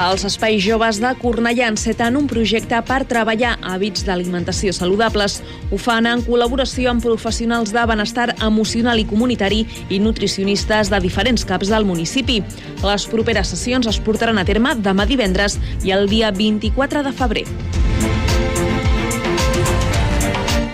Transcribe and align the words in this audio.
Els 0.00 0.22
espais 0.24 0.62
joves 0.64 0.96
de 0.96 1.10
Cornellà 1.20 1.66
enceten 1.68 2.14
un 2.16 2.24
projecte 2.28 2.78
per 2.88 3.02
treballar 3.08 3.50
hàbits 3.60 4.06
d'alimentació 4.06 4.72
saludables. 4.72 5.34
Ho 5.68 5.76
fan 5.76 6.08
en 6.08 6.22
col·laboració 6.24 6.88
amb 6.88 7.04
professionals 7.04 7.74
de 7.76 7.82
benestar 7.90 8.30
emocional 8.46 9.02
i 9.02 9.04
comunitari 9.10 9.66
i 9.92 9.98
nutricionistes 10.00 10.88
de 10.88 11.02
diferents 11.04 11.44
caps 11.44 11.68
del 11.68 11.84
municipi. 11.84 12.38
Les 12.80 13.04
properes 13.12 13.52
sessions 13.52 13.90
es 13.92 14.00
portaran 14.00 14.40
a 14.40 14.46
terme 14.48 14.72
demà 14.80 15.04
divendres 15.04 15.58
i 15.84 15.92
el 15.92 16.08
dia 16.08 16.32
24 16.32 17.04
de 17.04 17.12
febrer. 17.20 17.44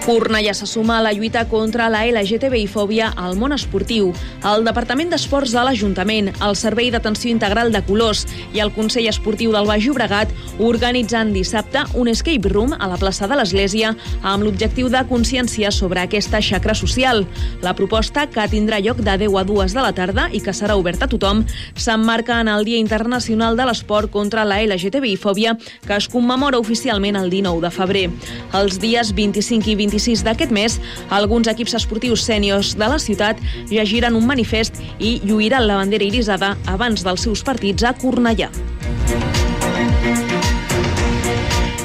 Cornellà 0.06 0.52
se 0.54 0.68
suma 0.70 1.00
a 1.00 1.02
la 1.02 1.10
lluita 1.10 1.48
contra 1.50 1.88
la 1.90 2.04
LGTBI-fòbia 2.06 3.08
al 3.18 3.34
món 3.34 3.50
esportiu. 3.50 4.12
El 4.46 4.62
Departament 4.62 5.08
d'Esports 5.10 5.50
de 5.50 5.64
l'Ajuntament, 5.66 6.28
el 6.46 6.54
Servei 6.54 6.92
d'Atenció 6.94 7.32
Integral 7.34 7.72
de 7.74 7.80
Colors 7.82 8.22
i 8.54 8.62
el 8.62 8.70
Consell 8.76 9.08
Esportiu 9.10 9.50
del 9.50 9.66
Baix 9.66 9.82
Llobregat 9.82 10.30
organitzen 10.62 11.32
dissabte 11.34 11.82
un 11.98 12.06
escape 12.12 12.52
room 12.52 12.76
a 12.78 12.86
la 12.86 13.00
plaça 13.00 13.26
de 13.26 13.34
l'Església 13.34 13.96
amb 14.22 14.46
l'objectiu 14.46 14.86
de 14.94 15.00
consciència 15.10 15.72
sobre 15.74 16.04
aquesta 16.04 16.38
xacra 16.38 16.78
social. 16.78 17.24
La 17.66 17.74
proposta, 17.74 18.28
que 18.30 18.46
tindrà 18.46 18.78
lloc 18.78 19.02
de 19.02 19.18
10 19.26 19.40
a 19.42 19.44
2 19.50 19.74
de 19.74 19.86
la 19.88 19.90
tarda 19.90 20.28
i 20.30 20.38
que 20.38 20.54
serà 20.54 20.78
oberta 20.78 21.10
a 21.10 21.12
tothom, 21.16 21.42
s'emmarca 21.74 22.38
en 22.44 22.52
el 22.54 22.62
Dia 22.62 22.78
Internacional 22.78 23.58
de 23.58 23.66
l'Esport 23.66 24.14
contra 24.14 24.46
la 24.46 24.62
LGTBI-fòbia 24.62 25.58
que 25.82 25.98
es 25.98 26.06
commemora 26.06 26.62
oficialment 26.62 27.18
el 27.18 27.28
19 27.34 27.66
de 27.66 27.74
febrer. 27.74 28.06
Els 28.54 28.78
dies 28.78 29.10
25 29.10 29.74
i 29.74 29.78
26 29.82 29.95
26 29.96 30.24
d'aquest 30.26 30.52
mes, 30.52 30.78
alguns 31.10 31.48
equips 31.48 31.76
esportius 31.80 32.24
sèniors 32.28 32.74
de 32.76 32.90
la 32.92 33.00
ciutat 33.02 33.40
llegiren 33.72 34.16
un 34.18 34.26
manifest 34.28 34.78
i 35.00 35.18
lluiran 35.24 35.66
la 35.66 35.80
bandera 35.80 36.06
irisada 36.06 36.54
abans 36.68 37.04
dels 37.06 37.24
seus 37.24 37.44
partits 37.46 37.86
a 37.86 37.94
Cornellà. 37.96 38.50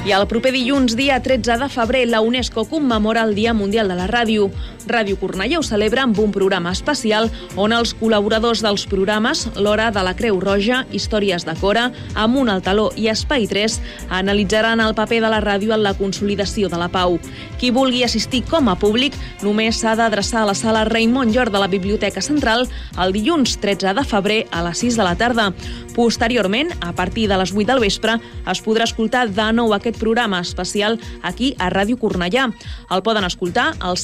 I 0.01 0.15
el 0.17 0.25
proper 0.25 0.49
dilluns, 0.49 0.95
dia 0.97 1.19
13 1.21 1.59
de 1.61 1.67
febrer, 1.69 2.07
la 2.09 2.23
UNESCO 2.25 2.65
commemora 2.65 3.21
el 3.21 3.35
Dia 3.37 3.53
Mundial 3.53 3.87
de 3.87 3.95
la 3.99 4.07
Ràdio. 4.09 4.49
Ràdio 4.87 5.17
Cornellà 5.19 5.59
ho 5.59 5.63
celebra 5.63 6.03
amb 6.03 6.17
un 6.19 6.31
programa 6.33 6.71
especial 6.73 7.29
on 7.59 7.73
els 7.75 7.93
col·laboradors 7.99 8.61
dels 8.63 8.85
programes 8.89 9.45
L'Hora 9.55 9.89
de 9.93 10.03
la 10.03 10.13
Creu 10.17 10.39
Roja, 10.41 10.85
Històries 10.91 11.45
de 11.45 11.55
Cora, 11.59 11.89
Amunt 12.15 12.49
al 12.49 12.63
Taló 12.65 12.89
i 12.97 13.07
Espai 13.11 13.47
3 13.49 13.77
analitzaran 14.21 14.81
el 14.81 14.95
paper 14.97 15.21
de 15.23 15.31
la 15.31 15.41
ràdio 15.43 15.75
en 15.75 15.83
la 15.83 15.93
consolidació 15.97 16.69
de 16.69 16.79
la 16.81 16.89
pau. 16.91 17.19
Qui 17.59 17.71
vulgui 17.71 18.03
assistir 18.03 18.43
com 18.49 18.69
a 18.71 18.77
públic 18.79 19.15
només 19.45 19.81
s'ha 19.81 19.95
d'adreçar 19.99 20.41
a 20.41 20.49
la 20.49 20.57
sala 20.57 20.85
Raimon 20.89 21.31
Llor 21.31 21.51
de 21.53 21.61
la 21.61 21.69
Biblioteca 21.71 22.21
Central 22.21 22.67
el 23.01 23.13
dilluns 23.13 23.57
13 23.61 23.93
de 23.97 24.05
febrer 24.07 24.41
a 24.51 24.63
les 24.65 24.81
6 24.81 24.97
de 24.97 25.05
la 25.05 25.15
tarda. 25.15 25.51
Posteriorment, 25.95 26.71
a 26.81 26.93
partir 26.95 27.27
de 27.27 27.37
les 27.37 27.51
8 27.51 27.67
del 27.67 27.83
vespre, 27.83 28.17
es 28.47 28.61
podrà 28.63 28.87
escoltar 28.87 29.27
de 29.29 29.47
nou 29.53 29.73
aquest 29.75 29.99
programa 29.99 30.39
especial 30.41 30.97
aquí 31.21 31.53
a 31.59 31.69
Ràdio 31.69 31.99
Cornellà. 31.99 32.47
El 32.89 33.03
poden 33.03 33.27
escoltar 33.27 33.73
al 33.79 33.97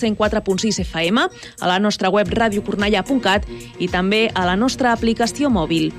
104.6 0.72 0.84
FM, 0.86 1.18
a 1.60 1.68
la 1.68 1.80
nostra 1.80 2.10
web 2.10 2.28
radiocornellà.cat 2.32 3.48
i 3.80 3.88
també 3.88 4.28
a 4.34 4.46
la 4.46 4.56
nostra 4.56 4.94
aplicació 4.94 5.50
mòbil. 5.50 5.92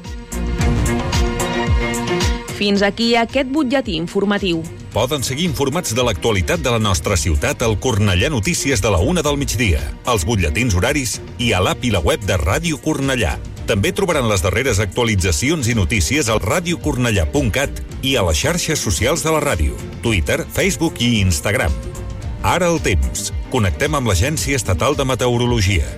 Fins 2.59 2.82
aquí 2.82 3.15
aquest 3.16 3.50
butlletí 3.54 3.94
informatiu. 3.97 4.65
Poden 4.91 5.22
seguir 5.22 5.44
informats 5.47 5.93
de 5.94 6.03
l'actualitat 6.03 6.62
de 6.65 6.72
la 6.75 6.81
nostra 6.82 7.16
ciutat 7.16 7.62
al 7.62 7.76
Cornellà 7.78 8.31
Notícies 8.32 8.81
de 8.82 8.91
la 8.91 8.98
una 8.98 9.22
del 9.22 9.37
migdia, 9.38 9.78
als 10.06 10.25
butlletins 10.26 10.75
horaris 10.75 11.20
i 11.38 11.53
a 11.53 11.60
l'app 11.62 11.84
i 11.84 11.93
la 11.94 12.00
web 12.03 12.25
de 12.26 12.38
Ràdio 12.41 12.81
Cornellà. 12.82 13.37
També 13.69 13.93
trobaran 13.93 14.26
les 14.31 14.43
darreres 14.43 14.81
actualitzacions 14.81 15.69
i 15.69 15.76
notícies 15.76 16.32
al 16.32 16.41
radiocornellà.cat 16.41 17.84
i 18.03 18.16
a 18.16 18.25
les 18.26 18.41
xarxes 18.41 18.81
socials 18.81 19.22
de 19.22 19.37
la 19.37 19.44
ràdio, 19.44 19.76
Twitter, 20.03 20.41
Facebook 20.56 21.04
i 21.04 21.20
Instagram. 21.20 21.97
Ara 22.43 22.69
el 22.71 22.78
temps. 22.78 23.32
Connectem 23.50 23.97
amb 23.99 24.06
l'Agència 24.06 24.54
Estatal 24.54 24.94
de 24.94 25.03
Meteorologia. 25.03 25.88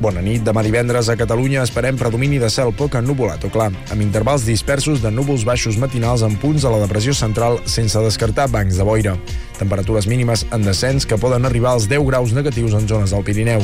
Bona 0.00 0.22
nit. 0.24 0.40
Demà 0.42 0.62
divendres 0.64 1.10
a 1.12 1.16
Catalunya 1.20 1.60
esperem 1.62 1.98
predomini 2.00 2.38
de 2.40 2.48
cel 2.50 2.72
poc 2.74 2.96
ennuvolat 2.96 3.44
o 3.44 3.50
clar, 3.52 3.68
amb 3.92 4.02
intervals 4.02 4.46
dispersos 4.48 5.02
de 5.02 5.12
núvols 5.12 5.44
baixos 5.44 5.76
matinals 5.78 6.24
en 6.24 6.38
punts 6.40 6.64
de 6.64 6.72
la 6.72 6.80
depressió 6.80 7.12
central 7.14 7.60
sense 7.68 8.00
descartar 8.00 8.48
bancs 8.50 8.80
de 8.80 8.86
boira. 8.88 9.14
Temperatures 9.60 10.08
mínimes 10.08 10.46
en 10.50 10.64
descens 10.64 11.06
que 11.06 11.20
poden 11.20 11.44
arribar 11.44 11.76
als 11.76 11.90
10 11.92 12.08
graus 12.08 12.32
negatius 12.32 12.72
en 12.72 12.88
zones 12.88 13.12
del 13.12 13.22
Pirineu. 13.28 13.60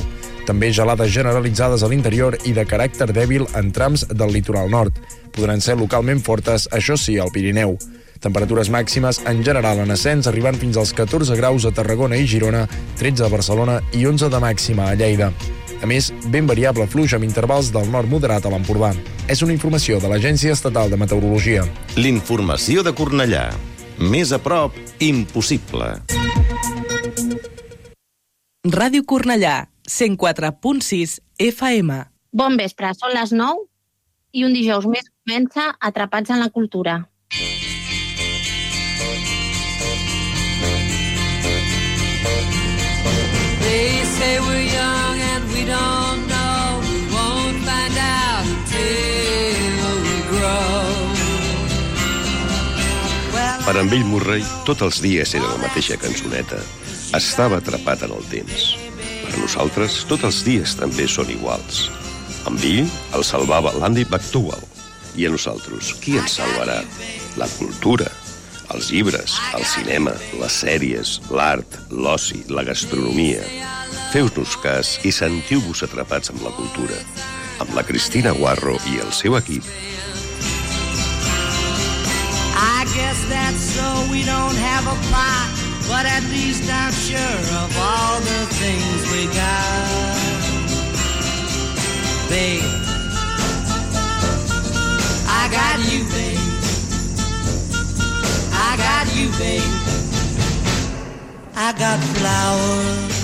També 0.47 0.71
gelades 0.71 1.11
generalitzades 1.11 1.83
a 1.83 1.89
l'interior 1.89 2.37
i 2.45 2.53
de 2.53 2.67
caràcter 2.69 3.09
dèbil 3.09 3.49
en 3.57 3.73
trams 3.73 4.05
del 4.13 4.37
litoral 4.37 4.69
nord. 4.71 5.01
Podran 5.33 5.65
ser 5.65 5.81
localment 5.81 6.21
fortes, 6.21 6.69
això 6.71 7.01
sí, 7.01 7.17
al 7.19 7.33
Pirineu. 7.33 7.79
Temperatures 8.21 8.71
màximes 8.71 9.21
en 9.31 9.45
general 9.47 9.79
en 9.85 9.95
ascens 9.95 10.27
arribant 10.27 10.59
fins 10.59 10.77
als 10.77 10.93
14 10.97 11.37
graus 11.39 11.65
a 11.65 11.73
Tarragona 11.75 12.19
i 12.19 12.27
Girona, 12.27 12.67
13 12.99 13.27
a 13.27 13.31
Barcelona 13.31 13.79
i 13.95 14.05
11 14.07 14.31
de 14.33 14.41
màxima 14.43 14.91
a 14.91 14.97
Lleida. 14.99 15.31
A 15.79 15.87
més, 15.87 16.11
ben 16.33 16.47
variable 16.49 16.89
fluix 16.91 17.15
amb 17.15 17.27
intervals 17.27 17.71
del 17.71 17.87
nord 17.93 18.11
moderat 18.11 18.47
a 18.47 18.51
l'Empordà. 18.51 18.91
És 19.31 19.45
una 19.47 19.55
informació 19.55 20.01
de 20.03 20.11
l'Agència 20.11 20.53
Estatal 20.57 20.91
de 20.91 20.99
Meteorologia. 20.99 21.63
L'informació 21.97 22.83
de 22.83 22.95
Cornellà. 22.99 23.47
Més 23.99 24.33
a 24.35 24.41
prop, 24.43 24.75
impossible. 24.99 25.93
Ràdio 28.69 29.05
Cornellà, 29.07 29.69
104.6 29.87 31.21
FM. 31.39 32.03
Bon 32.35 32.59
vespre, 32.59 32.91
són 32.99 33.15
les 33.15 33.31
9 33.33 33.63
i 34.35 34.45
un 34.45 34.53
dijous 34.53 34.85
més 34.91 35.07
comença 35.23 35.71
Atrapats 35.79 36.35
en 36.35 36.43
la 36.43 36.51
Cultura. 36.51 36.99
They 43.69 44.01
say 44.17 44.41
we're 44.41 44.65
young 44.65 45.17
and 45.21 45.45
we 45.53 45.63
don't 45.69 46.25
know. 46.25 46.81
We 46.89 47.05
won't 47.13 47.61
find 47.69 47.97
out 48.01 48.47
till 48.73 49.97
we 50.09 50.17
grow. 50.33 50.89
Per 53.67 53.77
en 53.77 53.91
Bill 53.93 54.07
Murray, 54.09 54.41
tots 54.65 54.87
els 54.87 55.03
dies 55.05 55.35
era 55.37 55.51
la 55.51 55.61
mateixa 55.61 55.99
cançoneta. 56.01 56.63
Estava 57.19 57.61
atrapat 57.61 58.07
en 58.09 58.17
el 58.17 58.25
temps. 58.33 58.71
Per 59.27 59.37
nosaltres, 59.37 60.01
tots 60.09 60.25
els 60.25 60.41
dies 60.49 60.73
també 60.81 61.05
són 61.05 61.29
iguals. 61.29 61.91
En 62.49 62.57
Bill 62.65 62.89
el 63.19 63.27
salvava 63.35 63.75
l'Andy 63.77 64.09
McDowell. 64.09 64.65
I 65.21 65.29
a 65.29 65.35
nosaltres, 65.37 65.93
qui 66.01 66.17
ens 66.17 66.41
salvarà? 66.41 66.81
La 67.37 67.53
cultura, 67.59 68.09
els 68.75 68.91
llibres, 68.93 69.37
el 69.57 69.65
cinema, 69.65 70.13
les 70.41 70.57
sèries, 70.63 71.19
l'art, 71.33 71.79
l'oci, 71.91 72.43
la 72.53 72.65
gastronomia. 72.67 73.43
Feu-nos 74.13 74.57
cas 74.63 74.97
i 75.09 75.13
sentiu-vos 75.13 75.83
atrapats 75.87 76.33
amb 76.33 76.45
la 76.45 76.53
cultura. 76.57 76.99
Amb 77.63 77.73
la 77.77 77.85
Cristina 77.85 78.33
Guarro 78.37 78.77
i 78.93 79.01
el 79.05 79.13
seu 79.13 79.37
equip. 79.39 79.65
I 82.59 82.85
guess 82.95 83.21
that's 83.33 83.65
so 83.75 83.89
we 84.13 84.25
don't 84.25 84.57
have 84.57 84.87
a 84.87 84.97
plot, 85.09 85.49
but 85.89 86.05
at 86.07 86.25
least 86.31 86.69
I'm 86.71 86.93
sure 86.93 87.41
of 87.63 87.71
all 87.77 88.21
the 88.21 88.43
things 88.61 89.01
we 89.13 89.27
got. 89.33 90.17
Babe, 92.29 92.63
I 95.29 95.49
got 95.51 95.79
you, 95.93 96.05
babe. 96.13 96.38
Got 98.99 99.15
you, 99.15 99.29
babe. 99.39 99.63
I 101.55 101.71
got 101.79 102.01
flowers. 102.19 103.19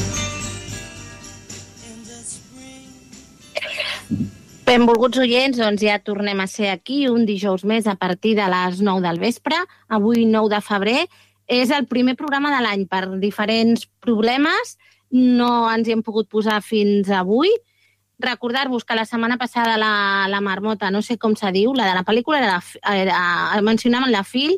Benvolguts 4.62 5.18
oients, 5.18 5.58
doncs 5.58 5.82
ja 5.82 5.96
tornem 5.98 6.38
a 6.38 6.46
ser 6.46 6.68
aquí 6.70 7.08
un 7.10 7.24
dijous 7.26 7.64
més 7.66 7.88
a 7.90 7.96
partir 7.98 8.36
de 8.38 8.46
les 8.52 8.78
9 8.86 9.02
del 9.02 9.18
vespre. 9.18 9.58
Avui, 9.90 10.22
9 10.30 10.52
de 10.52 10.60
febrer, 10.62 11.00
és 11.50 11.72
el 11.74 11.88
primer 11.90 12.14
programa 12.20 12.52
de 12.54 12.60
l'any. 12.62 12.84
Per 12.86 13.18
diferents 13.18 13.88
problemes 13.98 14.76
no 15.10 15.66
ens 15.72 15.90
hi 15.90 15.96
hem 15.96 16.04
pogut 16.06 16.28
posar 16.30 16.60
fins 16.62 17.10
avui. 17.10 17.50
Recordar-vos 18.22 18.86
que 18.86 18.94
la 18.94 19.08
setmana 19.10 19.40
passada 19.42 19.74
la, 19.74 19.90
la 20.30 20.38
marmota, 20.40 20.92
no 20.94 21.02
sé 21.02 21.18
com 21.18 21.34
se 21.34 21.50
diu, 21.50 21.74
la 21.74 21.90
de 21.90 21.98
la 21.98 22.06
pel·lícula, 22.06 22.38
era, 22.38 22.62
era, 22.94 23.58
mencionaven 23.66 24.14
la 24.14 24.22
fil, 24.22 24.54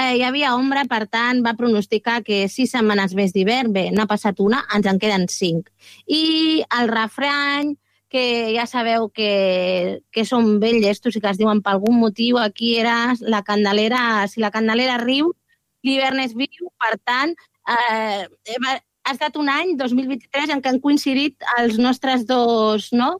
eh, 0.00 0.16
hi 0.16 0.24
havia 0.24 0.54
ombra, 0.56 0.86
per 0.88 1.04
tant, 1.06 1.42
va 1.44 1.56
pronosticar 1.58 2.20
que 2.26 2.46
sis 2.48 2.72
setmanes 2.72 3.14
més 3.18 3.34
d'hivern, 3.36 3.72
bé, 3.74 3.88
n'ha 3.92 4.08
passat 4.10 4.40
una, 4.40 4.64
ens 4.74 4.88
en 4.88 4.98
queden 5.02 5.28
cinc. 5.28 5.70
I 6.06 6.64
el 6.80 6.90
refrany, 6.92 7.74
que 8.10 8.24
ja 8.56 8.66
sabeu 8.66 9.08
que, 9.14 10.02
que 10.10 10.24
són 10.26 10.56
ben 10.62 10.80
llestos 10.82 11.14
i 11.14 11.20
que 11.22 11.30
es 11.30 11.38
diuen 11.38 11.60
per 11.62 11.76
algun 11.76 12.00
motiu 12.00 12.40
aquí 12.42 12.74
era 12.80 13.14
la 13.20 13.44
candelera, 13.46 14.26
si 14.26 14.42
la 14.42 14.50
candelera 14.50 14.98
riu, 14.98 15.30
l'hivern 15.86 16.18
és 16.24 16.34
viu, 16.34 16.72
per 16.82 16.96
tant, 17.06 17.36
eh, 17.70 18.26
ha 18.26 19.12
estat 19.14 19.38
un 19.38 19.48
any, 19.48 19.76
2023, 19.78 20.50
en 20.54 20.62
què 20.62 20.72
han 20.72 20.82
coincidit 20.82 21.38
els 21.58 21.78
nostres 21.78 22.26
dos 22.26 22.90
no, 22.92 23.14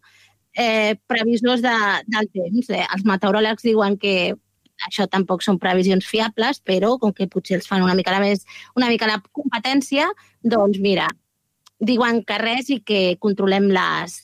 eh, 0.58 0.98
previsors 1.06 1.62
de, 1.62 1.76
del 2.10 2.28
temps. 2.34 2.70
Eh, 2.74 2.82
els 2.82 3.06
meteoròlegs 3.06 3.64
diuen 3.64 3.96
que 4.00 4.34
això 4.86 5.06
tampoc 5.10 5.44
són 5.44 5.58
previsions 5.60 6.06
fiables, 6.06 6.60
però 6.64 6.96
com 7.00 7.12
que 7.16 7.28
potser 7.30 7.58
els 7.58 7.68
fan 7.68 7.84
una 7.84 7.96
mica 7.98 8.14
la 8.14 8.22
més, 8.22 8.46
una 8.76 8.88
mica 8.88 9.08
la 9.10 9.20
competència, 9.32 10.08
doncs 10.42 10.80
mira, 10.80 11.08
diuen 11.80 12.24
que 12.24 12.38
res 12.40 12.70
i 12.70 12.80
que 12.84 13.16
controlem 13.20 13.70
les, 13.72 14.16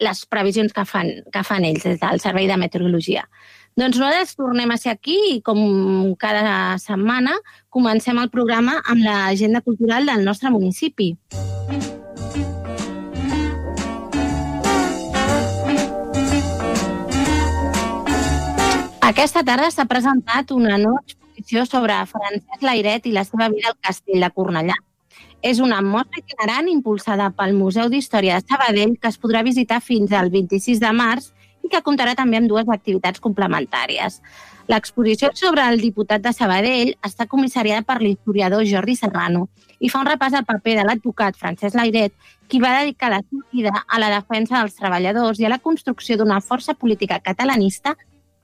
les 0.00 0.26
previsions 0.26 0.72
que 0.72 0.84
fan, 0.88 1.12
que 1.32 1.44
fan 1.44 1.66
ells 1.68 1.84
des 1.86 2.00
del 2.00 2.20
Servei 2.20 2.48
de 2.48 2.58
Meteorologia. 2.60 3.26
Doncs 3.78 4.00
nosaltres 4.00 4.34
tornem 4.36 4.72
a 4.72 4.78
ser 4.80 4.96
aquí 4.96 5.16
i 5.36 5.38
com 5.46 5.60
cada 6.20 6.76
setmana 6.82 7.36
comencem 7.70 8.18
el 8.18 8.32
programa 8.32 8.80
amb 8.82 9.04
l'agenda 9.06 9.62
cultural 9.62 10.08
del 10.10 10.26
nostre 10.26 10.50
municipi. 10.50 11.14
Aquesta 19.10 19.40
tarda 19.42 19.72
s'ha 19.74 19.88
presentat 19.90 20.52
una 20.54 20.76
nova 20.78 21.00
exposició 21.02 21.64
sobre 21.66 21.96
Francesc 22.06 22.62
Lairet 22.62 23.08
i 23.10 23.14
la 23.16 23.24
seva 23.26 23.48
vida 23.50 23.72
al 23.72 23.78
castell 23.82 24.22
de 24.22 24.28
Cornellà. 24.30 24.76
És 25.42 25.58
una 25.58 25.80
mostra 25.82 26.20
itinerant 26.20 26.68
impulsada 26.70 27.26
pel 27.34 27.56
Museu 27.58 27.88
d'Història 27.90 28.36
de 28.38 28.46
Sabadell 28.46 28.92
que 29.02 29.10
es 29.10 29.18
podrà 29.18 29.40
visitar 29.42 29.80
fins 29.82 30.14
al 30.14 30.30
26 30.30 30.78
de 30.84 30.92
març 30.94 31.26
i 31.66 31.70
que 31.72 31.80
comptarà 31.88 32.14
també 32.14 32.38
amb 32.38 32.46
dues 32.52 32.70
activitats 32.70 33.18
complementàries. 33.24 34.20
L'exposició 34.70 35.32
sobre 35.34 35.64
el 35.66 35.82
diputat 35.82 36.22
de 36.22 36.30
Sabadell 36.36 36.92
està 37.08 37.26
comissariada 37.26 37.82
per 37.88 37.98
l'historiador 38.04 38.62
Jordi 38.62 38.94
Serrano 39.00 39.48
i 39.80 39.90
fa 39.90 40.04
un 40.04 40.06
repàs 40.12 40.36
al 40.38 40.46
paper 40.46 40.76
de 40.78 40.84
l'advocat 40.86 41.40
Francesc 41.40 41.74
Lairet, 41.74 42.14
qui 42.46 42.62
va 42.62 42.76
dedicar 42.78 43.10
la 43.10 43.24
seva 43.26 43.42
vida 43.50 43.74
a 43.88 43.98
la 43.98 44.12
defensa 44.14 44.60
dels 44.60 44.78
treballadors 44.78 45.42
i 45.42 45.50
a 45.50 45.52
la 45.56 45.58
construcció 45.58 46.20
d'una 46.20 46.38
força 46.38 46.78
política 46.78 47.18
catalanista 47.18 47.96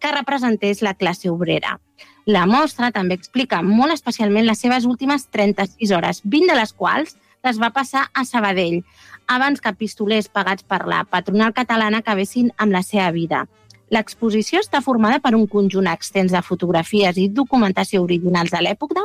que 0.06 0.12
representés 0.14 0.82
la 0.82 0.94
classe 0.94 1.28
obrera. 1.30 1.80
La 2.26 2.46
mostra 2.46 2.92
també 2.94 3.16
explica 3.18 3.58
molt 3.62 3.94
especialment 3.94 4.46
les 4.46 4.60
seves 4.62 4.86
últimes 4.86 5.26
36 5.34 5.92
hores, 5.96 6.20
20 6.22 6.52
de 6.52 6.58
les 6.60 6.72
quals 6.72 7.16
les 7.46 7.58
va 7.58 7.72
passar 7.74 8.04
a 8.14 8.24
Sabadell, 8.24 8.84
abans 9.26 9.62
que 9.62 9.74
pistolers 9.74 10.28
pagats 10.30 10.62
per 10.62 10.84
la 10.86 11.02
patronal 11.10 11.54
catalana 11.54 12.02
acabessin 12.04 12.52
amb 12.56 12.74
la 12.74 12.84
seva 12.86 13.10
vida. 13.10 13.46
L'exposició 13.94 14.58
està 14.58 14.80
formada 14.82 15.20
per 15.22 15.30
un 15.38 15.44
conjunt 15.46 15.86
extens 15.86 16.32
de 16.34 16.40
fotografies 16.42 17.20
i 17.22 17.28
documentació 17.30 18.00
originals 18.02 18.50
de 18.50 18.62
l'època, 18.64 19.04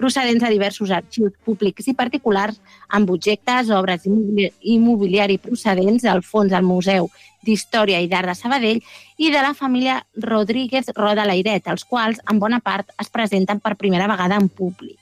procedents 0.00 0.40
de 0.40 0.52
diversos 0.54 0.90
arxius 0.90 1.34
públics 1.44 1.90
i 1.92 1.94
particulars, 1.98 2.56
amb 2.88 3.12
objectes, 3.12 3.68
obres 3.76 4.08
i 4.08 4.78
mobiliari 4.80 5.36
procedents 5.36 6.08
del 6.08 6.24
fons 6.24 6.54
del 6.54 6.64
Museu 6.64 7.10
d'Història 7.44 8.00
i 8.00 8.08
d'Art 8.08 8.32
de 8.32 8.38
Sabadell 8.38 8.80
i 9.18 9.30
de 9.34 9.44
la 9.44 9.52
família 9.52 10.00
Rodríguez 10.16 10.88
Roda 10.96 11.28
Lairet, 11.28 11.68
els 11.68 11.84
quals, 11.84 12.22
en 12.30 12.40
bona 12.40 12.62
part, 12.64 12.88
es 13.02 13.12
presenten 13.12 13.60
per 13.60 13.76
primera 13.76 14.08
vegada 14.08 14.40
en 14.40 14.48
públic. 14.48 14.96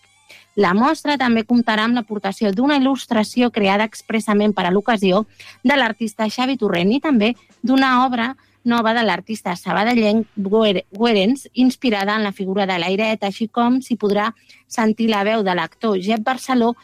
La 0.59 0.75
mostra 0.75 1.15
també 1.15 1.45
comptarà 1.47 1.87
amb 1.87 1.95
l'aportació 1.95 2.51
d'una 2.51 2.81
il·lustració 2.81 3.53
creada 3.55 3.87
expressament 3.87 4.53
per 4.57 4.67
a 4.67 4.73
l'ocasió 4.75 5.25
de 5.63 5.77
l'artista 5.77 6.27
Xavi 6.27 6.59
Torrent 6.59 6.91
i 6.91 7.01
també 7.01 7.37
d'una 7.63 8.01
obra 8.05 8.33
nova 8.65 8.93
de 8.95 9.03
l'artista 9.05 9.57
sabadellenc 9.57 10.27
Guerens, 10.37 11.49
inspirada 11.55 12.17
en 12.17 12.25
la 12.25 12.33
figura 12.33 12.67
de 12.67 12.79
l'Airet, 12.79 13.25
així 13.25 13.49
com 13.49 13.81
s'hi 13.81 13.97
podrà 13.97 14.31
sentir 14.69 15.09
la 15.09 15.25
veu 15.25 15.43
de 15.43 15.55
l'actor 15.55 15.99
Jep 15.99 16.25
Barceló, 16.25 16.75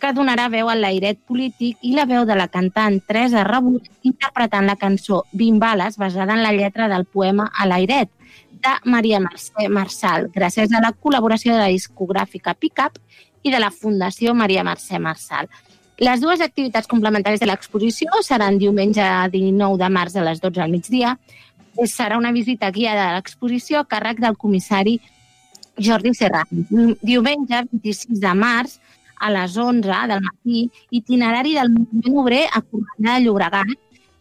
que 0.00 0.12
donarà 0.12 0.48
veu 0.52 0.68
al 0.68 0.82
l'airet 0.84 1.18
polític 1.26 1.78
i 1.82 1.94
la 1.96 2.04
veu 2.04 2.26
de 2.28 2.36
la 2.36 2.48
cantant 2.52 2.98
Teresa 3.08 3.44
Rebut 3.48 3.86
interpretant 4.04 4.66
la 4.68 4.76
cançó 4.76 5.22
Bimbales, 5.32 5.96
basada 5.96 6.34
en 6.34 6.42
la 6.42 6.52
lletra 6.52 6.88
del 6.88 7.06
poema 7.06 7.50
A 7.56 7.66
l'airet, 7.66 8.10
de 8.56 8.74
Maria 8.84 9.20
Mercè 9.20 9.68
Marçal, 9.68 10.28
gràcies 10.34 10.72
a 10.72 10.82
la 10.82 10.92
col·laboració 10.92 11.54
de 11.54 11.62
la 11.62 11.72
discogràfica 11.72 12.54
Pickup 12.54 12.98
i 13.42 13.52
de 13.52 13.60
la 13.62 13.70
Fundació 13.70 14.34
Maria 14.34 14.64
Mercè 14.66 14.98
Marçal. 14.98 15.48
Les 15.96 16.20
dues 16.20 16.42
activitats 16.44 16.84
complementàries 16.90 17.40
de 17.40 17.46
l'exposició 17.48 18.18
seran 18.24 18.58
diumenge 18.60 19.04
19 19.32 19.78
de 19.80 19.88
març 19.88 20.16
a 20.16 20.24
les 20.26 20.40
12 20.42 20.60
al 20.60 20.70
migdia. 20.70 21.18
Serà 21.88 22.18
una 22.20 22.32
visita 22.36 22.70
guiada 22.70 23.08
a 23.08 23.14
l'exposició 23.14 23.78
a 23.80 23.86
càrrec 23.88 24.20
del 24.20 24.36
comissari 24.36 25.00
Jordi 25.80 26.14
Serrano. 26.14 26.64
Diumenge 27.00 27.64
26 27.72 28.20
de 28.20 28.34
març 28.36 28.78
a 29.20 29.30
les 29.32 29.56
11 29.56 29.88
del 30.12 30.20
matí, 30.20 30.70
itinerari 30.90 31.54
del 31.56 31.70
moviment 31.72 32.18
obrer 32.20 32.44
a 32.52 32.60
Cornellà 32.60 33.16
de 33.16 33.24
Llobregat, 33.24 33.66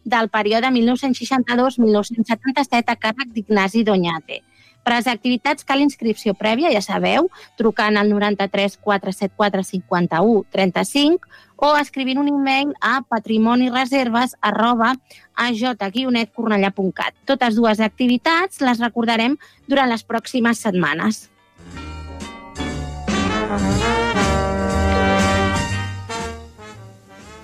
del 0.06 0.30
període 0.30 0.68
1962-1977 0.72 2.84
a 2.88 2.96
càrrec 2.96 3.28
d'Ignasi 3.36 3.84
Doñate. 3.84 4.44
Per 4.86 4.94
a 4.94 5.00
les 5.00 5.08
activitats 5.10 5.66
cal 5.66 5.82
inscripció 5.82 6.36
prèvia, 6.38 6.70
ja 6.70 6.82
sabeu, 6.86 7.32
trucant 7.58 7.98
al 7.98 8.12
93 8.14 8.78
474 8.86 9.64
51 9.66 10.44
35 10.54 11.26
o 11.58 11.72
escrivint 11.80 12.22
un 12.22 12.30
e-mail 12.30 12.76
a 12.86 13.00
patrimonireserves 13.10 14.36
arroba 14.46 14.94
aj-cornellà.cat. 15.42 17.18
Totes 17.26 17.58
dues 17.58 17.82
activitats 17.82 18.62
les 18.62 18.84
recordarem 18.84 19.40
durant 19.66 19.90
les 19.90 20.06
pròximes 20.06 20.62
setmanes. 20.62 21.32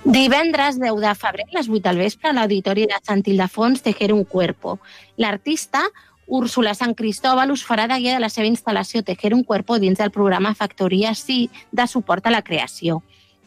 Divendres 0.04 0.78
10 0.78 0.98
de 1.00 1.14
febrer, 1.14 1.44
a 1.50 1.58
les 1.58 1.68
8 1.70 1.82
del 1.88 1.98
vespre, 2.02 2.28
a 2.28 2.34
l'Auditori 2.36 2.86
de 2.90 2.98
Sant 3.06 3.22
Ildefons, 3.24 3.82
Tejer 3.82 4.12
un 4.12 4.24
Cuerpo. 4.28 4.78
L'artista 5.16 5.86
Úrsula 6.32 6.72
Sant 6.72 6.94
Cristóbal 6.96 7.50
us 7.52 7.60
farà 7.68 7.84
de 7.90 7.98
guia 8.00 8.14
de 8.16 8.20
la 8.22 8.30
seva 8.32 8.48
instal·lació 8.48 9.02
Tejer 9.04 9.34
un 9.36 9.42
Cuerpo 9.44 9.76
dins 9.76 9.98
del 10.00 10.10
programa 10.14 10.54
Factoria 10.56 11.10
Sí 11.12 11.50
de 11.76 11.84
suport 11.84 12.24
a 12.24 12.32
la 12.32 12.40
creació. 12.46 13.02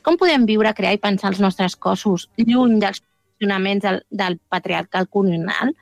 Com 0.06 0.20
podem 0.22 0.46
viure, 0.46 0.70
crear 0.78 0.92
i 0.94 1.02
pensar 1.02 1.32
els 1.32 1.42
nostres 1.42 1.74
cossos 1.76 2.28
lluny 2.38 2.76
dels 2.84 3.02
funcionaments 3.02 3.88
del, 3.88 3.98
del 4.12 4.38
patriarcal 4.54 5.10
colonial? 5.10 5.74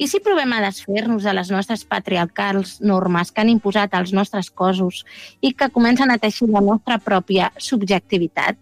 I 0.00 0.08
si 0.08 0.22
provem 0.24 0.56
a 0.56 0.62
desfer-nos 0.64 1.28
de 1.28 1.36
les 1.36 1.52
nostres 1.52 1.84
patriarcals 1.84 2.78
normes 2.80 3.34
que 3.36 3.44
han 3.44 3.52
imposat 3.52 3.92
als 3.92 4.16
nostres 4.16 4.48
cossos 4.48 5.04
i 5.44 5.52
que 5.52 5.68
comencen 5.68 6.08
a 6.08 6.16
teixir 6.16 6.48
la 6.48 6.64
nostra 6.64 6.96
pròpia 7.04 7.52
subjectivitat? 7.60 8.56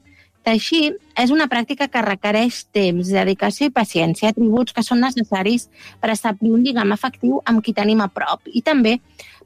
Així, 0.47 0.95
és 1.19 1.31
una 1.35 1.49
pràctica 1.51 1.89
que 1.93 2.03
requereix 2.05 2.63
temps, 2.73 3.11
dedicació 3.13 3.69
i 3.69 3.75
paciència, 3.75 4.31
atributs 4.31 4.73
que 4.73 4.85
són 4.87 5.03
necessaris 5.05 5.69
per 6.01 6.13
establir 6.15 6.55
un 6.55 6.63
lligam 6.65 6.95
efectiu 6.95 7.43
amb 7.45 7.63
qui 7.65 7.75
tenim 7.77 8.01
a 8.01 8.09
prop 8.09 8.47
i 8.47 8.63
també 8.63 8.99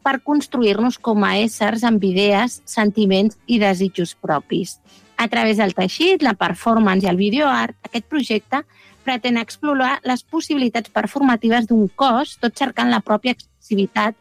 per 0.02 0.20
construir-nos 0.22 0.98
com 0.98 1.24
a 1.24 1.36
éssers 1.40 1.82
amb 1.86 2.04
idees, 2.04 2.60
sentiments 2.66 3.38
i 3.46 3.58
desitjos 3.62 4.14
propis. 4.14 4.78
A 5.16 5.28
través 5.28 5.58
del 5.58 5.74
teixit, 5.74 6.22
la 6.22 6.34
performance 6.34 7.06
i 7.06 7.10
el 7.10 7.18
videoart, 7.20 7.76
aquest 7.86 8.08
projecte 8.10 8.62
pretén 9.04 9.38
explorar 9.38 10.00
les 10.06 10.22
possibilitats 10.22 10.90
performatives 10.90 11.68
d'un 11.70 11.88
cos, 11.88 12.36
tot 12.42 12.58
cercant 12.58 12.90
la 12.90 13.02
pròpia 13.02 13.34
expressivitat 13.34 14.18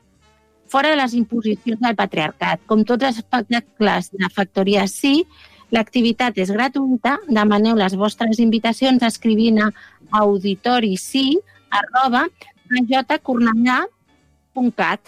fora 0.72 0.90
de 0.90 0.98
les 0.98 1.13
imposicions 1.18 1.82
del 1.82 1.98
patriarcat. 2.00 2.62
Com 2.66 2.86
tots 2.88 3.04
els 3.04 3.20
espectacles 3.20 4.12
de 4.16 4.30
Factoria 4.32 4.86
Sí, 4.88 5.25
L'activitat 5.72 6.36
és 6.44 6.51
gratuïta. 6.51 7.16
Demaneu 7.32 7.80
les 7.80 7.96
vostres 7.96 8.44
invitacions 8.44 9.00
escrivint 9.08 9.62
a 9.63 9.72
auditorici 10.20 11.40
arroba 11.72 12.28
ajcornellà.cat. 12.72 15.01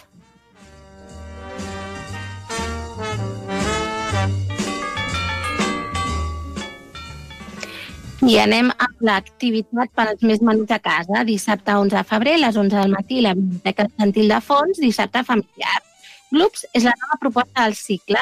I 8.24 8.40
anem 8.40 8.72
amb 8.72 9.02
l'activitat 9.04 9.92
per 9.92 10.08
als 10.08 10.24
més 10.24 10.40
menuts 10.40 10.72
a 10.72 10.80
casa. 10.80 11.28
Dissabte 11.28 11.76
11 11.76 11.92
de 11.98 12.04
febrer, 12.08 12.38
a 12.38 12.46
les 12.46 12.56
11 12.56 12.78
del 12.78 12.88
matí, 12.96 13.20
la 13.20 13.36
Biblioteca 13.36 13.84
Infantil 13.84 14.32
de 14.32 14.40
Fons, 14.40 14.80
dissabte 14.80 15.20
familiar. 15.28 15.93
Clubs 16.34 16.66
és 16.74 16.82
la 16.82 16.94
nova 16.98 17.16
proposta 17.22 17.62
del 17.62 17.76
cicle. 17.78 18.18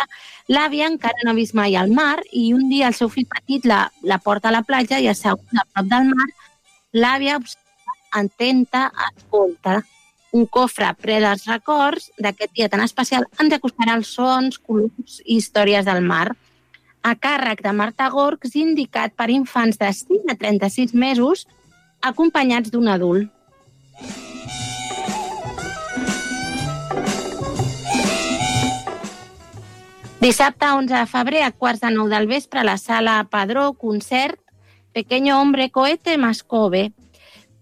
L'àvia 0.52 0.90
encara 0.90 1.24
no 1.24 1.32
ha 1.32 1.38
vist 1.38 1.56
mai 1.56 1.76
al 1.80 1.92
mar 1.96 2.20
i 2.28 2.50
un 2.52 2.68
dia 2.68 2.90
el 2.90 2.96
seu 2.98 3.08
fill 3.12 3.28
petit 3.30 3.64
la, 3.68 3.86
la 4.04 4.20
porta 4.20 4.50
a 4.50 4.56
la 4.58 4.62
platja 4.68 5.00
i 5.00 5.08
assegut 5.08 5.56
a 5.56 5.64
prop 5.72 5.88
del 5.88 6.12
mar, 6.12 6.28
l'àvia 6.92 7.40
atenta, 8.20 8.90
escolta. 9.08 9.80
Un 10.32 10.46
cofre 10.48 10.88
ple 11.00 11.18
dels 11.20 11.44
records 11.48 12.08
d'aquest 12.24 12.54
dia 12.56 12.68
tan 12.72 12.80
especial 12.84 13.26
ens 13.40 13.52
acostarà 13.56 13.96
als 13.96 14.12
sons, 14.16 14.56
colors 14.60 15.20
i 15.24 15.36
històries 15.36 15.88
del 15.88 16.04
mar. 16.04 16.30
A 17.02 17.16
càrrec 17.18 17.64
de 17.64 17.72
Marta 17.76 18.06
Gorgs, 18.12 18.54
indicat 18.56 19.16
per 19.18 19.28
infants 19.32 19.80
de 19.80 19.88
5 19.92 20.32
a 20.32 20.36
36 20.38 20.94
mesos, 20.94 21.46
acompanyats 22.00 22.70
d'un 22.72 22.88
adult. 22.88 23.28
Dissabte 30.22 30.66
11 30.70 30.94
de 30.94 31.06
febrer, 31.10 31.40
a 31.42 31.50
quarts 31.50 31.80
de 31.82 31.88
nou 31.90 32.06
del 32.06 32.28
vespre, 32.30 32.60
a 32.60 32.62
la 32.62 32.76
sala 32.78 33.24
Padró, 33.26 33.72
concert 33.74 34.38
Pequeño 34.94 35.40
Hombre 35.40 35.70
Cohete 35.70 36.16
Mascove. 36.16 36.92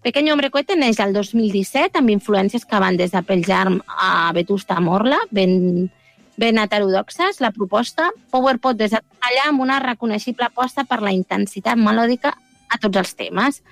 Pequeño 0.03 0.33
Hombre 0.33 0.51
Cohete 0.51 0.75
neix 0.77 0.99
el 1.01 1.15
2017 1.15 1.97
amb 1.97 2.13
influències 2.13 2.67
que 2.69 2.81
van 2.83 2.99
des 3.01 3.15
de 3.15 3.23
Peljarm 3.25 3.79
a 3.89 4.29
Vetusta 4.37 4.77
Morla, 4.77 5.17
ben, 5.31 5.89
ben 6.37 6.61
heterodoxes. 6.61 7.41
La 7.41 7.49
proposta 7.49 8.11
Powerpot 8.29 8.77
des 8.77 8.93
de 8.93 9.01
allà 9.01 9.47
amb 9.49 9.65
una 9.65 9.79
reconeixible 9.81 10.45
aposta 10.45 10.85
per 10.85 11.01
la 11.01 11.15
intensitat 11.17 11.81
melòdica 11.81 12.35
a 12.69 12.77
tots 12.77 13.01
els 13.01 13.15
temes. 13.17 13.63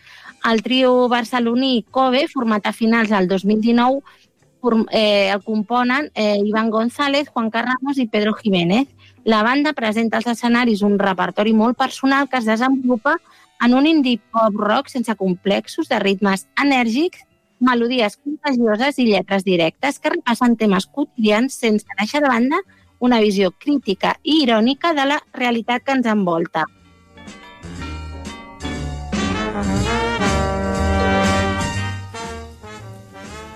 El 0.49 0.63
trio 0.65 1.05
barceloní 1.13 1.85
Cove, 1.91 2.25
format 2.33 2.65
a 2.65 2.73
finals 2.73 3.13
del 3.13 3.29
2019, 3.29 4.01
form, 4.01 4.18
eh, 4.91 5.31
el 5.31 5.43
componen 5.43 6.11
eh, 6.15 6.39
Ivan 6.43 6.69
González, 6.69 7.29
Juan 7.29 7.49
Carramos 7.49 7.97
i 7.97 8.07
Pedro 8.07 8.33
Jiménez. 8.33 8.87
La 9.23 9.43
banda 9.43 9.73
presenta 9.73 10.17
als 10.17 10.27
escenaris 10.27 10.81
un 10.81 10.97
repertori 10.99 11.53
molt 11.53 11.77
personal 11.77 12.29
que 12.29 12.37
es 12.37 12.45
desenvolupa 12.45 13.17
en 13.61 13.73
un 13.73 13.87
indie 13.87 14.19
pop 14.31 14.55
rock 14.55 14.87
sense 14.87 15.15
complexos 15.15 15.89
de 15.89 15.99
ritmes 15.99 16.47
enèrgics, 16.55 17.25
melodies 17.59 18.17
contagioses 18.17 18.99
i 18.99 19.09
lletres 19.09 19.43
directes 19.43 19.99
que 19.99 20.15
repassen 20.15 20.55
temes 20.55 20.87
quotidians 20.87 21.53
sense 21.59 21.87
deixar 21.99 22.23
de 22.23 22.31
banda 22.31 22.61
una 22.99 23.19
visió 23.19 23.51
crítica 23.51 24.15
i 24.23 24.43
irònica 24.43 24.93
de 24.93 25.05
la 25.05 25.21
realitat 25.33 25.83
que 25.83 25.95
ens 25.99 26.07
envolta. 26.07 26.65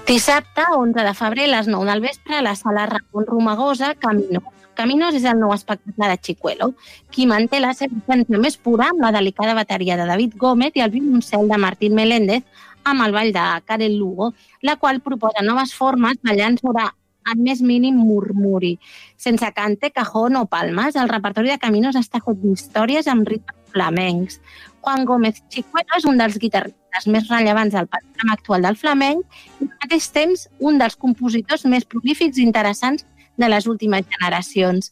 Dissabte, 0.08 0.62
11 0.76 1.00
de 1.00 1.14
febrer, 1.14 1.46
a 1.46 1.58
les 1.58 1.68
9 1.68 1.86
del 1.90 2.02
vespre, 2.02 2.36
a 2.36 2.42
la 2.42 2.56
sala 2.56 2.86
Ramon 2.86 3.26
Romagosa, 3.26 3.96
Camino. 3.96 4.42
Caminos 4.76 5.16
és 5.16 5.24
el 5.30 5.40
nou 5.40 5.54
espectacle 5.56 6.10
de 6.10 6.18
Chicuelo, 6.20 6.74
qui 7.14 7.24
manté 7.30 7.62
la 7.64 7.72
seva 7.78 7.96
essència 8.02 8.42
més 8.42 8.58
pura 8.58 8.90
amb 8.92 9.00
la 9.06 9.14
delicada 9.16 9.54
bateria 9.56 9.96
de 9.96 10.10
David 10.10 10.36
Gómez 10.42 10.76
i 10.76 10.84
el 10.84 10.92
violoncel 10.92 11.48
de 11.48 11.62
Martín 11.62 11.96
Meléndez 11.96 12.44
amb 12.84 13.06
el 13.06 13.16
ball 13.16 13.32
de 13.32 13.46
Karel 13.64 13.96
Lugo, 13.96 14.34
la 14.62 14.76
qual 14.76 15.00
proposa 15.00 15.46
noves 15.46 15.74
formes 15.74 16.20
ballant 16.22 16.60
sobre 16.60 16.90
el 17.32 17.40
més 17.40 17.64
mínim 17.64 17.96
murmuri. 17.96 18.76
Sense 19.16 19.54
cante, 19.56 19.94
cajón 19.96 20.36
o 20.36 20.46
palmes, 20.52 20.98
el 21.00 21.08
repertori 21.08 21.54
de 21.54 21.62
Caminos 21.62 21.96
està 21.96 22.20
fet 22.20 22.44
d'històries 22.44 23.08
amb 23.08 23.30
ritmes 23.30 23.72
flamencs. 23.72 24.42
Juan 24.84 25.06
Gómez 25.08 25.40
Chicuelo 25.48 25.96
és 25.96 26.12
un 26.12 26.20
dels 26.20 26.36
guitarristes 26.36 26.83
més 27.10 27.28
rellevants 27.30 27.74
del 27.74 27.88
panorama 27.88 28.38
actual 28.38 28.68
del 28.68 28.78
flamenc 28.78 29.40
i 29.60 29.66
al 29.66 29.74
mateix 29.82 30.10
temps 30.14 30.48
un 30.60 30.78
dels 30.82 30.96
compositors 31.00 31.66
més 31.66 31.86
prolífics 31.86 32.38
i 32.38 32.46
interessants 32.46 33.06
de 33.38 33.50
les 33.50 33.68
últimes 33.68 34.06
generacions. 34.10 34.92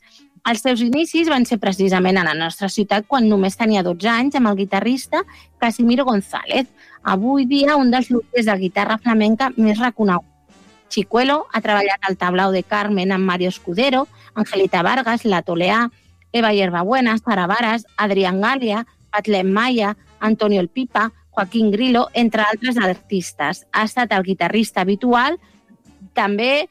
Els 0.50 0.64
seus 0.66 0.82
inicis 0.82 1.30
van 1.30 1.46
ser 1.46 1.60
precisament 1.62 2.18
a 2.18 2.26
la 2.26 2.34
nostra 2.34 2.70
ciutat 2.74 3.06
quan 3.08 3.28
només 3.30 3.58
tenia 3.60 3.84
12 3.86 4.10
anys 4.10 4.38
amb 4.40 4.50
el 4.50 4.58
guitarrista 4.58 5.22
Casimiro 5.62 6.06
González, 6.06 6.66
avui 7.04 7.46
dia 7.46 7.78
un 7.78 7.92
dels 7.94 8.10
luters 8.10 8.50
de 8.50 8.58
guitarra 8.58 8.98
flamenca 8.98 9.52
més 9.58 9.78
reconegut. 9.78 10.26
Chicuelo 10.92 11.46
ha 11.54 11.62
treballat 11.62 12.02
al 12.04 12.18
tablao 12.18 12.52
de 12.52 12.64
Carmen 12.64 13.14
amb 13.14 13.24
Mario 13.24 13.50
Escudero, 13.50 14.08
Angelita 14.34 14.82
Vargas, 14.84 15.24
La 15.26 15.42
Toleà, 15.42 15.90
Eva 16.34 16.52
Hierbabuena, 16.54 17.18
Sara 17.18 17.48
Varas, 17.48 17.86
Adrián 17.96 18.42
Galia, 18.42 18.86
Patlem 19.12 19.52
Maya, 19.52 19.96
Antonio 20.20 20.60
El 20.60 20.70
Pipa, 20.70 21.12
Joaquín 21.32 21.72
Grillo, 21.72 22.08
entre 22.14 22.44
altres 22.44 22.78
artistes. 22.78 23.66
Ha 23.72 23.86
estat 23.88 24.12
el 24.12 24.24
guitarrista 24.28 24.82
habitual 24.82 25.40
també 26.14 26.68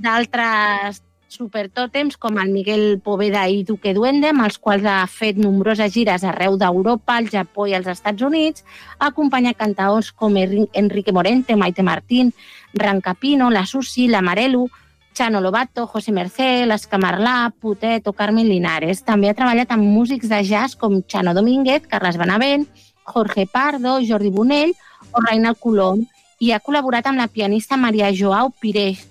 d'altres 0.00 1.02
supertòtems 1.30 2.16
com 2.18 2.40
el 2.42 2.50
Miguel 2.50 2.98
Poveda 3.04 3.44
i 3.48 3.62
Duque 3.62 3.94
Duende, 3.94 4.32
amb 4.32 4.42
els 4.48 4.58
quals 4.58 4.84
ha 4.84 5.04
fet 5.06 5.38
nombroses 5.38 5.92
gires 5.94 6.24
arreu 6.26 6.56
d'Europa, 6.58 7.16
al 7.16 7.30
Japó 7.30 7.68
i 7.70 7.76
als 7.78 7.86
Estats 7.92 8.26
Units, 8.26 8.64
acompanya 8.98 9.54
cantaors 9.54 10.10
com 10.10 10.36
Enrique 10.36 11.14
Morente, 11.14 11.56
Maite 11.56 11.86
Martín, 11.86 12.34
Rancapino, 12.74 13.50
La 13.50 13.64
Susi, 13.64 14.08
La 14.08 14.22
Marelu, 14.22 14.66
Chano 15.14 15.40
Lobato, 15.40 15.86
José 15.86 16.12
Mercé, 16.12 16.66
l'Escamarlà, 16.66 17.52
Putet 17.60 18.06
o 18.06 18.12
Carmen 18.12 18.48
Linares. 18.48 19.02
També 19.06 19.30
ha 19.30 19.38
treballat 19.38 19.70
amb 19.74 19.86
músics 19.86 20.30
de 20.30 20.42
jazz 20.46 20.78
com 20.78 21.02
Chano 21.02 21.34
Domínguez, 21.34 21.86
Carles 21.90 22.18
Benavent, 22.18 22.66
Jorge 23.04 23.46
Pardo, 23.46 23.98
Jordi 24.06 24.30
Bonell 24.30 24.74
o 25.12 25.22
Reinald 25.24 25.58
Colom 25.60 26.04
i 26.40 26.52
ha 26.52 26.60
col·laborat 26.60 27.06
amb 27.06 27.20
la 27.20 27.28
pianista 27.28 27.76
Maria 27.76 28.10
Joao 28.16 28.52
Pireix 28.60 29.06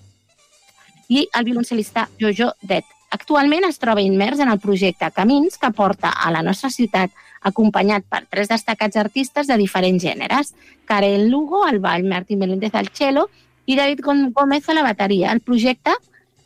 i 1.10 1.26
el 1.34 1.46
violoncel·lista 1.46 2.08
Jojo 2.20 2.54
Det. 2.62 2.84
Actualment 3.10 3.66
es 3.66 3.80
troba 3.82 4.04
immers 4.06 4.40
en 4.40 4.52
el 4.52 4.60
projecte 4.62 5.10
Camins, 5.12 5.58
que 5.58 5.72
porta 5.74 6.12
a 6.14 6.30
la 6.32 6.44
nostra 6.46 6.70
ciutat 6.70 7.10
acompanyat 7.42 8.06
per 8.06 8.26
tres 8.30 8.50
destacats 8.52 9.00
artistes 9.02 9.48
de 9.48 9.58
diferents 9.58 10.04
gèneres, 10.04 10.54
Karel 10.86 11.30
Lugo 11.30 11.64
al 11.66 11.80
ball, 11.80 12.06
Martín 12.06 12.40
Meléndez 12.40 12.76
al 12.76 12.92
cello 12.94 13.30
i 13.66 13.78
David 13.78 14.04
Gómez 14.34 14.70
a 14.70 14.76
la 14.78 14.84
bateria. 14.84 15.32
El 15.34 15.42
projecte 15.42 15.96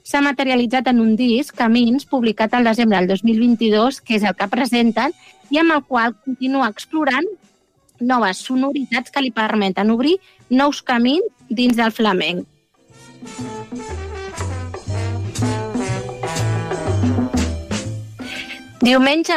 s'ha 0.04 0.22
materialitzat 0.22 0.88
en 0.92 1.00
un 1.00 1.16
disc, 1.16 1.56
Camins, 1.56 2.06
publicat 2.06 2.54
al 2.54 2.68
desembre 2.68 3.00
del 3.00 3.08
2022, 3.12 4.02
que 4.02 4.18
és 4.20 4.24
el 4.24 4.36
que 4.36 4.48
presenten, 4.52 5.16
i 5.50 5.60
amb 5.60 5.76
el 5.76 5.84
qual 5.88 6.16
continua 6.26 6.70
explorant 6.72 7.28
noves 8.00 8.44
sonoritats 8.48 9.12
que 9.12 9.22
li 9.24 9.32
permeten 9.32 9.92
obrir 9.94 10.18
nous 10.50 10.82
camins 10.82 11.24
dins 11.50 11.76
del 11.78 11.92
flamenc. 11.92 12.48
Diumenge, 18.84 19.36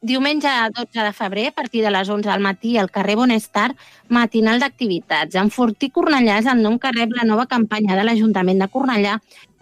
diumenge 0.00 0.48
12 0.72 1.02
de 1.04 1.12
febrer, 1.12 1.48
a 1.48 1.52
partir 1.52 1.82
de 1.84 1.90
les 1.90 2.08
11 2.08 2.30
del 2.30 2.40
matí, 2.40 2.78
al 2.78 2.90
carrer 2.90 3.18
Bonestar, 3.20 3.74
matinal 4.08 4.62
d'activitats. 4.62 5.36
Enfortir 5.36 5.90
Cornellà 5.92 6.38
és 6.40 6.48
el 6.48 6.62
nom 6.64 6.78
que 6.80 6.92
rep 6.96 7.12
la 7.12 7.26
nova 7.28 7.44
campanya 7.50 7.98
de 7.98 8.06
l'Ajuntament 8.06 8.64
de 8.64 8.70
Cornellà 8.72 9.18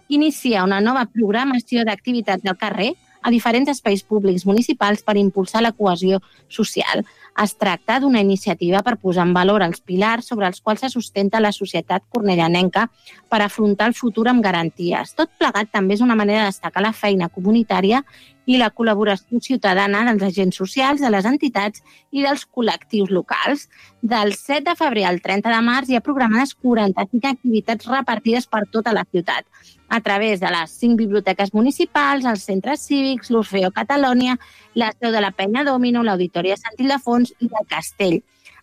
inicia 0.07 0.63
una 0.63 0.79
nova 0.79 1.03
programació 1.11 1.83
d'activitats 1.83 2.43
del 2.43 2.55
carrer 2.55 2.93
a 3.21 3.31
diferents 3.31 3.69
espais 3.69 4.03
públics 4.03 4.45
municipals 4.45 5.03
per 5.03 5.17
impulsar 5.17 5.61
la 5.61 5.71
cohesió 5.71 6.21
social. 6.49 7.05
Es 7.41 7.55
tracta 7.55 7.99
d'una 8.01 8.19
iniciativa 8.19 8.81
per 8.83 8.97
posar 8.99 9.23
en 9.27 9.33
valor 9.33 9.63
els 9.63 9.79
pilars 9.79 10.27
sobre 10.27 10.49
els 10.49 10.59
quals 10.61 10.83
se 10.83 10.89
sustenta 10.91 11.39
la 11.39 11.53
societat 11.55 12.03
cornellanenca 12.09 12.89
per 13.29 13.41
afrontar 13.41 13.87
el 13.87 13.95
futur 13.95 14.27
amb 14.27 14.43
garanties. 14.43 15.15
Tot 15.15 15.31
plegat 15.39 15.71
també 15.71 15.95
és 15.95 16.03
una 16.03 16.17
manera 16.19 16.43
de 16.43 16.51
destacar 16.51 16.83
la 16.83 16.93
feina 16.93 17.29
comunitària 17.29 18.03
i 18.45 18.57
la 18.57 18.71
col·laboració 18.73 19.41
ciutadana 19.41 20.03
dels 20.07 20.23
agents 20.29 20.57
socials, 20.57 21.01
de 21.01 21.11
les 21.13 21.27
entitats 21.29 21.83
i 22.11 22.23
dels 22.25 22.45
col·lectius 22.45 23.11
locals. 23.13 23.67
Del 24.01 24.33
7 24.37 24.65
de 24.69 24.75
febrer 24.79 25.05
al 25.09 25.21
30 25.21 25.53
de 25.53 25.61
març 25.65 25.91
hi 25.91 25.99
ha 25.99 26.05
programades 26.05 26.55
45 26.55 27.29
activitats 27.35 27.91
repartides 27.91 28.47
per 28.47 28.65
tota 28.71 28.95
la 28.97 29.05
ciutat 29.11 29.45
a 29.91 29.99
través 29.99 30.39
de 30.39 30.49
les 30.49 30.71
cinc 30.71 30.95
biblioteques 30.97 31.53
municipals, 31.53 32.25
els 32.25 32.45
centres 32.47 32.85
cívics, 32.87 33.29
l'Orfeo 33.29 33.73
Catalònia, 33.75 34.37
la 34.73 34.93
seu 34.93 35.11
de 35.11 35.19
la 35.19 35.33
Penya 35.35 35.65
Domino, 35.67 36.01
l'Auditoria 36.01 36.55
Sant 36.55 36.79
Ildefons 36.79 37.33
i 37.43 37.49
el 37.49 37.67
Castell. 37.67 38.21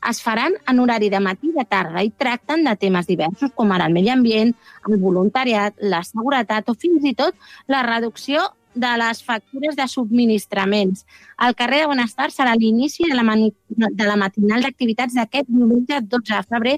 Es 0.08 0.22
faran 0.24 0.56
en 0.70 0.80
horari 0.80 1.10
de 1.12 1.20
matí 1.20 1.50
i 1.50 1.56
de 1.58 1.66
tarda 1.68 2.00
i 2.06 2.14
tracten 2.16 2.64
de 2.64 2.74
temes 2.80 3.10
diversos 3.10 3.52
com 3.54 3.74
ara 3.76 3.90
el 3.90 3.92
medi 3.92 4.08
ambient, 4.14 4.54
el 4.88 4.96
voluntariat, 5.02 5.76
la 5.94 6.00
seguretat 6.06 6.70
o 6.72 6.74
fins 6.74 7.04
i 7.04 7.12
tot 7.18 7.36
la 7.66 7.82
reducció 7.84 8.46
de 8.78 8.94
les 9.02 9.22
factures 9.24 9.76
de 9.76 9.86
subministraments. 9.88 11.04
El 11.46 11.54
carrer 11.58 11.82
de 11.82 11.90
Bonestar 11.90 12.30
serà 12.30 12.54
l'inici 12.56 13.04
de, 13.08 13.16
la 13.18 13.36
de 13.68 14.08
la 14.08 14.16
matinal 14.16 14.62
d'activitats 14.62 15.18
d'aquest 15.18 15.50
diumenge 15.50 16.00
12 16.00 16.34
de 16.34 16.42
febrer 16.48 16.76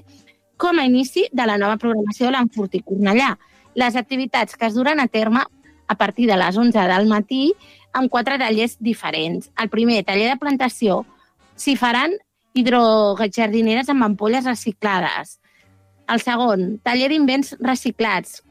com 0.61 0.77
a 0.77 0.85
inici 0.85 1.27
de 1.31 1.45
la 1.49 1.57
nova 1.57 1.77
programació 1.81 2.27
de 2.27 2.35
l'Enfortí 2.35 2.83
Cornellà. 2.85 3.35
Les 3.75 3.95
activitats 3.95 4.57
que 4.57 4.67
es 4.67 4.75
duran 4.75 4.99
a 4.99 5.07
terme 5.07 5.45
a 5.87 5.95
partir 5.95 6.27
de 6.27 6.37
les 6.37 6.57
11 6.57 6.87
del 6.91 7.07
matí 7.09 7.53
amb 7.93 8.09
quatre 8.09 8.37
tallers 8.39 8.77
diferents. 8.79 9.49
El 9.59 9.69
primer, 9.69 10.03
taller 10.07 10.29
de 10.29 10.39
plantació, 10.39 11.01
s'hi 11.55 11.75
faran 11.75 12.13
hidrojardineres 12.53 13.89
amb 13.89 14.05
ampolles 14.05 14.45
reciclades. 14.47 15.39
El 16.11 16.21
segon, 16.23 16.77
taller 16.83 17.09
d'invents 17.11 17.55
reciclats. 17.59 18.41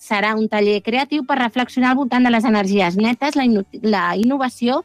Serà 0.00 0.32
un 0.38 0.48
taller 0.48 0.80
creatiu 0.82 1.26
per 1.28 1.36
reflexionar 1.38 1.92
al 1.92 1.98
voltant 1.98 2.24
de 2.24 2.32
les 2.32 2.46
energies 2.48 2.96
netes, 2.96 3.36
la, 3.36 3.44
la 3.84 4.04
innovació 4.16 4.80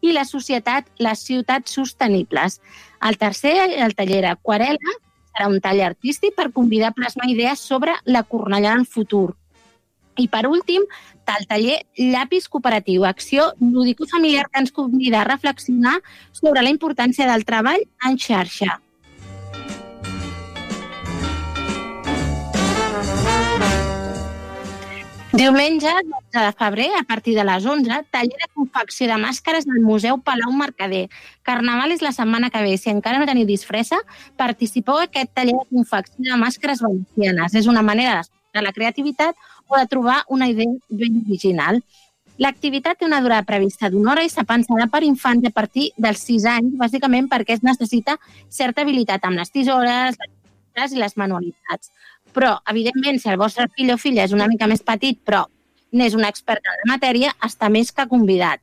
i 0.00 0.12
la 0.16 0.24
societat, 0.24 0.88
les 0.98 1.24
ciutats 1.28 1.76
sostenibles. 1.76 2.60
El 3.04 3.18
tercer, 3.20 3.54
el 3.84 3.96
taller 3.96 4.24
Aquarela, 4.30 4.98
serà 5.34 5.48
un 5.50 5.60
taller 5.60 5.88
artístic 5.90 6.36
per 6.36 6.52
convidar 6.52 6.92
a 6.92 6.96
plasmar 6.96 7.28
idees 7.30 7.60
sobre 7.60 7.96
la 8.04 8.22
Cornellà 8.24 8.76
en 8.78 8.86
futur. 8.86 9.34
I 10.16 10.28
per 10.30 10.44
últim, 10.46 10.84
el 11.26 11.46
taller 11.50 11.80
Llapis 11.98 12.46
Cooperatiu, 12.48 13.04
acció 13.04 13.50
lúdico-familiar 13.58 14.46
que 14.48 14.62
ens 14.62 14.72
convida 14.72 15.22
a 15.22 15.28
reflexionar 15.28 15.98
sobre 16.32 16.62
la 16.62 16.70
importància 16.70 17.26
del 17.30 17.44
treball 17.44 17.82
en 18.06 18.18
xarxa. 18.28 18.78
Diumenge, 25.34 25.90
12 26.32 26.46
de 26.46 26.52
febrer, 26.52 26.90
a 26.96 27.02
partir 27.02 27.34
de 27.34 27.42
les 27.42 27.64
11, 27.66 27.90
taller 28.12 28.36
de 28.38 28.48
confecció 28.54 29.08
de 29.08 29.16
màscares 29.18 29.64
del 29.66 29.80
Museu 29.82 30.20
Palau 30.22 30.52
Mercader. 30.54 31.08
Carnaval 31.42 31.90
és 31.90 32.04
la 32.06 32.12
setmana 32.14 32.52
que 32.54 32.62
ve. 32.62 32.76
Si 32.78 32.92
encara 32.92 33.18
no 33.18 33.26
teniu 33.26 33.42
disfressa, 33.48 33.98
participeu 34.38 35.00
a 35.00 35.08
aquest 35.08 35.32
taller 35.34 35.56
de 35.56 35.64
confecció 35.72 36.22
de 36.28 36.38
màscares 36.38 36.84
valencianes. 36.86 37.58
És 37.58 37.66
una 37.66 37.82
manera 37.82 38.20
de 38.54 38.62
la 38.62 38.70
creativitat 38.76 39.34
o 39.66 39.74
de 39.74 39.88
trobar 39.90 40.20
una 40.28 40.46
idea 40.52 40.70
ben 41.02 41.18
original. 41.26 41.82
L'activitat 42.38 43.02
té 43.02 43.10
una 43.10 43.18
durada 43.18 43.42
prevista 43.42 43.90
d'una 43.90 44.14
hora 44.14 44.22
i 44.22 44.30
s'ha 44.30 44.46
pensada 44.46 44.86
per 44.86 45.02
infants 45.02 45.50
a 45.50 45.50
partir 45.50 45.90
dels 45.98 46.22
6 46.30 46.46
anys, 46.46 46.78
bàsicament 46.78 47.26
perquè 47.26 47.58
es 47.58 47.66
necessita 47.66 48.20
certa 48.48 48.86
habilitat 48.86 49.26
amb 49.26 49.42
les 49.42 49.50
tisores, 49.50 50.14
les 50.78 50.94
i 50.94 51.02
les 51.02 51.18
manualitats. 51.18 51.90
Però, 52.34 52.56
evidentment, 52.70 53.20
si 53.22 53.30
el 53.30 53.38
vostre 53.40 53.68
fill 53.76 53.92
o 53.94 53.98
filla 54.00 54.24
és 54.26 54.34
una 54.34 54.48
mica 54.50 54.66
més 54.70 54.82
petit, 54.82 55.20
però 55.22 55.44
n'és 55.94 56.16
un 56.18 56.26
expert 56.26 56.64
en 56.66 56.80
la 56.82 56.94
matèria, 56.96 57.30
està 57.46 57.70
més 57.70 57.92
que 57.94 58.08
convidat. 58.10 58.60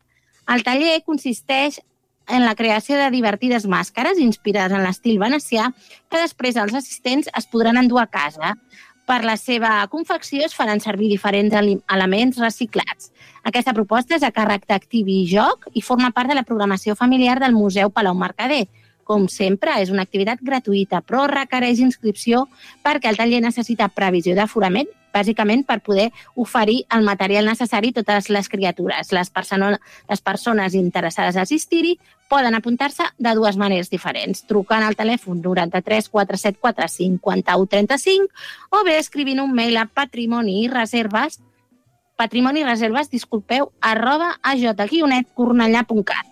El 0.51 0.65
taller 0.67 0.99
consisteix 1.07 1.79
en 2.27 2.45
la 2.45 2.55
creació 2.55 2.97
de 2.99 3.09
divertides 3.11 3.65
màscares 3.67 4.19
inspirades 4.19 4.75
en 4.75 4.83
l'estil 4.85 5.19
venecià 5.19 5.69
que 6.09 6.19
després 6.19 6.59
els 6.59 6.75
assistents 6.75 7.29
es 7.37 7.47
podran 7.51 7.79
endur 7.79 8.01
a 8.01 8.09
casa. 8.11 8.55
Per 9.07 9.23
la 9.25 9.35
seva 9.35 9.71
confecció 9.91 10.45
es 10.45 10.53
faran 10.55 10.79
servir 10.79 11.09
diferents 11.09 11.55
elements 11.55 12.37
reciclats. 12.39 13.09
Aquesta 13.43 13.73
proposta 13.73 14.15
és 14.15 14.23
a 14.23 14.31
càrrec 14.31 14.67
d'Activi 14.69 15.23
i 15.23 15.27
Joc 15.31 15.67
i 15.73 15.81
forma 15.81 16.11
part 16.15 16.29
de 16.29 16.37
la 16.37 16.45
programació 16.47 16.95
familiar 16.95 17.39
del 17.41 17.57
Museu 17.57 17.89
Palau 17.89 18.15
Mercader, 18.15 18.67
com 19.03 19.27
sempre, 19.29 19.75
és 19.81 19.91
una 19.93 20.05
activitat 20.07 20.41
gratuïta, 20.41 21.01
però 21.01 21.27
requereix 21.29 21.81
inscripció 21.83 22.47
perquè 22.83 23.11
el 23.11 23.19
taller 23.19 23.41
necessita 23.43 23.89
previsió 23.89 24.35
d'aforament, 24.37 24.89
bàsicament 25.11 25.65
per 25.67 25.81
poder 25.83 26.07
oferir 26.39 26.85
el 26.95 27.03
material 27.03 27.45
necessari 27.45 27.91
a 27.91 27.99
totes 27.99 28.29
les 28.31 28.47
criatures. 28.49 29.11
Les, 29.11 29.29
perso 29.29 29.59
les 29.59 30.21
persones 30.23 30.75
interessades 30.79 31.35
a 31.35 31.43
assistir-hi 31.43 31.97
poden 32.31 32.55
apuntar-se 32.55 33.09
de 33.19 33.35
dues 33.35 33.57
maneres 33.59 33.91
diferents, 33.91 34.45
trucant 34.47 34.85
al 34.87 34.95
telèfon 34.95 35.41
93 35.43 36.07
474 36.09 36.87
51 36.87 37.67
35 37.67 38.29
o 38.71 38.83
bé 38.87 38.97
escrivint 38.99 39.43
un 39.43 39.51
mail 39.51 39.77
a 39.77 39.85
patrimoni 39.85 40.61
i 40.63 40.69
reserves 40.71 41.41
patrimoni 42.21 42.61
i 42.61 42.67
reserves, 42.67 43.09
disculpeu, 43.09 43.71
arroba 43.81 44.35
ajguionetcornellà.cat. 44.45 46.30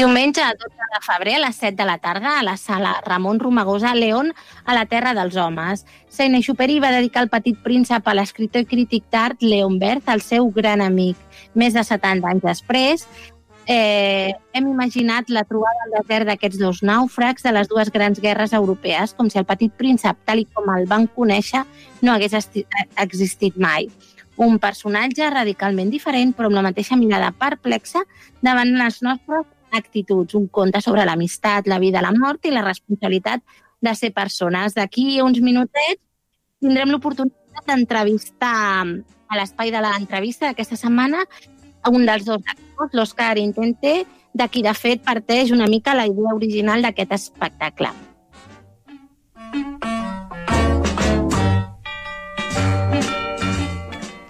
Diumenge, 0.00 0.40
12 0.40 0.86
de 0.94 0.98
febrer, 1.04 1.34
a 1.36 1.40
les 1.40 1.56
7 1.56 1.76
de 1.76 1.84
la 1.84 1.98
tarda, 1.98 2.38
a 2.38 2.42
la 2.42 2.56
sala 2.56 3.02
Ramon 3.04 3.38
Romagosa, 3.38 3.94
León, 3.94 4.32
a 4.64 4.72
la 4.72 4.86
Terra 4.86 5.12
dels 5.12 5.36
Homes. 5.36 5.84
Seine 6.08 6.40
Xuperi 6.40 6.78
va 6.80 6.88
dedicar 6.94 7.26
el 7.26 7.28
petit 7.28 7.58
príncep 7.60 8.08
a 8.08 8.14
l'escriptor 8.16 8.64
i 8.64 8.68
crític 8.70 9.04
d'art 9.12 9.44
Leon 9.44 9.76
Berth, 9.82 10.08
el 10.08 10.24
seu 10.24 10.48
gran 10.56 10.80
amic. 10.80 11.20
Més 11.52 11.76
de 11.76 11.84
70 11.84 12.32
anys 12.32 12.46
després, 12.46 13.04
eh, 13.66 14.32
hem 14.56 14.72
imaginat 14.72 15.28
la 15.28 15.44
trobada 15.44 15.84
al 15.84 15.98
desert 15.98 16.32
d'aquests 16.32 16.62
dos 16.64 16.80
nàufrags 16.80 17.44
de 17.44 17.52
les 17.58 17.68
dues 17.68 17.92
grans 17.92 18.24
guerres 18.24 18.56
europees, 18.56 19.12
com 19.12 19.28
si 19.28 19.36
el 19.36 19.44
petit 19.44 19.76
príncep, 19.76 20.16
tal 20.24 20.46
com 20.54 20.72
el 20.78 20.88
van 20.88 21.10
conèixer, 21.12 21.66
no 22.00 22.16
hagués 22.16 22.40
existit 22.96 23.60
mai 23.60 23.92
un 24.40 24.56
personatge 24.58 25.28
radicalment 25.28 25.90
diferent, 25.92 26.32
però 26.32 26.48
amb 26.48 26.56
la 26.56 26.68
mateixa 26.70 26.96
mirada 26.96 27.34
perplexa 27.36 28.00
davant 28.40 28.72
les 28.72 29.02
nostres 29.04 29.44
actituds, 29.72 30.34
un 30.34 30.46
conte 30.48 30.80
sobre 30.80 31.04
l'amistat, 31.06 31.68
la 31.68 31.78
vida, 31.78 32.02
la 32.02 32.12
mort 32.16 32.44
i 32.46 32.54
la 32.54 32.64
responsabilitat 32.66 33.42
de 33.80 33.94
ser 33.94 34.12
persones. 34.12 34.74
D'aquí 34.76 35.20
uns 35.22 35.40
minutets 35.40 36.00
tindrem 36.60 36.92
l'oportunitat 36.92 37.66
d'entrevistar 37.66 38.84
a 39.30 39.38
l'espai 39.38 39.72
de 39.72 39.80
l'entrevista 39.80 40.48
d'aquesta 40.48 40.76
setmana 40.76 41.24
a 41.82 41.90
un 41.90 42.04
dels 42.04 42.26
dos 42.26 42.42
actors, 42.44 42.92
l'Òscar 42.92 43.38
Intente, 43.38 44.04
de 44.32 44.46
qui 44.48 44.62
de 44.62 44.74
fet 44.74 45.02
parteix 45.02 45.50
una 45.50 45.66
mica 45.66 45.96
la 45.96 46.06
idea 46.06 46.34
original 46.36 46.82
d'aquest 46.82 47.16
espectacle. 47.16 47.90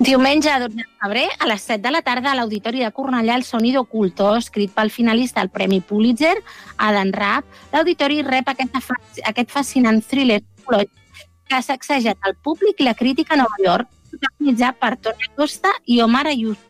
Diumenge 0.00 0.48
12 0.48 0.76
de 0.76 0.84
febrer, 0.98 1.26
a 1.38 1.46
les 1.46 1.60
7 1.60 1.82
de 1.84 1.90
la 1.92 2.00
tarda, 2.00 2.30
a 2.30 2.34
l'Auditori 2.38 2.80
de 2.80 2.88
Cornellà, 2.90 3.34
el 3.36 3.42
Sonido 3.44 3.82
Oculto, 3.82 4.30
escrit 4.38 4.72
pel 4.72 4.88
finalista 4.88 5.42
del 5.42 5.50
Premi 5.52 5.82
Pulitzer, 5.84 6.38
Adam 6.78 7.10
Rapp, 7.12 7.44
l'Auditori 7.74 8.22
rep 8.24 8.48
aquesta, 8.48 8.80
aquest 9.28 9.52
fascinant 9.52 10.00
thriller 10.00 10.40
que 10.40 11.52
ha 11.52 11.60
sacsejat 11.60 12.16
el 12.30 12.38
públic 12.40 12.80
i 12.80 12.88
la 12.88 12.96
crítica 12.96 13.36
a 13.36 13.42
Nova 13.42 13.60
York, 13.60 13.92
protagonitzat 14.08 14.80
per 14.80 14.94
Toni 15.04 15.28
Costa 15.36 15.76
i 15.84 16.00
Omar 16.00 16.30
Ayuso. 16.32 16.64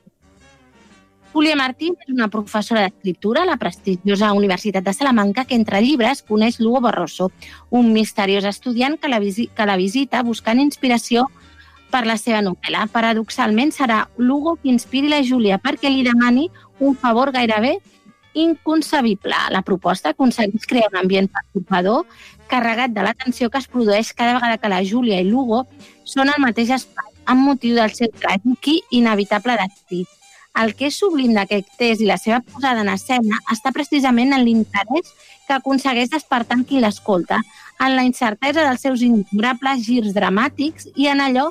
Julia 1.31 1.55
Martín 1.55 1.95
és 2.03 2.11
una 2.11 2.27
professora 2.27 2.83
d'escriptura 2.83 3.45
a 3.45 3.47
la 3.47 3.61
prestigiosa 3.62 4.33
Universitat 4.35 4.83
de 4.83 4.93
Salamanca 4.97 5.45
que, 5.45 5.55
entre 5.55 5.79
llibres, 5.85 6.25
coneix 6.27 6.59
Lugo 6.59 6.81
Barroso, 6.83 7.31
un 7.71 7.93
misteriós 7.95 8.43
estudiant 8.51 8.99
que 8.99 9.07
la, 9.07 9.23
visi 9.23 9.47
que 9.55 9.71
la 9.71 9.79
visita 9.79 10.25
buscant 10.27 10.59
inspiració 10.59 11.29
per 11.90 12.07
la 12.07 12.16
seva 12.20 12.40
novel·la. 12.44 12.87
Paradoxalment, 12.92 13.72
serà 13.74 14.05
Lugo 14.16 14.57
qui 14.61 14.72
inspiri 14.72 15.11
la 15.11 15.22
Júlia 15.26 15.59
perquè 15.62 15.90
li 15.90 16.05
demani 16.07 16.48
un 16.81 16.96
favor 16.96 17.33
gairebé 17.35 17.76
inconcebible. 18.35 19.35
La 19.50 19.62
proposta 19.66 20.14
aconsegueix 20.14 20.66
crear 20.70 20.90
un 20.92 21.00
ambient 21.03 21.31
perturbador 21.33 22.07
carregat 22.50 22.94
de 22.94 23.03
la 23.03 23.14
tensió 23.14 23.50
que 23.50 23.59
es 23.59 23.68
produeix 23.70 24.12
cada 24.14 24.35
vegada 24.38 24.59
que 24.59 24.70
la 24.70 24.85
Júlia 24.85 25.20
i 25.20 25.29
Lugo 25.29 25.64
són 26.05 26.31
al 26.31 26.42
mateix 26.42 26.70
espai 26.79 27.11
amb 27.31 27.46
motiu 27.46 27.76
del 27.79 27.92
seu 27.94 28.11
tràgic 28.22 28.70
i 28.72 28.81
inevitable 29.03 29.59
destí. 29.61 30.05
El 30.61 30.74
que 30.74 30.88
és 30.90 30.96
sublim 30.98 31.35
d'aquest 31.37 31.68
test 31.79 32.03
i 32.03 32.09
la 32.09 32.18
seva 32.18 32.40
posada 32.42 32.83
en 32.83 32.90
escena 32.90 33.38
està 33.53 33.70
precisament 33.74 34.35
en 34.35 34.42
l'interès 34.46 35.12
que 35.46 35.55
aconsegueix 35.55 36.11
despertar 36.11 36.59
en 36.59 36.64
qui 36.66 36.83
l'escolta, 36.83 37.38
en 37.81 37.94
la 37.96 38.05
incertesa 38.05 38.66
dels 38.66 38.83
seus 38.83 39.03
innombrables 39.07 39.87
girs 39.87 40.14
dramàtics 40.16 40.90
i 40.96 41.07
en 41.12 41.22
allò 41.22 41.48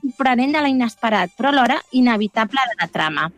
sorprenent 0.00 0.56
de 0.56 0.62
l'inesperat, 0.64 1.32
però 1.36 1.52
alhora 1.52 1.80
inevitable 1.92 2.64
de 2.72 2.78
la 2.80 2.88
trama. 2.88 3.28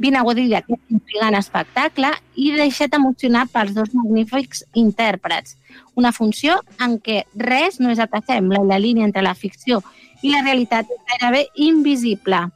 Vine 0.00 0.16
a 0.16 0.22
gaudir 0.24 0.46
d'aquest 0.48 0.94
intrigant 0.94 1.36
espectacle 1.36 2.10
i 2.40 2.52
deixa't 2.56 2.94
emocionar 2.96 3.46
pels 3.52 3.74
dos 3.76 3.90
magnífics 3.92 4.64
intèrprets. 4.80 5.58
Una 5.94 6.12
funció 6.16 6.56
en 6.80 6.96
què 7.04 7.24
res 7.34 7.80
no 7.80 7.90
és 7.92 8.00
el 8.00 8.08
que 8.08 8.22
sembla 8.24 8.62
la 8.64 8.80
línia 8.80 9.04
entre 9.04 9.24
la 9.26 9.34
ficció 9.34 9.82
i 10.22 10.32
la 10.32 10.40
realitat 10.46 10.88
és 10.88 11.04
gairebé 11.12 11.44
invisible. 11.68 12.46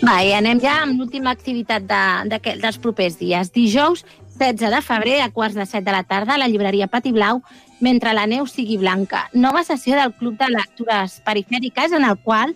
Va, 0.00 0.16
i 0.24 0.32
anem 0.32 0.58
ja 0.62 0.78
amb 0.80 0.96
l'última 0.96 1.30
activitat 1.36 1.84
de, 1.84 2.04
de, 2.32 2.40
dels 2.64 2.80
propers 2.80 3.18
dies. 3.20 3.52
Dijous 3.52 4.06
16 4.40 4.72
de 4.72 4.80
febrer, 4.80 5.18
a 5.20 5.28
quarts 5.30 5.54
de 5.54 5.66
7 5.68 5.84
de 5.84 5.92
la 5.92 6.02
tarda, 6.08 6.34
a 6.34 6.40
la 6.40 6.48
llibreria 6.48 6.88
Pati 6.88 7.12
Blau, 7.12 7.42
mentre 7.80 8.12
la 8.14 8.26
neu 8.28 8.46
sigui 8.46 8.76
blanca. 8.78 9.28
Nova 9.32 9.64
sessió 9.64 9.96
del 9.96 10.12
Club 10.14 10.38
de 10.38 10.50
Lectures 10.52 11.20
Perifèriques, 11.24 11.92
en 11.96 12.04
el 12.04 12.18
qual 12.22 12.54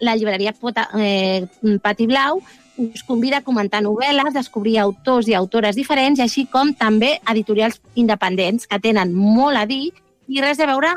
la 0.00 0.14
llibreria 0.16 0.54
eh, 1.00 1.46
Pati 1.82 2.06
Blau 2.06 2.42
us 2.76 3.02
convida 3.08 3.38
a 3.38 3.44
comentar 3.44 3.80
novel·les, 3.80 4.34
descobrir 4.34 4.76
autors 4.78 5.28
i 5.28 5.34
autores 5.34 5.76
diferents, 5.76 6.20
així 6.20 6.44
com 6.44 6.74
també 6.76 7.16
editorials 7.32 7.80
independents 7.94 8.68
que 8.68 8.78
tenen 8.78 9.14
molt 9.16 9.56
a 9.56 9.64
dir 9.64 9.94
i 10.28 10.42
res 10.44 10.60
a 10.60 10.68
veure 10.68 10.92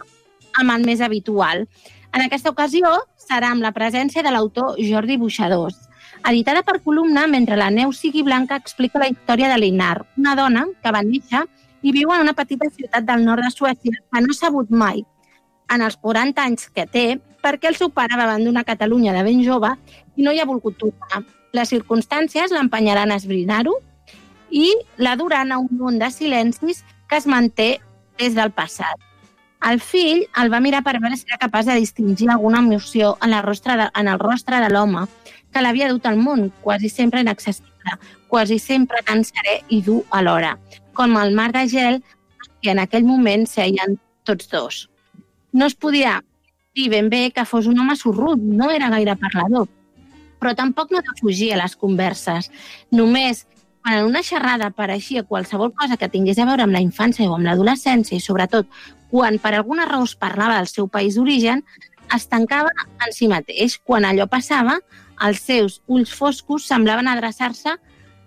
amb 0.59 0.75
el 0.75 0.83
més 0.83 0.99
habitual. 0.99 1.63
En 2.11 2.25
aquesta 2.25 2.51
ocasió 2.51 2.91
serà 3.15 3.53
amb 3.53 3.63
la 3.63 3.71
presència 3.71 4.25
de 4.25 4.33
l'autor 4.33 4.75
Jordi 4.83 5.15
Buixadors 5.21 5.89
editada 6.27 6.63
per 6.63 6.81
columna 6.83 7.27
mentre 7.27 7.57
la 7.57 7.69
neu 7.71 7.93
sigui 7.93 8.23
blanca, 8.23 8.57
explica 8.57 8.99
la 8.99 9.09
història 9.09 9.49
de 9.51 9.57
l'Inar, 9.59 10.05
una 10.17 10.35
dona 10.35 10.65
que 10.83 10.91
va 10.91 11.03
néixer 11.05 11.45
i 11.81 11.93
viu 11.95 12.11
en 12.13 12.25
una 12.25 12.35
petita 12.35 12.69
ciutat 12.69 13.05
del 13.07 13.25
nord 13.25 13.43
de 13.45 13.51
Suècia 13.51 13.95
que 13.95 14.21
no 14.21 14.33
s'ha 14.33 14.47
sabut 14.47 14.71
mai 14.71 15.03
en 15.69 15.81
els 15.85 15.97
40 15.97 16.43
anys 16.43 16.69
que 16.73 16.85
té 16.87 17.05
perquè 17.43 17.69
el 17.69 17.77
seu 17.79 17.91
pare 17.93 18.17
va 18.17 18.25
abandonar 18.27 18.65
Catalunya 18.67 19.13
de 19.15 19.23
ben 19.23 19.43
jove 19.45 19.71
i 20.15 20.25
no 20.25 20.33
hi 20.33 20.39
ha 20.39 20.47
volgut 20.49 20.77
tornar. 20.77 21.23
Les 21.53 21.69
circumstàncies 21.71 22.51
l'empenyaran 22.53 23.11
a 23.11 23.19
esbrinar-ho 23.21 23.75
i 24.49 24.73
la 24.97 25.15
duran 25.15 25.51
a 25.51 25.59
un 25.61 25.69
món 25.77 25.99
de 25.99 26.09
silencis 26.11 26.83
que 27.07 27.17
es 27.17 27.27
manté 27.27 27.79
des 28.17 28.35
del 28.35 28.51
passat. 28.51 28.97
El 29.69 29.81
fill 29.83 30.23
el 30.39 30.51
va 30.51 30.61
mirar 30.63 30.83
per 30.85 30.99
veure 30.99 31.17
si 31.19 31.27
era 31.27 31.39
capaç 31.39 31.67
de 31.67 31.79
distingir 31.79 32.29
alguna 32.29 32.59
emoció 32.59 33.17
en, 33.21 33.31
la 33.31 33.41
rostre 33.41 33.75
de, 33.75 33.89
en 33.93 34.07
el 34.07 34.19
rostre 34.19 34.61
de 34.63 34.69
l'home 34.71 35.05
que 35.51 35.61
l'havia 35.61 35.89
dut 35.89 36.05
al 36.05 36.17
món, 36.17 36.51
quasi 36.61 36.89
sempre 36.89 37.21
inaccessible, 37.25 37.97
quasi 38.29 38.59
sempre 38.59 39.01
tan 39.03 39.25
serè 39.25 39.59
i 39.67 39.81
dur 39.83 40.03
alhora, 40.15 40.53
com 40.99 41.15
el 41.15 41.31
mar 41.31 41.53
de 41.55 41.63
gel 41.71 42.01
que 42.61 42.73
en 42.73 42.79
aquell 42.83 43.05
moment 43.07 43.45
seien 43.47 43.95
tots 44.27 44.49
dos. 44.51 44.79
No 45.55 45.69
es 45.69 45.75
podia 45.75 46.17
dir 46.75 46.89
ben 46.91 47.07
bé 47.09 47.29
que 47.31 47.45
fos 47.47 47.69
un 47.71 47.79
home 47.79 47.95
sorrut, 47.95 48.41
no 48.43 48.67
era 48.75 48.89
gaire 48.91 49.15
parlador, 49.21 49.69
però 50.41 50.51
tampoc 50.59 50.91
no 50.91 50.99
fugir 51.21 51.53
a 51.53 51.61
les 51.61 51.77
converses. 51.79 52.51
Només 52.91 53.45
quan 53.79 54.01
en 54.01 54.09
una 54.11 54.25
xerrada 54.27 54.67
apareixia 54.67 55.23
qualsevol 55.23 55.71
cosa 55.71 55.95
que 55.95 56.11
tingués 56.11 56.37
a 56.37 56.47
veure 56.49 56.67
amb 56.67 56.75
la 56.75 56.83
infància 56.83 57.29
o 57.29 57.37
amb 57.37 57.47
l'adolescència 57.47 58.19
i 58.19 58.25
sobretot 58.25 58.67
quan 59.09 59.39
per 59.39 59.55
alguna 59.55 59.87
raó 59.87 60.03
es 60.03 60.17
parlava 60.19 60.59
del 60.59 60.67
seu 60.67 60.91
país 60.91 61.15
d'origen, 61.15 61.63
es 62.13 62.27
tancava 62.27 62.75
en 62.75 63.15
si 63.15 63.31
mateix. 63.31 63.79
Quan 63.79 64.03
allò 64.03 64.27
passava, 64.27 64.81
els 65.23 65.47
seus 65.47 65.79
ulls 65.87 66.11
foscos 66.11 66.67
semblaven 66.67 67.07
adreçar-se 67.07 67.79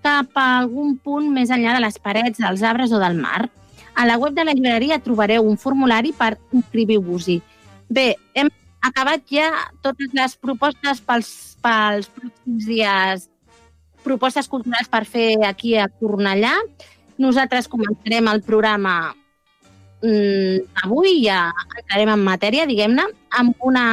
cap 0.02 0.38
a 0.38 0.46
algun 0.60 0.96
punt 0.98 1.30
més 1.32 1.50
enllà 1.54 1.76
de 1.76 1.84
les 1.84 1.98
parets, 2.02 2.40
dels 2.42 2.62
arbres 2.66 2.92
o 2.92 3.00
del 3.02 3.18
mar. 3.20 3.48
A 3.94 4.06
la 4.08 4.16
web 4.18 4.34
de 4.34 4.44
la 4.44 4.54
llibreria 4.56 5.00
trobareu 5.04 5.46
un 5.46 5.58
formulari 5.60 6.12
per 6.16 6.34
inscriure-vos-hi. 6.52 7.38
Bé, 7.92 8.14
hem 8.34 8.48
acabat 8.82 9.24
ja 9.30 9.50
totes 9.84 10.14
les 10.16 10.36
propostes 10.40 11.00
pels, 11.06 11.30
pels 11.62 12.08
pròxims 12.14 12.68
dies, 12.68 13.28
propostes 14.02 14.48
culturals 14.50 14.90
per 14.90 15.04
fer 15.06 15.36
aquí 15.46 15.76
a 15.78 15.88
Cornellà. 16.00 16.54
Nosaltres 17.22 17.68
començarem 17.70 18.30
el 18.32 18.42
programa 18.42 19.12
mm, 20.02 20.82
avui, 20.82 21.20
ja 21.26 21.50
entrarem 21.78 22.14
en 22.16 22.24
matèria, 22.26 22.66
diguem-ne, 22.66 23.06
amb 23.38 23.68
una, 23.68 23.84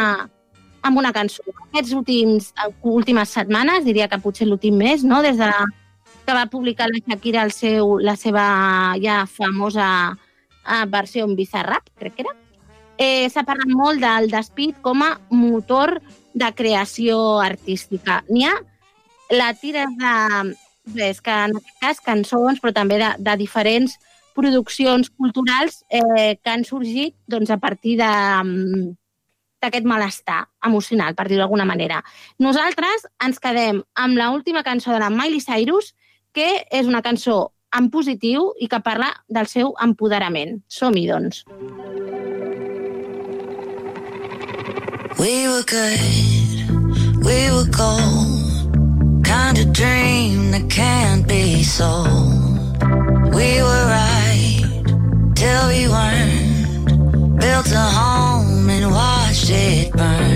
amb 0.82 1.02
una 1.02 1.14
cançó. 1.14 1.44
Aquests 1.70 1.94
últims, 1.94 2.54
últimes 2.82 3.36
setmanes, 3.36 3.86
diria 3.86 4.10
que 4.10 4.22
potser 4.24 4.48
l'últim 4.48 4.80
mes, 4.80 5.04
no? 5.06 5.22
des 5.22 5.38
de 5.38 5.52
que 6.30 6.36
va 6.38 6.46
publicar 6.46 6.86
la 6.92 7.00
Shakira 7.02 7.42
el 7.42 7.50
seu, 7.50 7.96
la 8.06 8.14
seva 8.14 8.44
ja 9.02 9.24
famosa 9.26 10.14
uh, 10.14 10.86
versió 10.86 11.26
en 11.26 11.34
Bizarrap, 11.34 11.88
crec 11.98 12.14
que 12.20 12.22
era, 12.28 12.34
eh, 13.02 13.26
s'ha 13.34 13.42
parlat 13.48 13.72
molt 13.74 13.98
del 14.04 14.30
despit 14.30 14.78
com 14.86 15.02
a 15.02 15.16
motor 15.34 15.96
de 16.38 16.50
creació 16.54 17.40
artística. 17.42 18.20
N'hi 18.30 18.46
ha 18.46 18.54
la 19.34 19.56
tires 19.58 19.90
de, 19.98 20.14
és 21.08 21.18
que 21.26 21.34
en 21.34 21.58
aquest 21.58 21.82
cas 21.82 22.02
cançons, 22.06 22.62
però 22.62 22.76
també 22.78 23.00
de, 23.02 23.10
de 23.18 23.36
diferents 23.40 23.96
produccions 24.38 25.10
culturals 25.10 25.82
eh, 25.90 26.38
que 26.38 26.54
han 26.54 26.62
sorgit 26.68 27.16
doncs, 27.26 27.50
a 27.50 27.58
partir 27.58 27.96
d'aquest 27.98 29.90
malestar 29.90 30.44
emocional, 30.70 31.18
per 31.18 31.26
dir-ho 31.26 31.42
d'alguna 31.42 31.66
manera. 31.66 32.04
Nosaltres 32.38 33.10
ens 33.26 33.42
quedem 33.42 33.82
amb 33.98 34.14
l 34.14 34.30
última 34.30 34.62
cançó 34.62 34.94
de 34.94 35.02
la 35.02 35.10
Miley 35.10 35.42
Cyrus, 35.42 35.96
que 36.34 36.66
és 36.72 36.88
una 36.88 37.02
cançó 37.06 37.52
en 37.78 37.90
positiu 37.94 38.52
i 38.60 38.68
que 38.70 38.80
parla 38.86 39.10
del 39.30 39.48
seu 39.48 39.74
empoderament. 39.84 40.60
Som-hi, 40.68 41.06
doncs. 41.10 41.44
We 45.20 45.48
were 45.50 45.64
good, 45.68 47.26
we 47.26 47.52
were 47.52 47.68
gold, 47.76 49.26
kind 49.26 49.58
of 49.58 49.74
dream 49.74 50.52
that 50.52 50.70
can't 50.70 51.28
be 51.28 51.64
sold. 51.64 52.80
We 53.36 53.62
were 53.62 53.86
right 53.92 54.64
till 55.36 55.68
we 55.68 55.88
weren't, 55.90 57.40
built 57.40 57.72
a 57.72 57.88
home 58.00 58.70
and 58.70 58.92
watched 58.92 59.50
it 59.50 59.92
burn. 59.92 60.29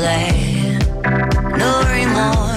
That 0.00 0.32
you 0.34 0.78
laid. 0.78 1.58
No 1.58 1.82
remorse, 1.90 2.51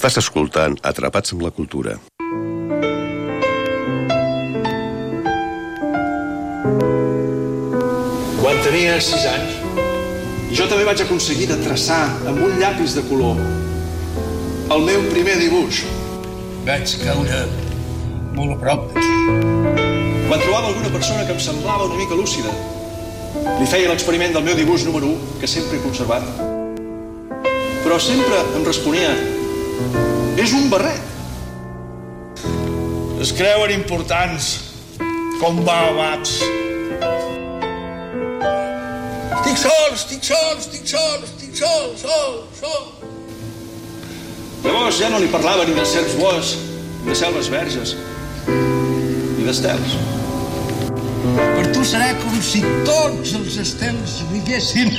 Estàs 0.00 0.16
escoltant 0.16 0.78
Atrapats 0.88 1.34
amb 1.34 1.42
la 1.44 1.50
Cultura. 1.52 1.98
Quan 8.38 8.62
tenia 8.64 8.94
6 8.96 9.26
anys, 9.28 9.58
jo 10.56 10.64
també 10.70 10.86
vaig 10.88 11.02
aconseguir 11.04 11.50
de 11.50 11.58
traçar 11.60 11.98
amb 12.30 12.40
un 12.46 12.56
llapis 12.62 12.94
de 12.96 13.04
color 13.10 13.36
el 14.72 14.86
meu 14.86 15.04
primer 15.10 15.34
dibuix. 15.36 15.82
Vaig 16.64 16.94
caure 17.02 17.42
molt 18.38 18.54
a 18.54 18.56
prop. 18.62 18.86
Quan 18.96 20.40
trobava 20.46 20.70
alguna 20.70 20.94
persona 20.94 21.26
que 21.26 21.36
em 21.36 21.42
semblava 21.44 21.90
una 21.90 21.98
mica 22.00 22.16
lúcida, 22.16 22.54
Li 23.60 23.66
feia 23.68 23.90
l'experiment 23.92 24.32
del 24.32 24.48
meu 24.48 24.56
dibuix 24.56 24.82
número 24.88 25.12
1, 25.12 25.36
que 25.42 25.46
sempre 25.46 25.76
he 25.76 25.82
conservat. 25.84 26.24
Però 27.84 28.00
sempre 28.00 28.40
em 28.56 28.64
responia 28.64 29.12
és 30.40 30.52
un 30.56 30.70
barret. 30.72 31.02
Es 33.20 33.32
creuen 33.36 33.74
importants, 33.74 34.46
com 35.40 35.60
baobabs. 35.66 36.38
Estic 39.36 39.58
sol, 39.60 39.90
estic 39.92 40.24
sol, 40.24 40.54
estic 40.56 40.88
sol, 40.88 41.18
estic 41.26 41.52
sol, 41.60 41.92
sol, 42.00 42.40
sol. 42.60 42.86
Llavors 44.64 45.00
ja 45.00 45.08
no 45.12 45.20
li 45.20 45.28
parlava 45.32 45.68
ni 45.68 45.76
de 45.76 45.84
serps 45.88 46.16
boes, 46.20 46.56
ni 47.02 47.12
de 47.12 47.18
selves 47.20 47.52
verges, 47.52 47.94
ni 48.48 49.44
d'estels. 49.44 49.96
Per 51.36 51.66
tu 51.74 51.84
serà 51.84 52.14
com 52.24 52.40
si 52.40 52.64
tots 52.88 53.36
els 53.36 53.60
estels 53.60 54.20
viguessin. 54.32 54.96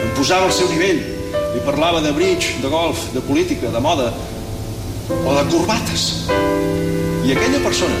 Em 0.00 0.12
posava 0.16 0.48
al 0.48 0.54
seu 0.56 0.68
nivell. 0.72 1.19
Li 1.50 1.60
parlava 1.66 2.00
de 2.00 2.12
bridge, 2.14 2.60
de 2.62 2.68
golf, 2.70 3.10
de 3.14 3.20
política, 3.20 3.70
de 3.74 3.80
moda 3.82 4.12
o 5.10 5.34
de 5.34 5.44
corbates. 5.50 6.26
I 7.26 7.34
aquella 7.34 7.58
persona 7.64 7.96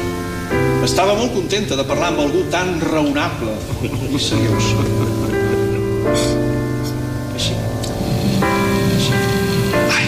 estava 0.86 1.14
molt 1.18 1.34
contenta 1.34 1.76
de 1.76 1.84
parlar 1.84 2.12
amb 2.12 2.22
algú 2.22 2.44
tan 2.52 2.78
raonable 2.80 3.52
i 3.82 4.20
seriós. 4.22 4.70
Així. 7.34 7.56
Així. 8.96 9.14
Ai. 9.96 10.06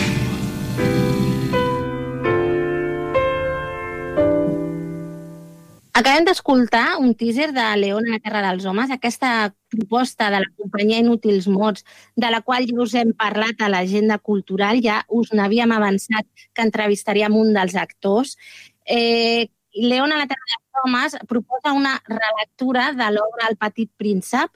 Acabem 5.92 6.30
d'escoltar 6.30 6.86
un 7.02 7.14
teaser 7.18 7.50
de 7.52 7.66
León 7.82 8.08
a 8.08 8.16
la 8.16 8.22
Terra 8.22 8.46
dels 8.48 8.64
Homes, 8.70 8.94
aquesta 8.94 9.52
proposta 9.72 10.30
de 10.30 10.42
la 10.44 10.50
companyia 10.56 11.00
Inútils 11.00 11.48
Mots, 11.48 11.84
de 12.16 12.30
la 12.30 12.42
qual 12.44 12.68
ja 12.68 12.78
us 12.84 12.94
hem 12.98 13.12
parlat 13.16 13.60
a 13.60 13.70
l'agenda 13.72 14.18
cultural, 14.18 14.82
ja 14.84 15.02
us 15.08 15.32
n'havíem 15.32 15.72
avançat 15.72 16.28
que 16.52 16.66
entrevistaríem 16.66 17.36
un 17.36 17.52
dels 17.56 17.76
actors. 17.80 18.36
Eh, 18.84 19.48
León 19.74 20.12
a 20.12 20.18
la 20.20 20.28
Terra 20.28 20.50
dels 20.52 20.82
Homes 20.82 21.16
proposa 21.28 21.72
una 21.72 21.94
relectura 22.06 22.92
de 22.92 23.08
l'obra 23.14 23.48
El 23.48 23.56
petit 23.56 23.90
príncep, 23.96 24.50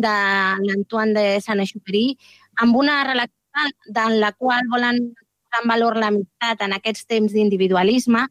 de 0.00 0.14
l'Antoine 0.64 1.12
de 1.12 1.40
Saint-Exupéry, 1.44 2.16
amb 2.62 2.76
una 2.76 3.02
relectura 3.04 3.66
en 4.06 4.20
la 4.20 4.32
qual 4.32 4.62
volen 4.70 5.02
posar 5.10 5.62
en 5.62 5.68
valor 5.68 5.98
l'amistat 5.98 6.62
en 6.64 6.76
aquests 6.76 7.06
temps 7.10 7.32
d'individualisme, 7.34 8.22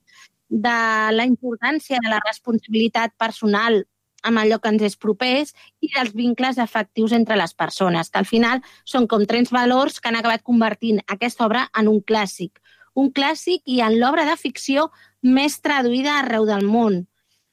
de 0.50 0.80
la 1.14 1.26
importància 1.30 2.00
de 2.02 2.10
la 2.10 2.22
responsabilitat 2.26 3.14
personal 3.18 3.84
amb 4.24 4.42
allò 4.42 4.60
que 4.60 4.72
ens 4.74 4.84
és 4.86 4.98
propers 4.98 5.54
i 5.82 5.92
dels 5.94 6.14
vincles 6.16 6.60
afectius 6.60 7.14
entre 7.16 7.38
les 7.40 7.54
persones, 7.54 8.10
que 8.10 8.20
al 8.20 8.28
final 8.30 8.64
són 8.86 9.08
com 9.08 9.26
tres 9.26 9.52
valors 9.56 10.00
que 10.00 10.10
han 10.10 10.20
acabat 10.20 10.44
convertint 10.44 11.02
aquesta 11.08 11.46
obra 11.46 11.68
en 11.78 11.88
un 11.92 12.02
clàssic. 12.02 12.60
Un 12.96 13.12
clàssic 13.16 13.62
i 13.66 13.80
en 13.86 14.00
l'obra 14.00 14.26
de 14.28 14.36
ficció 14.38 14.90
més 15.24 15.60
traduïda 15.62 16.20
arreu 16.20 16.46
del 16.48 16.66
món. 16.66 17.06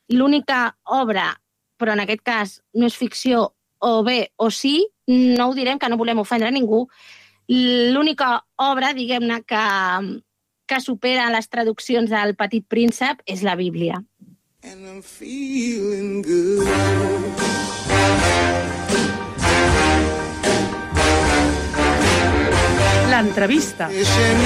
L'única 0.09 0.77
obra, 0.85 1.35
però 1.79 1.95
en 1.95 2.03
aquest 2.03 2.23
cas 2.25 2.59
no 2.75 2.87
és 2.87 2.97
ficció 2.97 3.53
o 3.79 4.03
bé 4.03 4.33
o 4.37 4.51
sí, 4.51 4.87
no 5.07 5.51
ho 5.51 5.55
direm 5.55 5.79
que 5.79 5.89
no 5.89 5.99
volem 6.01 6.19
ofendre 6.19 6.51
ningú, 6.51 6.87
l'única 7.49 8.45
obra, 8.57 8.93
diguem-ne, 8.95 9.43
que, 9.47 9.65
que 10.67 10.81
supera 10.81 11.31
les 11.31 11.49
traduccions 11.49 12.11
del 12.11 12.35
Petit 12.37 12.67
Príncep 12.67 13.23
és 13.27 13.43
la 13.47 13.55
Bíblia. 13.55 14.03
And 14.67 14.85
I'm 14.85 15.01
feeling 15.01 16.23
good. 16.23 16.67
The 23.89 24.05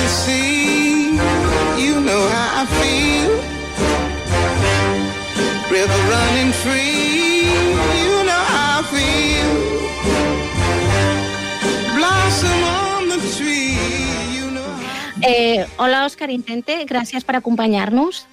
sea, 0.08 1.18
you 1.78 2.00
know 2.00 2.22
how 2.28 2.62
I 2.62 2.66
feel. 2.78 3.32
River 5.72 6.00
running 6.12 6.52
free, 6.52 7.48
you 8.04 8.16
know 8.28 8.44
how 8.52 8.80
I 8.80 8.82
feel. 8.92 9.52
Blossom 11.96 12.62
on 12.62 13.08
the 13.08 13.20
tree, 13.36 13.78
you 14.36 14.50
know 14.50 14.68
how 14.68 15.22
Eh, 15.22 15.66
hola, 15.78 16.04
Òscar 16.04 16.28
Intente, 16.30 16.84
gràcies 16.84 17.24
per 17.24 17.36
acompanyar-nos. 17.36 18.26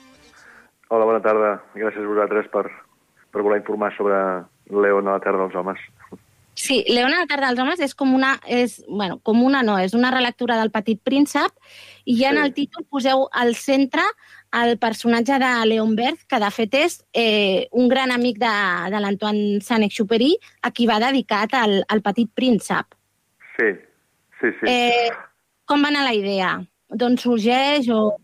Hola, 0.89 1.05
bona 1.05 1.21
tarda. 1.23 1.57
Gràcies 1.75 2.03
a 2.03 2.07
vosaltres 2.07 2.47
per, 2.53 2.65
per 3.33 3.43
voler 3.43 3.59
informar 3.61 3.91
sobre 3.97 4.17
León 4.71 5.07
a 5.07 5.17
la 5.17 5.23
Terra 5.23 5.43
dels 5.43 5.55
Homes. 5.55 5.81
Sí, 6.57 6.83
Leona 6.89 7.19
la 7.19 7.27
Tarda 7.29 7.51
dels 7.51 7.61
Homes 7.61 7.81
és 7.85 7.93
com 7.93 8.15
una... 8.17 8.31
És, 8.49 8.79
bueno, 8.89 9.19
com 9.21 9.43
una 9.45 9.59
no, 9.61 9.75
és 9.77 9.93
una 9.93 10.09
relectura 10.09 10.55
del 10.57 10.71
Petit 10.73 10.97
Príncep 11.05 11.53
i 12.09 12.15
ja 12.17 12.31
en 12.33 12.39
el 12.41 12.55
títol 12.55 12.87
poseu 12.89 13.27
al 13.29 13.53
centre 13.53 14.01
el 14.57 14.79
personatge 14.81 15.37
de 15.43 15.51
Leon 15.69 15.93
Berth, 15.95 16.23
que 16.25 16.39
de 16.41 16.49
fet 16.55 16.73
és 16.79 16.97
eh, 17.13 17.67
un 17.77 17.91
gran 17.91 18.09
amic 18.15 18.39
de, 18.41 18.53
de 18.89 19.01
l'Antoine 19.03 19.61
Saint-Exupéry, 19.61 20.31
a 20.65 20.71
qui 20.73 20.87
va 20.89 20.97
dedicat 21.03 21.53
al, 21.59 21.83
al 21.93 22.01
Petit 22.01 22.31
Príncep. 22.33 22.97
Sí, 23.59 23.69
sí, 24.41 24.53
sí. 24.57 24.71
Eh, 24.71 25.11
com 25.69 25.85
va 25.85 25.91
anar 25.93 26.07
la 26.07 26.15
idea? 26.17 26.55
D'on 26.89 27.21
sorgeix 27.21 27.91
o... 27.93 28.15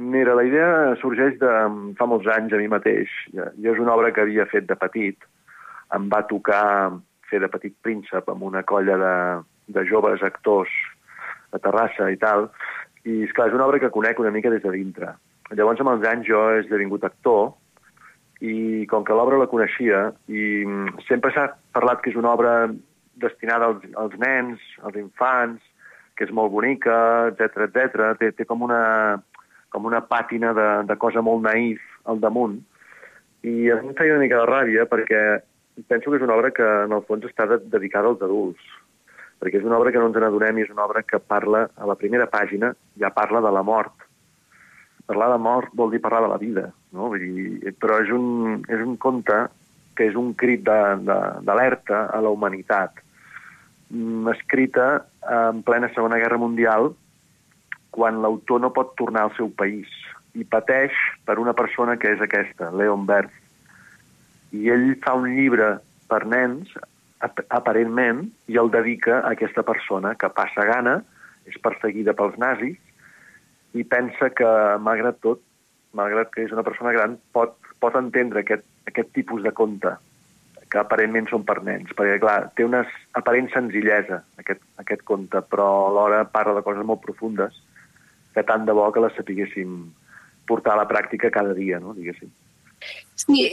Mira, 0.00 0.32
la 0.32 0.46
idea 0.48 0.94
sorgeix 0.96 1.34
de 1.42 1.50
fa 1.98 2.06
molts 2.08 2.28
anys 2.32 2.54
a 2.56 2.58
mi 2.60 2.70
mateix. 2.72 3.10
Jo 3.34 3.74
és 3.74 3.80
una 3.82 3.92
obra 3.92 4.14
que 4.16 4.22
havia 4.24 4.46
fet 4.48 4.64
de 4.70 4.76
petit. 4.80 5.26
Em 5.92 6.06
va 6.08 6.22
tocar 6.30 6.64
fer 7.28 7.42
de 7.42 7.50
petit 7.52 7.74
príncep 7.84 8.30
amb 8.32 8.46
una 8.48 8.62
colla 8.64 8.96
de, 9.02 9.14
de 9.76 9.84
joves 9.90 10.24
actors 10.24 10.72
a 11.52 11.60
Terrassa 11.60 12.08
i 12.08 12.16
tal. 12.16 12.48
I, 13.04 13.26
esclar, 13.28 13.50
és 13.50 13.58
una 13.58 13.66
obra 13.68 13.82
que 13.82 13.92
conec 13.92 14.24
una 14.24 14.32
mica 14.32 14.48
des 14.48 14.64
de 14.64 14.72
dintre. 14.72 15.12
Llavors, 15.52 15.84
amb 15.84 15.92
els 15.92 16.08
anys, 16.08 16.28
jo 16.30 16.46
he 16.48 16.62
esdevingut 16.64 17.04
actor 17.04 17.50
i 18.40 18.86
com 18.88 19.04
que 19.04 19.16
l'obra 19.16 19.36
la 19.36 19.50
coneixia 19.52 20.06
i 20.32 20.64
mm, 20.64 21.02
sempre 21.10 21.34
s'ha 21.34 21.50
parlat 21.76 22.00
que 22.00 22.08
és 22.14 22.16
una 22.16 22.32
obra 22.32 22.70
destinada 23.20 23.68
als, 23.68 23.84
als 24.00 24.16
nens, 24.16 24.64
als 24.80 24.96
infants, 24.96 25.60
que 26.16 26.24
és 26.24 26.32
molt 26.32 26.52
bonica, 26.54 26.94
etc 27.34 27.66
etc. 27.66 28.14
Té, 28.20 28.30
té 28.38 28.48
com 28.48 28.64
una, 28.64 28.80
com 29.70 29.86
una 29.88 30.02
pàtina 30.06 30.52
de, 30.56 30.68
de 30.88 30.96
cosa 31.00 31.22
molt 31.24 31.44
naïf 31.46 31.80
al 32.10 32.20
damunt. 32.20 32.58
I 33.46 33.70
a 33.72 33.78
mi 33.80 33.92
em 33.92 33.96
feia 33.96 34.16
una 34.16 34.24
mica 34.24 34.42
de 34.42 34.48
ràbia 34.50 34.84
perquè 34.90 35.22
penso 35.88 36.10
que 36.10 36.18
és 36.18 36.26
una 36.26 36.36
obra 36.36 36.50
que 36.52 36.66
en 36.84 36.92
el 36.92 37.04
fons 37.08 37.24
està 37.28 37.46
de, 37.48 37.60
dedicada 37.72 38.10
als 38.10 38.22
adults. 38.26 38.66
Perquè 39.40 39.60
és 39.60 39.64
una 39.64 39.78
obra 39.78 39.92
que 39.92 40.02
no 40.02 40.10
ens 40.10 40.18
n'adonem 40.20 40.60
i 40.60 40.66
és 40.66 40.72
una 40.74 40.84
obra 40.84 41.02
que 41.06 41.22
parla, 41.22 41.64
a 41.76 41.88
la 41.88 41.96
primera 41.96 42.28
pàgina, 42.28 42.74
ja 43.00 43.12
parla 43.16 43.40
de 43.40 43.52
la 43.54 43.64
mort. 43.64 44.04
Parlar 45.08 45.30
de 45.32 45.38
mort 45.42 45.72
vol 45.74 45.94
dir 45.94 46.02
parlar 46.02 46.26
de 46.26 46.32
la 46.34 46.38
vida, 46.42 46.66
no? 46.92 47.08
Vull 47.14 47.24
dir, 47.24 47.72
però 47.80 48.02
és 48.04 48.12
un, 48.14 48.60
és 48.68 48.84
un 48.84 48.98
conte 49.00 49.46
que 49.96 50.06
és 50.10 50.16
un 50.16 50.34
crit 50.38 50.62
d'alerta 50.64 52.04
a 52.12 52.20
la 52.22 52.30
humanitat, 52.32 53.00
mm, 53.90 54.28
escrita 54.36 55.06
en 55.20 55.64
plena 55.66 55.90
Segona 55.94 56.20
Guerra 56.20 56.38
Mundial, 56.38 56.92
quan 57.94 58.22
l'autor 58.22 58.62
no 58.62 58.72
pot 58.74 58.94
tornar 58.98 59.26
al 59.26 59.36
seu 59.36 59.50
país 59.50 59.90
i 60.38 60.44
pateix 60.46 60.94
per 61.26 61.38
una 61.42 61.54
persona 61.58 61.96
que 61.98 62.12
és 62.14 62.22
aquesta, 62.22 62.70
Leon 62.70 63.06
Berth. 63.06 63.34
I 64.54 64.70
ell 64.74 64.92
fa 65.02 65.14
un 65.18 65.28
llibre 65.34 65.76
per 66.10 66.24
nens, 66.26 66.70
ap 67.22 67.42
aparentment, 67.50 68.24
i 68.50 68.58
el 68.60 68.70
dedica 68.72 69.20
a 69.20 69.34
aquesta 69.34 69.64
persona 69.66 70.14
que 70.18 70.30
passa 70.34 70.66
gana, 70.66 71.00
és 71.50 71.58
perseguida 71.62 72.14
pels 72.18 72.38
nazis, 72.38 72.78
i 73.74 73.84
pensa 73.86 74.30
que, 74.34 74.50
malgrat 74.82 75.20
tot, 75.22 75.42
malgrat 75.94 76.30
que 76.34 76.46
és 76.46 76.54
una 76.54 76.64
persona 76.66 76.94
gran, 76.94 77.18
pot, 77.34 77.56
pot 77.82 77.98
entendre 77.98 78.42
aquest, 78.42 78.66
aquest 78.90 79.12
tipus 79.14 79.42
de 79.46 79.52
conte 79.54 79.96
que 80.70 80.78
aparentment 80.78 81.26
són 81.26 81.42
per 81.46 81.58
nens, 81.66 81.90
perquè, 81.98 82.20
clar, 82.22 82.52
té 82.54 82.62
una 82.62 82.84
aparent 83.18 83.48
senzillesa, 83.50 84.20
aquest, 84.38 84.62
aquest 84.78 85.02
conte, 85.06 85.42
però 85.50 85.66
alhora 85.88 86.22
parla 86.30 86.54
de 86.58 86.62
coses 86.66 86.86
molt 86.86 87.02
profundes 87.02 87.56
que 88.40 88.46
tant 88.48 88.64
de 88.64 88.74
bo 88.76 88.88
que 88.92 89.04
les 89.04 89.12
sapiguéssim 89.18 89.76
portar 90.48 90.74
a 90.74 90.80
la 90.80 90.88
pràctica 90.88 91.30
cada 91.30 91.52
dia, 91.54 91.78
no?, 91.78 91.92
diguéssim. 91.94 92.32
Sí, 93.14 93.44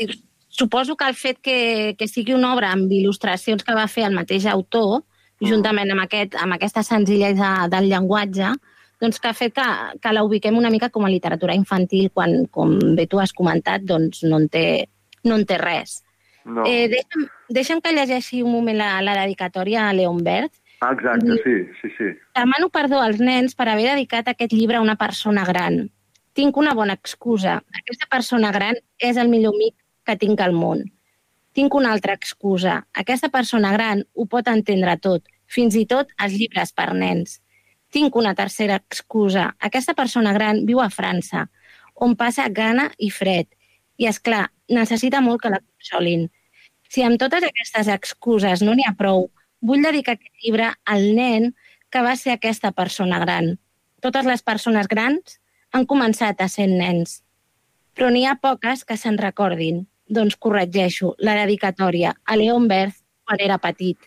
suposo 0.48 0.96
que 0.96 1.06
el 1.06 1.20
fet 1.20 1.44
que, 1.44 1.60
que 2.00 2.08
sigui 2.08 2.34
una 2.34 2.56
obra 2.56 2.72
amb 2.74 2.90
il·lustracions 2.90 3.68
que 3.68 3.76
va 3.76 3.86
fer 3.92 4.08
el 4.08 4.16
mateix 4.16 4.48
autor, 4.50 5.04
juntament 5.44 5.92
amb, 5.94 6.08
aquest, 6.08 6.34
amb 6.42 6.56
aquesta 6.56 6.82
senzillesa 6.82 7.68
del 7.70 7.92
llenguatge, 7.92 8.56
doncs 9.02 9.20
que 9.22 9.30
ha 9.30 9.38
fet 9.38 9.54
que, 9.54 9.66
que 10.02 10.14
la 10.14 10.24
ubiquem 10.26 10.58
una 10.58 10.72
mica 10.74 10.90
com 10.90 11.06
a 11.06 11.12
literatura 11.14 11.54
infantil 11.54 12.10
quan, 12.10 12.48
com 12.50 12.74
bé 12.98 13.06
tu 13.06 13.22
has 13.22 13.34
comentat, 13.38 13.86
doncs 13.86 14.24
no 14.26 14.40
en 14.42 14.48
té, 14.50 14.88
no 15.28 15.38
en 15.38 15.46
té 15.46 15.60
res. 15.62 16.00
No. 16.48 16.64
Eh, 16.66 16.88
deixa'm, 16.90 17.28
deixa'm 17.54 17.84
que 17.84 17.94
llegeixi 17.94 18.42
un 18.42 18.56
moment 18.56 18.80
la, 18.80 18.96
la 19.04 19.18
dedicatòria 19.22 19.86
a 19.86 19.94
Leon 19.94 20.24
Berth. 20.26 20.56
Ah, 20.80 20.94
exacte, 20.94 21.34
sí, 21.44 21.56
sí, 21.82 21.90
sí. 21.98 22.10
Demano 22.36 22.70
perdó 22.70 23.00
als 23.02 23.20
nens 23.20 23.56
per 23.58 23.66
haver 23.70 23.88
dedicat 23.90 24.28
aquest 24.30 24.54
llibre 24.54 24.78
a 24.78 24.84
una 24.84 24.96
persona 24.96 25.46
gran. 25.46 25.88
Tinc 26.38 26.58
una 26.58 26.76
bona 26.78 26.94
excusa. 26.94 27.64
Aquesta 27.80 28.06
persona 28.12 28.52
gran 28.54 28.78
és 29.02 29.18
el 29.18 29.32
millor 29.32 29.56
amic 29.56 29.74
que 30.06 30.16
tinc 30.22 30.42
al 30.42 30.54
món. 30.54 30.84
Tinc 31.58 31.74
una 31.74 31.92
altra 31.96 32.14
excusa. 32.14 32.84
Aquesta 32.94 33.32
persona 33.34 33.72
gran 33.74 34.04
ho 34.14 34.28
pot 34.30 34.48
entendre 34.52 34.94
tot, 35.02 35.26
fins 35.50 35.76
i 35.76 35.88
tot 35.90 36.14
els 36.22 36.38
llibres 36.38 36.76
per 36.78 36.92
nens. 36.94 37.40
Tinc 37.90 38.16
una 38.20 38.36
tercera 38.38 38.78
excusa. 38.78 39.48
Aquesta 39.58 39.96
persona 39.98 40.36
gran 40.38 40.62
viu 40.68 40.84
a 40.84 40.92
França, 40.94 41.48
on 41.96 42.14
passa 42.20 42.46
gana 42.54 42.92
i 43.02 43.10
fred. 43.10 43.50
I, 43.98 44.06
és 44.12 44.22
clar, 44.22 44.52
necessita 44.70 45.24
molt 45.26 45.42
que 45.42 45.50
la 45.50 45.64
consolin. 45.64 46.28
Si 46.94 47.02
amb 47.02 47.18
totes 47.18 47.44
aquestes 47.50 47.90
excuses 47.90 48.62
no 48.62 48.78
n'hi 48.78 48.86
ha 48.86 48.94
prou, 49.00 49.32
vull 49.62 49.84
dedicar 49.84 50.14
aquest 50.18 50.34
llibre 50.44 50.74
al 50.86 51.16
nen 51.16 51.54
que 51.90 52.02
va 52.02 52.16
ser 52.16 52.34
aquesta 52.36 52.72
persona 52.72 53.20
gran. 53.20 53.58
Totes 54.02 54.26
les 54.26 54.44
persones 54.44 54.88
grans 54.88 55.40
han 55.72 55.86
començat 55.86 56.42
a 56.42 56.48
ser 56.48 56.68
nens, 56.68 57.24
però 57.96 58.10
n'hi 58.12 58.26
ha 58.26 58.36
poques 58.42 58.86
que 58.86 58.98
se'n 58.98 59.18
recordin. 59.18 59.88
Doncs 60.08 60.38
corregeixo 60.40 61.16
la 61.20 61.34
dedicatòria 61.36 62.14
a 62.24 62.36
Leon 62.38 62.68
Berth 62.68 63.02
quan 63.26 63.42
era 63.44 63.58
petit. 63.58 63.98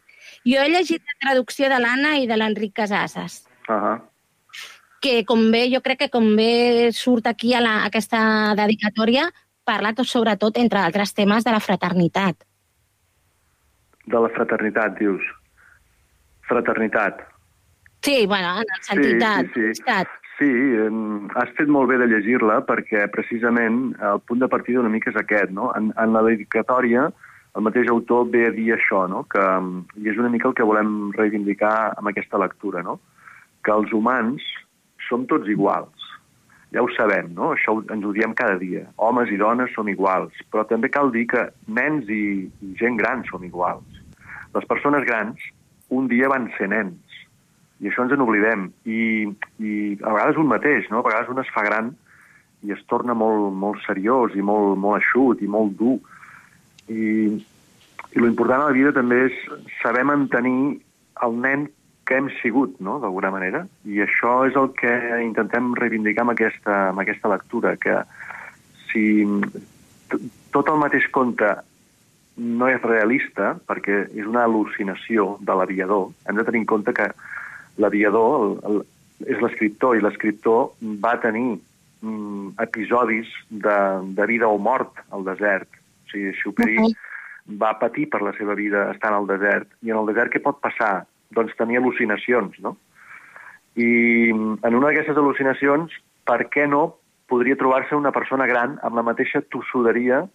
Jo 0.47 0.63
he 0.63 0.69
llegit 0.71 1.03
la 1.03 1.19
traducció 1.21 1.69
de 1.69 1.79
l'Anna 1.79 2.17
i 2.19 2.27
de 2.27 2.37
l'Enric 2.37 2.73
Casasses, 2.75 3.47
Uh 3.69 3.75
-huh. 3.75 4.01
que 5.01 5.25
com 5.25 5.51
bé, 5.51 5.71
jo 5.73 5.81
crec 5.81 5.99
que 5.99 6.09
com 6.11 6.37
bé 6.37 6.91
surt 6.93 7.27
aquí 7.27 7.55
a 7.55 7.61
la, 7.61 7.85
aquesta 7.85 8.55
dedicatòria, 8.57 9.31
parla 9.65 9.93
tot, 9.95 10.07
sobretot, 10.07 10.57
entre 10.57 10.79
altres 10.79 11.15
temes, 11.15 11.45
de 11.45 11.51
la 11.51 11.61
fraternitat. 11.61 12.37
De 14.07 14.19
la 14.21 14.29
fraternitat, 14.31 14.99
dius. 14.99 15.23
Fraternitat. 16.51 17.23
Sí, 18.03 18.27
bueno, 18.27 18.57
en 18.59 18.75
el 18.77 18.83
sentit 18.83 19.21
de... 19.21 19.31
sí, 19.31 19.51
sí. 19.55 19.61
d'amistat. 19.61 20.17
Sí, 20.41 20.49
has 21.37 21.51
fet 21.59 21.69
molt 21.69 21.91
bé 21.91 21.99
de 22.01 22.07
llegir-la 22.09 22.63
perquè 22.65 23.05
precisament 23.13 23.91
el 24.09 24.23
punt 24.25 24.41
de 24.41 24.49
partida 24.49 24.81
una 24.81 24.89
mica 24.89 25.13
és 25.13 25.19
aquest, 25.21 25.53
no? 25.53 25.69
En, 25.77 25.91
en 26.01 26.15
la 26.17 26.23
dedicatòria 26.25 27.11
el 27.59 27.67
mateix 27.67 27.91
autor 27.93 28.31
ve 28.33 28.47
a 28.49 28.55
dir 28.57 28.71
això, 28.73 29.03
no? 29.11 29.27
Que, 29.29 29.43
I 30.01 30.09
és 30.09 30.21
una 30.23 30.31
mica 30.33 30.49
el 30.49 30.57
que 30.57 30.65
volem 30.65 31.11
reivindicar 31.17 31.75
amb 31.93 32.09
aquesta 32.09 32.41
lectura, 32.41 32.81
no? 32.87 32.97
Que 33.67 33.75
els 33.75 33.93
humans 33.93 34.47
som 35.11 35.29
tots 35.29 35.51
iguals. 35.53 36.09
Ja 36.73 36.85
ho 36.87 36.89
sabem, 36.95 37.33
no? 37.37 37.51
Això 37.57 37.77
ens 37.93 38.07
ho 38.07 38.17
diem 38.17 38.33
cada 38.39 38.57
dia. 38.57 38.87
Homes 38.97 39.29
i 39.35 39.39
dones 39.41 39.75
som 39.77 39.93
iguals, 39.93 40.33
però 40.49 40.65
també 40.71 40.89
cal 40.89 41.13
dir 41.13 41.27
que 41.35 41.49
nens 41.67 42.09
i, 42.09 42.47
i 42.49 42.75
gent 42.81 42.97
gran 42.97 43.27
som 43.29 43.45
iguals. 43.45 44.01
Les 44.55 44.67
persones 44.71 45.05
grans 45.05 45.51
un 45.90 46.09
dia 46.11 46.31
van 46.31 46.48
ser 46.57 46.70
nens, 46.70 47.11
i 47.81 47.88
això 47.88 48.05
ens 48.05 48.12
en 48.12 48.22
oblidem. 48.22 48.68
I, 48.85 49.24
I 49.59 49.72
a 50.05 50.12
vegades 50.12 50.38
un 50.40 50.50
mateix, 50.50 50.88
no? 50.92 51.00
A 51.00 51.09
vegades 51.09 51.31
un 51.33 51.40
es 51.40 51.53
fa 51.55 51.64
gran 51.64 51.94
i 52.66 52.74
es 52.74 52.83
torna 52.92 53.16
molt, 53.16 53.55
molt 53.57 53.81
seriós 53.87 54.37
i 54.37 54.44
molt, 54.44 54.76
molt 54.79 55.00
eixut 55.00 55.40
i 55.40 55.48
molt 55.48 55.79
dur. 55.81 55.96
I, 56.92 57.03
I 58.12 58.20
lo 58.20 58.29
important 58.29 58.66
a 58.66 58.68
la 58.68 58.76
vida 58.76 58.92
també 58.92 59.22
és 59.31 59.38
saber 59.81 60.05
mantenir 60.05 60.81
el 61.24 61.38
nen 61.40 61.68
que 62.05 62.18
hem 62.18 62.29
sigut, 62.40 62.74
no?, 62.85 62.98
d'alguna 63.00 63.31
manera. 63.33 63.64
I 63.87 64.03
això 64.05 64.42
és 64.48 64.57
el 64.61 64.72
que 64.76 64.92
intentem 65.24 65.72
reivindicar 65.79 66.26
amb 66.26 66.35
aquesta, 66.35 66.76
amb 66.90 67.00
aquesta 67.00 67.33
lectura, 67.33 67.76
que 67.81 68.03
si 68.90 69.24
tot 70.50 70.68
el 70.68 70.81
mateix 70.83 71.07
conte 71.14 71.55
no 72.37 72.69
és 72.71 72.81
realista, 72.83 73.55
perquè 73.69 74.05
és 74.14 74.27
una 74.27 74.45
al·lucinació 74.47 75.37
de 75.45 75.57
l'aviador, 75.57 76.11
hem 76.29 76.38
de 76.38 76.45
tenir 76.47 76.62
en 76.62 76.71
compte 76.73 76.95
que 76.97 77.11
l'aviador 77.81 78.85
és 79.27 79.40
l'escriptor 79.43 79.97
i 79.97 80.05
l'escriptor 80.05 80.71
va 81.03 81.16
tenir 81.21 81.59
mm, 82.01 82.57
episodis 82.64 83.29
de, 83.51 83.79
de 84.16 84.27
vida 84.31 84.49
o 84.49 84.59
mort 84.59 85.03
al 85.11 85.25
desert. 85.27 85.69
O 86.07 86.12
sigui, 86.12 86.33
Xuperi 86.35 86.79
-huh. 86.79 86.95
va 87.61 87.79
patir 87.79 88.09
per 88.09 88.23
la 88.23 88.33
seva 88.38 88.55
vida 88.55 88.90
estant 88.93 89.14
al 89.14 89.27
desert. 89.27 89.69
I 89.83 89.90
en 89.90 89.99
el 89.99 90.07
desert 90.07 90.33
què 90.33 90.43
pot 90.43 90.61
passar? 90.61 91.07
Doncs 91.31 91.57
tenir 91.57 91.79
al·lucinacions, 91.79 92.59
no? 92.61 92.77
I 93.77 94.33
mm, 94.33 94.59
en 94.62 94.75
una 94.75 94.88
d'aquestes 94.88 95.16
al·lucinacions, 95.16 95.93
per 96.25 96.49
què 96.49 96.66
no 96.66 96.97
podria 97.29 97.57
trobar-se 97.57 97.95
una 97.95 98.11
persona 98.11 98.47
gran 98.47 98.79
amb 98.83 98.97
la 98.97 99.03
mateixa 99.03 99.43
tossuderia 99.43 100.29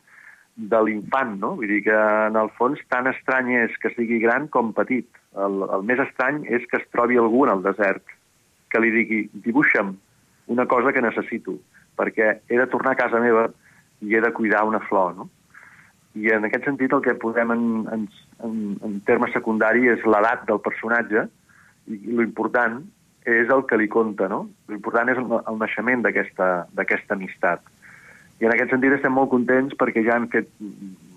de 0.55 0.79
l'infant, 0.87 1.35
no? 1.39 1.53
Vull 1.59 1.69
dir 1.69 1.81
que, 1.87 1.95
en 2.29 2.37
el 2.39 2.49
fons, 2.57 2.79
tan 2.91 3.09
estrany 3.11 3.51
és 3.59 3.75
que 3.81 3.91
sigui 3.95 4.21
gran 4.23 4.47
com 4.51 4.71
petit. 4.75 5.07
El, 5.35 5.65
el 5.67 5.83
més 5.87 5.99
estrany 5.99 6.45
és 6.47 6.63
que 6.71 6.79
es 6.79 6.87
trobi 6.95 7.19
algú 7.19 7.43
en 7.45 7.57
el 7.57 7.63
desert 7.65 8.15
que 8.71 8.79
li 8.79 8.91
digui, 8.93 9.21
dibuixa'm 9.45 9.93
una 10.55 10.65
cosa 10.71 10.93
que 10.93 11.03
necessito, 11.03 11.57
perquè 11.99 12.39
he 12.47 12.59
de 12.59 12.67
tornar 12.71 12.93
a 12.95 12.99
casa 12.99 13.19
meva 13.19 13.49
i 14.01 14.15
he 14.15 14.21
de 14.21 14.31
cuidar 14.33 14.63
una 14.67 14.83
flor, 14.87 15.15
no? 15.17 15.29
I 16.15 16.31
en 16.31 16.47
aquest 16.47 16.63
sentit 16.63 16.93
el 16.95 17.01
que 17.03 17.17
posem 17.19 17.51
en, 17.51 17.63
en, 17.91 18.03
en, 18.47 18.59
en 18.87 18.99
termes 19.07 19.33
secundari 19.35 19.89
és 19.91 20.03
l'edat 20.07 20.45
del 20.47 20.61
personatge 20.63 21.25
i, 21.91 21.97
i 21.97 22.15
l'important 22.15 22.79
és 23.27 23.49
el 23.51 23.65
que 23.67 23.79
li 23.81 23.89
conta, 23.91 24.29
no? 24.31 24.45
L'important 24.71 25.11
és 25.11 25.19
el, 25.19 25.33
el 25.41 25.59
naixement 25.59 26.05
d'aquesta 26.05 27.17
amistat. 27.17 27.65
I 28.41 28.47
en 28.47 28.53
aquest 28.53 28.73
sentit 28.73 28.95
estem 28.97 29.13
molt 29.15 29.31
contents 29.31 29.75
perquè 29.79 30.03
ja 30.05 30.17
han 30.17 30.27
fet 30.33 30.49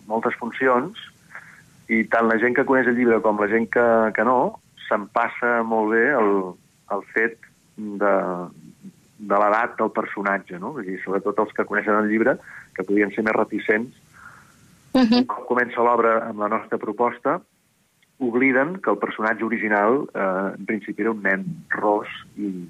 moltes 0.08 0.36
funcions 0.38 1.00
i 1.88 2.04
tant 2.12 2.28
la 2.28 2.38
gent 2.38 2.54
que 2.56 2.66
coneix 2.68 2.88
el 2.88 2.98
llibre 2.98 3.20
com 3.24 3.40
la 3.40 3.48
gent 3.50 3.68
que, 3.72 3.86
que 4.14 4.24
no 4.24 4.60
se'n 4.88 5.08
passa 5.12 5.62
molt 5.66 5.92
bé 5.92 6.04
el, 6.16 6.32
el 6.94 7.06
fet 7.14 7.38
de, 7.76 8.14
de 9.18 9.40
l'edat 9.42 9.76
del 9.80 9.90
personatge, 9.96 10.60
no? 10.62 10.74
Dir, 10.80 10.98
sobretot 11.04 11.40
els 11.44 11.52
que 11.56 11.66
coneixen 11.68 11.98
el 11.98 12.08
llibre, 12.12 12.38
que 12.76 12.86
podien 12.88 13.12
ser 13.14 13.24
més 13.26 13.36
reticents, 13.36 14.04
Uh 14.94 15.04
-huh. 15.04 15.18
un 15.20 15.26
cop 15.26 15.46
comença 15.46 15.82
l'obra 15.84 16.28
amb 16.28 16.40
la 16.40 16.48
nostra 16.48 16.78
proposta, 16.78 17.40
obliden 18.18 18.80
que 18.80 18.90
el 18.90 18.98
personatge 18.98 19.44
original 19.44 20.08
eh, 20.14 20.54
en 20.58 20.64
principi 20.66 21.02
era 21.02 21.10
un 21.10 21.22
nen 21.22 21.44
ros 21.68 22.08
i, 22.36 22.66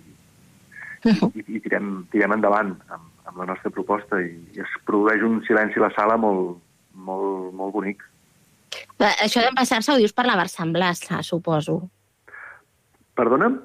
i, 1.05 1.45
i 1.47 1.61
tirem, 1.61 2.07
tirem 2.11 2.33
endavant 2.33 2.75
amb, 2.89 3.07
amb 3.29 3.39
la 3.43 3.47
nostra 3.51 3.71
proposta 3.71 4.21
i, 4.25 4.31
i 4.57 4.63
es 4.65 4.75
produeix 4.89 5.23
un 5.27 5.43
silenci 5.47 5.79
a 5.81 5.87
la 5.87 5.91
sala 5.97 6.17
molt, 6.21 6.57
molt, 6.95 7.53
molt 7.55 7.75
bonic. 7.75 8.03
Eh, 8.99 9.15
Això 9.25 9.43
d'empassar-se 9.45 9.93
ho 9.93 9.99
dius 10.01 10.15
per 10.17 10.27
la 10.29 10.37
versemblança, 10.41 11.23
suposo. 11.23 11.83
Perdona'm? 13.19 13.59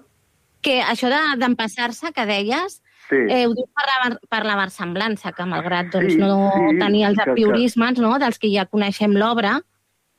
Que 0.63 0.81
això 0.81 1.09
de- 1.11 1.37
d'empassar-se 1.39 2.11
que 2.13 2.25
deies, 2.25 2.81
Sí. 3.09 3.15
eh, 3.29 3.45
ho 3.47 3.53
dius 3.53 3.69
per 3.75 3.85
la, 3.89 4.17
per 4.29 4.45
la 4.45 4.55
versemblança, 4.55 5.33
que 5.33 5.45
malgrat 5.45 5.91
doncs, 5.91 6.13
Sí, 6.13 6.17
no 6.19 6.51
sí, 6.55 6.77
tenir 6.79 7.05
els 7.05 7.17
que- 7.19 7.29
apriorismes 7.31 7.99
no, 7.99 8.17
dels 8.19 8.39
que 8.39 8.49
ja 8.53 8.65
coneixem 8.65 9.11
l'obra, 9.13 9.61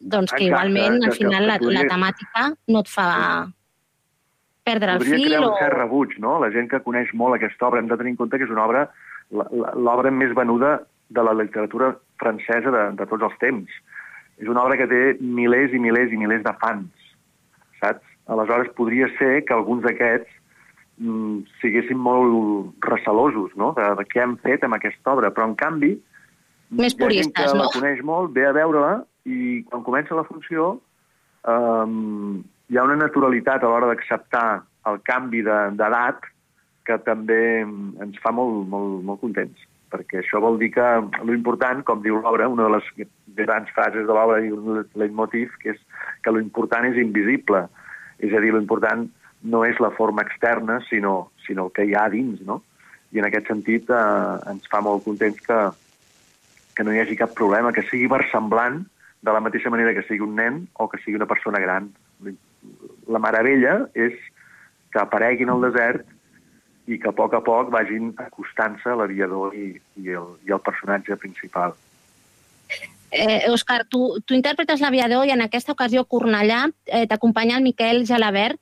doncs 0.00 0.32
que 0.32 0.44
Exacte, 0.44 0.44
igualment 0.44 1.00
que- 1.00 1.06
al 1.06 1.12
que 1.12 1.16
final 1.24 1.46
la, 1.46 1.58
podria- 1.58 1.82
la 1.82 1.88
temàtica 1.88 2.56
no 2.68 2.80
et 2.80 2.88
fa 2.88 3.48
perdre 4.64 4.92
el 4.92 4.98
Podria 4.98 5.16
fil 5.16 5.26
crear 5.26 5.44
o... 5.44 5.50
un 5.52 5.58
cert 5.58 5.74
rebuig, 5.76 6.18
no? 6.18 6.38
La 6.40 6.50
gent 6.50 6.68
que 6.70 6.80
coneix 6.80 7.12
molt 7.14 7.34
aquesta 7.36 7.66
obra, 7.66 7.80
hem 7.80 7.88
de 7.88 7.96
tenir 7.96 8.10
en 8.10 8.16
compte 8.16 8.38
que 8.38 8.44
és 8.44 8.50
una 8.50 8.64
obra, 8.64 8.90
l'obra 9.34 10.10
més 10.14 10.32
venuda 10.36 10.78
de 11.14 11.22
la 11.26 11.34
literatura 11.36 11.92
francesa 12.22 12.70
de, 12.70 12.84
de 12.98 13.06
tots 13.10 13.26
els 13.28 13.36
temps. 13.42 13.70
És 14.40 14.48
una 14.50 14.62
obra 14.64 14.78
que 14.80 14.88
té 14.90 15.02
milers 15.20 15.74
i 15.74 15.80
milers 15.82 16.12
i 16.14 16.18
milers 16.18 16.42
de 16.46 16.52
fans, 16.62 17.10
saps? 17.82 18.02
Aleshores, 18.26 18.70
podria 18.78 19.06
ser 19.18 19.44
que 19.44 19.52
alguns 19.54 19.84
d'aquests 19.84 20.30
mm, 20.98 21.42
siguessin 21.60 21.98
molt 22.00 22.86
recelosos, 22.88 23.52
no?, 23.60 23.74
de, 23.76 23.90
de 24.00 24.06
què 24.08 24.22
han 24.24 24.38
fet 24.42 24.64
amb 24.64 24.78
aquesta 24.78 25.12
obra, 25.12 25.30
però 25.34 25.50
en 25.50 25.56
canvi 25.60 25.92
Més 26.74 26.96
puristes, 26.98 27.34
que 27.36 27.50
no? 27.52 27.66
la 27.66 27.70
coneix 27.74 28.00
molt, 28.02 28.32
ve 28.34 28.46
a 28.48 28.54
veure-la 28.56 28.94
i 29.28 29.60
quan 29.68 29.84
comença 29.86 30.16
la 30.16 30.24
funció 30.26 30.72
um, 31.46 32.40
hi 32.72 32.78
ha 32.80 32.84
una 32.88 32.96
naturalitat 32.96 33.62
a 33.62 33.68
l'hora 33.70 33.90
d'acceptar 33.92 34.62
el 34.90 34.98
canvi 35.04 35.42
de- 35.44 35.70
d'edat 35.78 36.24
que 36.84 36.98
també 37.06 37.62
ens 37.64 38.18
fa 38.22 38.32
molt, 38.34 38.66
molt, 38.68 39.00
molt 39.04 39.22
contents 39.22 39.70
perquè 39.94 40.20
això 40.20 40.40
vol 40.42 40.58
dir 40.58 40.72
que 40.74 40.84
l'important, 41.28 41.84
com 41.86 42.02
diu 42.02 42.18
l'obra, 42.18 42.48
una 42.50 42.66
de 42.66 42.74
les 42.74 42.88
grans 43.38 43.70
frases 43.76 44.06
de 44.08 44.16
l'obra 44.16 44.40
i 44.42 44.50
un 44.50 44.82
leitmotiv, 44.98 45.54
que 45.62 45.74
és 45.74 45.82
que 46.24 46.34
l'important 46.34 46.88
és 46.88 46.98
invisible. 46.98 47.66
És 48.18 48.34
a 48.34 48.42
dir, 48.42 48.50
l'important 48.54 49.06
no 49.54 49.62
és 49.68 49.78
la 49.82 49.92
forma 49.94 50.24
externa, 50.26 50.80
sinó, 50.88 51.30
sinó 51.46 51.68
el 51.68 51.74
que 51.76 51.86
hi 51.86 51.94
ha 51.94 52.08
dins, 52.10 52.42
no? 52.48 52.62
I 53.14 53.20
en 53.22 53.28
aquest 53.28 53.50
sentit 53.52 53.90
eh, 53.92 54.50
ens 54.50 54.66
fa 54.70 54.80
molt 54.82 55.04
contents 55.06 55.38
que, 55.46 55.60
que 56.74 56.86
no 56.86 56.94
hi 56.94 57.02
hagi 57.02 57.18
cap 57.20 57.34
problema, 57.38 57.72
que 57.76 57.84
sigui 57.90 58.10
versemblant 58.10 58.82
de 59.24 59.32
la 59.32 59.42
mateixa 59.44 59.70
manera 59.72 59.94
que 59.94 60.02
sigui 60.08 60.24
un 60.26 60.34
nen 60.40 60.64
o 60.74 60.88
que 60.90 60.98
sigui 61.04 61.20
una 61.20 61.30
persona 61.30 61.62
gran. 61.62 61.92
La 63.06 63.20
meravella 63.22 63.84
és 63.94 64.16
que 64.90 65.02
apareguin 65.02 65.52
al 65.52 65.62
desert 65.68 66.08
i 66.86 66.98
que 67.00 67.08
a 67.08 67.16
poc 67.16 67.34
a 67.34 67.40
poc 67.44 67.70
vagin 67.72 68.12
acostant-se 68.20 68.90
a 68.90 68.98
l'aviador 69.00 69.54
i, 69.56 69.72
i, 70.02 70.10
el, 70.12 70.34
i 70.44 70.52
el 70.52 70.60
personatge 70.60 71.16
principal. 71.16 71.72
Eh, 73.14 73.46
Òscar, 73.48 73.84
tu, 73.88 74.18
tu 74.26 74.34
interpretes 74.34 74.80
l'aviador 74.82 75.24
i 75.24 75.32
en 75.32 75.44
aquesta 75.44 75.72
ocasió 75.72 76.02
a 76.02 76.08
Cornellà 76.10 76.64
eh, 76.86 77.06
t'acompanya 77.06 77.56
el 77.56 77.62
Miquel 77.62 78.04
Gelabert, 78.06 78.58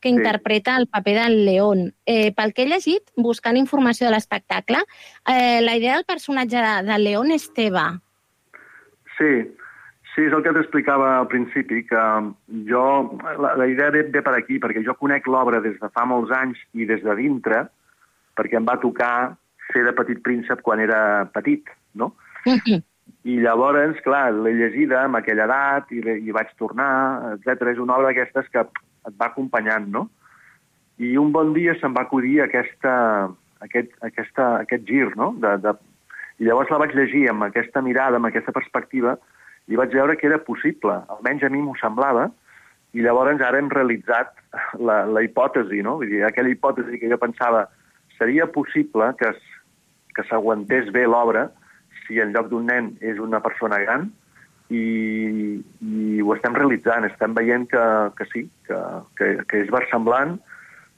que 0.00 0.10
Sí. 0.10 0.14
interpreta 0.14 0.76
el 0.76 0.86
paper 0.86 1.14
del 1.24 1.44
León. 1.44 1.94
Eh, 2.06 2.30
pel 2.32 2.52
que 2.54 2.62
he 2.62 2.68
llegit, 2.70 3.02
buscant 3.16 3.56
informació 3.56 4.06
de 4.06 4.12
l'espectacle, 4.12 4.78
eh, 5.26 5.60
la 5.62 5.74
idea 5.74 5.96
del 5.96 6.04
personatge 6.04 6.60
de, 6.60 6.74
del 6.86 7.04
León 7.04 7.32
és 7.32 7.48
teva. 7.56 8.00
Sí, 9.18 9.32
sí, 10.16 10.24
és 10.24 10.34
el 10.34 10.42
que 10.42 10.54
t'explicava 10.56 11.12
al 11.20 11.28
principi, 11.28 11.82
que 11.86 12.02
jo, 12.66 12.84
la, 13.36 13.52
la 13.60 13.68
idea 13.68 13.92
ve, 13.92 14.06
ve 14.10 14.22
per 14.24 14.34
aquí, 14.38 14.58
perquè 14.62 14.82
jo 14.86 14.96
conec 14.98 15.28
l'obra 15.28 15.60
des 15.64 15.76
de 15.82 15.90
fa 15.92 16.06
molts 16.08 16.32
anys 16.34 16.58
i 16.74 16.88
des 16.88 17.04
de 17.04 17.14
dintre, 17.20 17.66
perquè 18.36 18.58
em 18.58 18.66
va 18.66 18.80
tocar 18.80 19.36
fer 19.70 19.84
de 19.84 19.94
petit 19.96 20.22
príncep 20.24 20.62
quan 20.64 20.80
era 20.80 21.00
petit, 21.34 21.68
no? 21.94 22.14
I 23.26 23.38
llavors, 23.42 23.98
clar, 24.04 24.30
l'he 24.34 24.54
llegida 24.54 25.02
amb 25.04 25.18
aquella 25.18 25.46
edat 25.46 25.90
i, 25.94 26.00
i 26.00 26.34
vaig 26.34 26.52
tornar, 26.58 27.36
etc. 27.36 27.72
És 27.74 27.82
una 27.82 27.96
obra 27.98 28.12
d'aquestes 28.12 28.48
que 28.52 28.62
et 28.62 29.16
va 29.18 29.30
acompanyant, 29.30 29.88
no? 29.92 30.06
I 31.02 31.16
un 31.20 31.32
bon 31.34 31.52
dia 31.54 31.74
se'm 31.80 31.94
va 31.96 32.06
acudir 32.06 32.38
aquesta, 32.42 32.94
aquest, 33.66 33.92
aquesta, 34.06 34.48
aquest 34.64 34.86
gir, 34.88 35.10
no? 35.18 35.34
De, 35.42 35.56
de... 35.62 35.74
I 36.40 36.48
llavors 36.48 36.70
la 36.72 36.80
vaig 36.82 36.94
llegir 36.96 37.26
amb 37.32 37.46
aquesta 37.46 37.82
mirada, 37.82 38.20
amb 38.20 38.28
aquesta 38.28 38.54
perspectiva, 38.54 39.16
i 39.68 39.76
vaig 39.78 39.94
veure 39.94 40.16
que 40.16 40.26
era 40.28 40.38
possible. 40.44 40.94
Almenys 41.10 41.42
a 41.46 41.50
mi 41.50 41.62
m'ho 41.62 41.74
semblava, 41.80 42.28
i 42.94 43.02
llavors 43.04 43.42
ara 43.42 43.58
hem 43.58 43.68
realitzat 43.72 44.30
la, 44.78 45.02
la 45.10 45.22
hipòtesi, 45.26 45.82
no? 45.84 45.96
Vull 46.00 46.12
dir, 46.12 46.22
aquella 46.24 46.52
hipòtesi 46.52 47.00
que 47.02 47.10
jo 47.10 47.18
pensava 47.20 47.66
seria 48.16 48.46
possible 48.46 49.10
que, 49.18 49.28
es- 49.34 49.54
que 50.16 50.24
s'aguantés 50.28 50.88
bé 50.94 51.04
l'obra 51.06 51.48
si 52.06 52.20
en 52.22 52.30
lloc 52.32 52.48
d'un 52.48 52.66
nen 52.70 52.92
és 53.04 53.18
una 53.20 53.40
persona 53.44 53.80
gran 53.82 54.06
i, 54.70 55.58
i 55.82 56.20
ho 56.22 56.32
estem 56.34 56.54
realitzant, 56.56 57.04
estem 57.06 57.34
veient 57.36 57.66
que, 57.70 57.82
que 58.16 58.26
sí, 58.32 58.44
que, 58.66 58.78
que, 59.18 59.28
que 59.50 59.60
és 59.64 59.70
versemblant, 59.74 60.38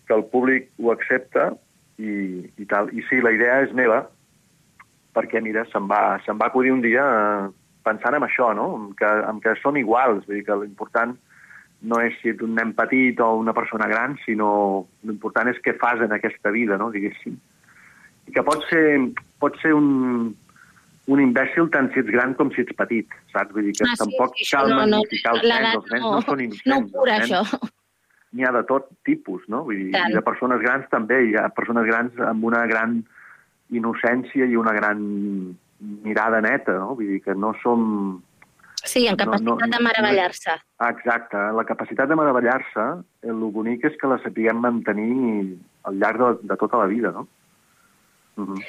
que 0.06 0.14
el 0.16 0.24
públic 0.30 0.68
ho 0.78 0.92
accepta 0.94 1.50
i, 1.98 2.44
i 2.56 2.64
tal. 2.70 2.88
I 2.96 3.02
sí, 3.08 3.18
la 3.24 3.32
idea 3.34 3.58
és 3.66 3.72
meva, 3.76 4.04
perquè, 5.16 5.42
mira, 5.44 5.64
se'm 5.72 5.88
va, 5.90 6.18
se'm 6.24 6.38
va 6.40 6.46
acudir 6.52 6.72
un 6.72 6.80
dia 6.84 7.02
eh, 7.02 7.48
pensant 7.84 8.14
en 8.18 8.22
això, 8.26 8.50
no? 8.54 8.66
En 8.76 8.94
que, 8.98 9.06
en 9.30 9.40
que 9.40 9.54
som 9.62 9.76
iguals, 9.76 10.24
vull 10.26 10.36
dir 10.40 10.44
que 10.46 10.56
l'important 10.60 11.16
no 11.82 12.00
és 12.02 12.16
si 12.20 12.32
ets 12.32 12.42
un 12.42 12.56
nen 12.58 12.72
petit 12.74 13.20
o 13.22 13.36
una 13.38 13.52
persona 13.54 13.86
gran, 13.86 14.16
sinó 14.24 14.86
l'important 15.06 15.48
és 15.48 15.60
què 15.62 15.76
fas 15.78 16.00
en 16.02 16.12
aquesta 16.12 16.50
vida, 16.50 16.76
no? 16.76 16.90
diguéssim. 16.90 17.36
I 18.26 18.32
que 18.34 18.42
pot 18.42 18.64
ser, 18.68 18.98
pot 19.40 19.54
ser 19.62 19.72
un, 19.72 20.34
un 21.08 21.20
imbècil 21.22 21.70
tant 21.72 21.86
si 21.94 22.00
ets 22.02 22.10
gran 22.12 22.34
com 22.34 22.50
si 22.52 22.60
ets 22.66 22.74
petit, 22.76 23.06
saps? 23.32 23.54
Vull 23.54 23.64
dir 23.70 23.76
que 23.78 23.86
Ah, 23.86 23.94
sí, 23.94 24.02
tampoc 24.02 24.34
sí, 24.36 24.50
cal 24.50 24.68
no- 24.68 24.80
no- 24.84 24.98
magnificar 24.98 25.32
els 25.38 25.46
nens, 25.48 25.74
els 25.78 25.92
nens 25.94 26.02
no- 26.02 26.10
no, 26.16 26.20
són 26.26 26.40
innocents. 26.40 26.66
no 26.66 26.98
cura, 26.98 27.18
nens- 27.22 27.30
això. 27.30 27.70
N'hi 28.32 28.44
ha 28.44 28.52
de 28.52 28.64
tot 28.68 28.90
tipus, 29.08 29.46
no? 29.48 29.62
Vull 29.64 29.78
dir, 29.86 29.92
Tant. 29.94 30.10
I 30.10 30.18
de 30.18 30.20
persones 30.26 30.60
grans 30.60 30.84
també, 30.90 31.22
hi 31.30 31.36
ha 31.40 31.48
persones 31.48 31.86
grans 31.86 32.18
amb 32.20 32.44
una 32.44 32.66
gran 32.66 32.98
innocència 33.70 34.44
i 34.46 34.56
una 34.56 34.72
gran 34.76 35.00
mirada 35.80 36.40
neta, 36.40 36.72
no? 36.78 36.94
Vull 36.98 37.14
dir 37.14 37.20
que 37.24 37.34
no 37.34 37.52
som... 37.62 38.22
Sí, 38.84 39.06
amb 39.10 39.18
No, 39.18 39.24
no, 39.26 39.32
capacitat 39.32 39.70
de 39.72 39.78
no- 39.78 39.84
meravellar-se. 39.88 40.54
Exacte, 40.88 41.40
la 41.56 41.64
capacitat 41.66 42.08
de 42.08 42.16
meravellar-se, 42.16 42.84
el 43.26 43.40
bonic 43.52 43.84
és 43.90 43.96
que 44.00 44.06
la 44.10 44.20
sapiguem 44.22 44.60
mantenir 44.62 45.58
al 45.88 45.98
llarg 45.98 46.22
de, 46.22 46.48
de 46.52 46.56
tota 46.60 46.78
la 46.78 46.86
vida, 46.86 47.10
no? 47.12 47.26
Mhm. 48.36 48.62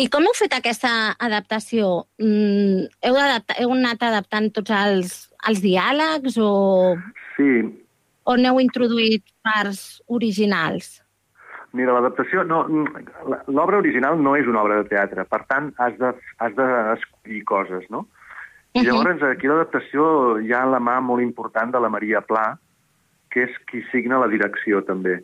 I 0.00 0.06
com 0.08 0.24
heu 0.24 0.32
fet 0.38 0.54
aquesta 0.56 0.90
adaptació? 1.20 2.06
Mm, 2.22 2.86
heu, 3.04 3.16
adapta, 3.20 3.56
heu 3.60 3.72
anat 3.74 4.02
adaptant 4.08 4.48
tots 4.56 4.70
els, 4.72 5.12
els 5.50 5.60
diàlegs 5.60 6.38
o, 6.40 6.96
Sí, 7.36 7.50
o 8.24 8.36
n'heu 8.36 8.60
introduït 8.62 9.24
parts 9.44 10.00
originals? 10.08 10.99
Mira, 11.72 11.92
l'adaptació... 11.94 12.42
No, 12.44 12.64
la- 13.30 13.42
l'obra 13.46 13.78
original 13.78 14.18
no 14.22 14.34
és 14.38 14.48
una 14.50 14.62
obra 14.64 14.80
de 14.80 14.88
teatre, 14.90 15.24
per 15.30 15.44
tant, 15.50 15.70
has 15.78 15.94
de, 16.00 16.10
has 16.42 16.56
d'escollir 16.56 17.44
coses, 17.46 17.84
no? 17.90 18.06
I 18.74 18.84
llavors 18.86 19.22
aquí 19.26 19.48
l'adaptació 19.50 20.38
hi 20.38 20.52
ha 20.54 20.64
la 20.70 20.78
mà 20.82 21.00
molt 21.02 21.22
important 21.22 21.72
de 21.74 21.80
la 21.82 21.90
Maria 21.90 22.20
Pla, 22.22 22.52
que 23.30 23.46
és 23.48 23.56
qui 23.70 23.82
signa 23.90 24.18
la 24.22 24.28
direcció, 24.30 24.82
també. 24.86 25.16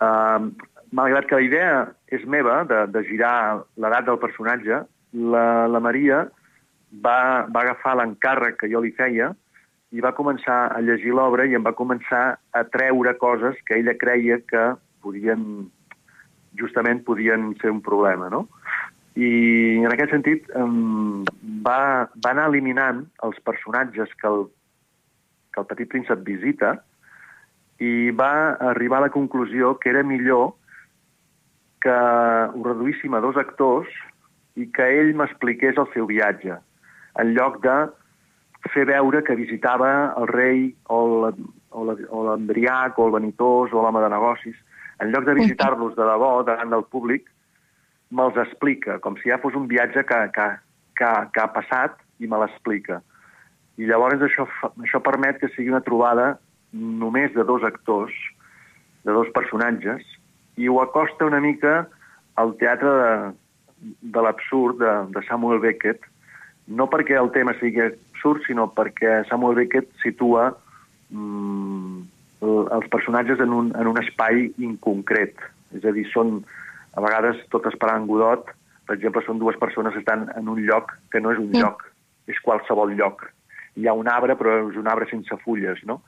Uh, 0.00 0.50
malgrat 0.92 1.28
que 1.28 1.36
la 1.36 1.44
idea 1.46 1.72
és 2.12 2.24
meva, 2.24 2.62
de, 2.68 2.86
de 2.92 3.02
girar 3.08 3.64
l'edat 3.76 4.08
del 4.08 4.20
personatge, 4.20 4.82
la, 5.12 5.44
la 5.68 5.80
Maria 5.80 6.26
va, 7.04 7.44
va 7.48 7.64
agafar 7.64 7.96
l'encàrrec 7.98 8.60
que 8.60 8.70
jo 8.72 8.80
li 8.84 8.92
feia 8.96 9.32
i 9.92 10.04
va 10.04 10.12
començar 10.16 10.58
a 10.76 10.80
llegir 10.84 11.14
l'obra 11.16 11.46
i 11.48 11.56
em 11.56 11.64
va 11.64 11.72
començar 11.76 12.38
a 12.52 12.64
treure 12.68 13.14
coses 13.20 13.56
que 13.64 13.78
ella 13.80 13.96
creia 13.96 14.36
que 14.44 14.64
podien, 15.02 15.68
justament 16.58 17.04
podien 17.06 17.52
ser 17.62 17.70
un 17.70 17.80
problema, 17.82 18.28
no? 18.32 18.46
I 19.18 19.80
en 19.82 19.88
aquest 19.90 20.12
sentit 20.14 20.46
em, 20.54 21.24
va, 21.66 22.06
va 22.22 22.30
anar 22.30 22.48
eliminant 22.52 23.02
els 23.26 23.40
personatges 23.42 24.12
que 24.20 24.28
el, 24.30 24.46
que 25.54 25.60
el 25.64 25.66
petit 25.66 25.90
príncep 25.90 26.22
visita 26.26 26.76
i 27.82 28.10
va 28.14 28.54
arribar 28.70 28.98
a 28.98 29.06
la 29.06 29.14
conclusió 29.14 29.76
que 29.78 29.90
era 29.90 30.04
millor 30.06 30.52
que 31.82 31.94
ho 31.94 32.62
reduíssim 32.66 33.14
a 33.14 33.20
dos 33.22 33.36
actors 33.38 33.90
i 34.58 34.66
que 34.74 34.86
ell 35.00 35.12
m'expliqués 35.14 35.78
el 35.78 35.86
seu 35.94 36.06
viatge, 36.10 36.56
en 37.22 37.34
lloc 37.36 37.60
de 37.62 37.76
fer 38.72 38.84
veure 38.88 39.22
que 39.22 39.36
visitava 39.38 40.12
el 40.18 40.26
rei 40.30 40.64
o 40.90 40.98
la- 41.22 41.34
o 41.70 41.84
o 41.86 42.22
l'embriac 42.26 42.98
el 42.98 43.10
vanitós 43.14 43.72
o 43.72 43.82
l'home 43.82 44.00
de 44.02 44.08
negocis. 44.10 44.56
En 44.98 45.12
lloc 45.12 45.26
de 45.28 45.36
visitar-los 45.38 45.94
de 45.96 46.06
debò 46.06 46.30
davant 46.46 46.72
del 46.74 46.84
públic, 46.90 47.28
me'ls 48.10 48.38
explica, 48.40 48.98
com 49.04 49.18
si 49.20 49.30
ja 49.30 49.38
fos 49.42 49.54
un 49.58 49.68
viatge 49.70 50.04
que, 50.08 50.18
que, 50.34 50.48
que, 50.98 51.10
que 51.34 51.42
ha 51.42 51.52
passat 51.54 51.98
i 52.18 52.26
me 52.30 52.40
l'explica. 52.40 53.00
I 53.78 53.86
llavors 53.86 54.24
això, 54.24 54.48
això 54.82 55.00
permet 55.04 55.38
que 55.38 55.50
sigui 55.54 55.70
una 55.70 55.84
trobada 55.86 56.32
només 56.72 57.34
de 57.36 57.44
dos 57.46 57.62
actors, 57.64 58.14
de 59.06 59.14
dos 59.14 59.30
personatges, 59.36 60.02
i 60.58 60.68
ho 60.68 60.80
acosta 60.82 61.28
una 61.28 61.40
mica 61.40 61.84
al 62.40 62.56
teatre 62.58 62.90
de, 62.98 63.12
de 64.14 64.24
l'absurd 64.24 64.80
de, 64.82 64.94
de 65.14 65.22
Samuel 65.28 65.62
Beckett, 65.62 66.02
no 66.68 66.88
perquè 66.90 67.16
el 67.16 67.30
tema 67.32 67.54
sigui 67.60 67.84
absurd, 67.86 68.42
sinó 68.46 68.66
perquè 68.74 69.22
Samuel 69.30 69.56
Beckett 69.62 69.88
situa 70.02 70.50
mm, 71.14 72.02
els 72.42 72.88
personatges 72.92 73.40
en 73.40 73.52
un, 73.52 73.72
en 73.76 73.86
un 73.90 73.98
espai 73.98 74.52
inconcret. 74.58 75.34
És 75.74 75.84
a 75.84 75.92
dir, 75.92 76.06
són 76.12 76.44
a 76.94 77.02
vegades 77.04 77.40
tot 77.52 77.66
esperant 77.66 78.06
Godot, 78.06 78.50
per 78.86 78.96
exemple, 78.96 79.22
són 79.26 79.38
dues 79.38 79.58
persones 79.60 79.92
que 79.92 80.00
estan 80.00 80.28
en 80.36 80.48
un 80.48 80.62
lloc 80.64 80.94
que 81.12 81.20
no 81.20 81.32
és 81.32 81.38
un 81.38 81.50
Mm. 81.50 81.60
lloc, 81.60 81.84
és 82.26 82.38
qualsevol 82.40 82.94
lloc. 82.96 83.26
Hi 83.76 83.86
ha 83.86 83.92
un 83.92 84.08
arbre, 84.08 84.34
però 84.34 84.70
és 84.70 84.76
un 84.76 84.88
arbre 84.88 85.06
sense 85.10 85.36
fulles, 85.44 85.84
no? 85.84 86.00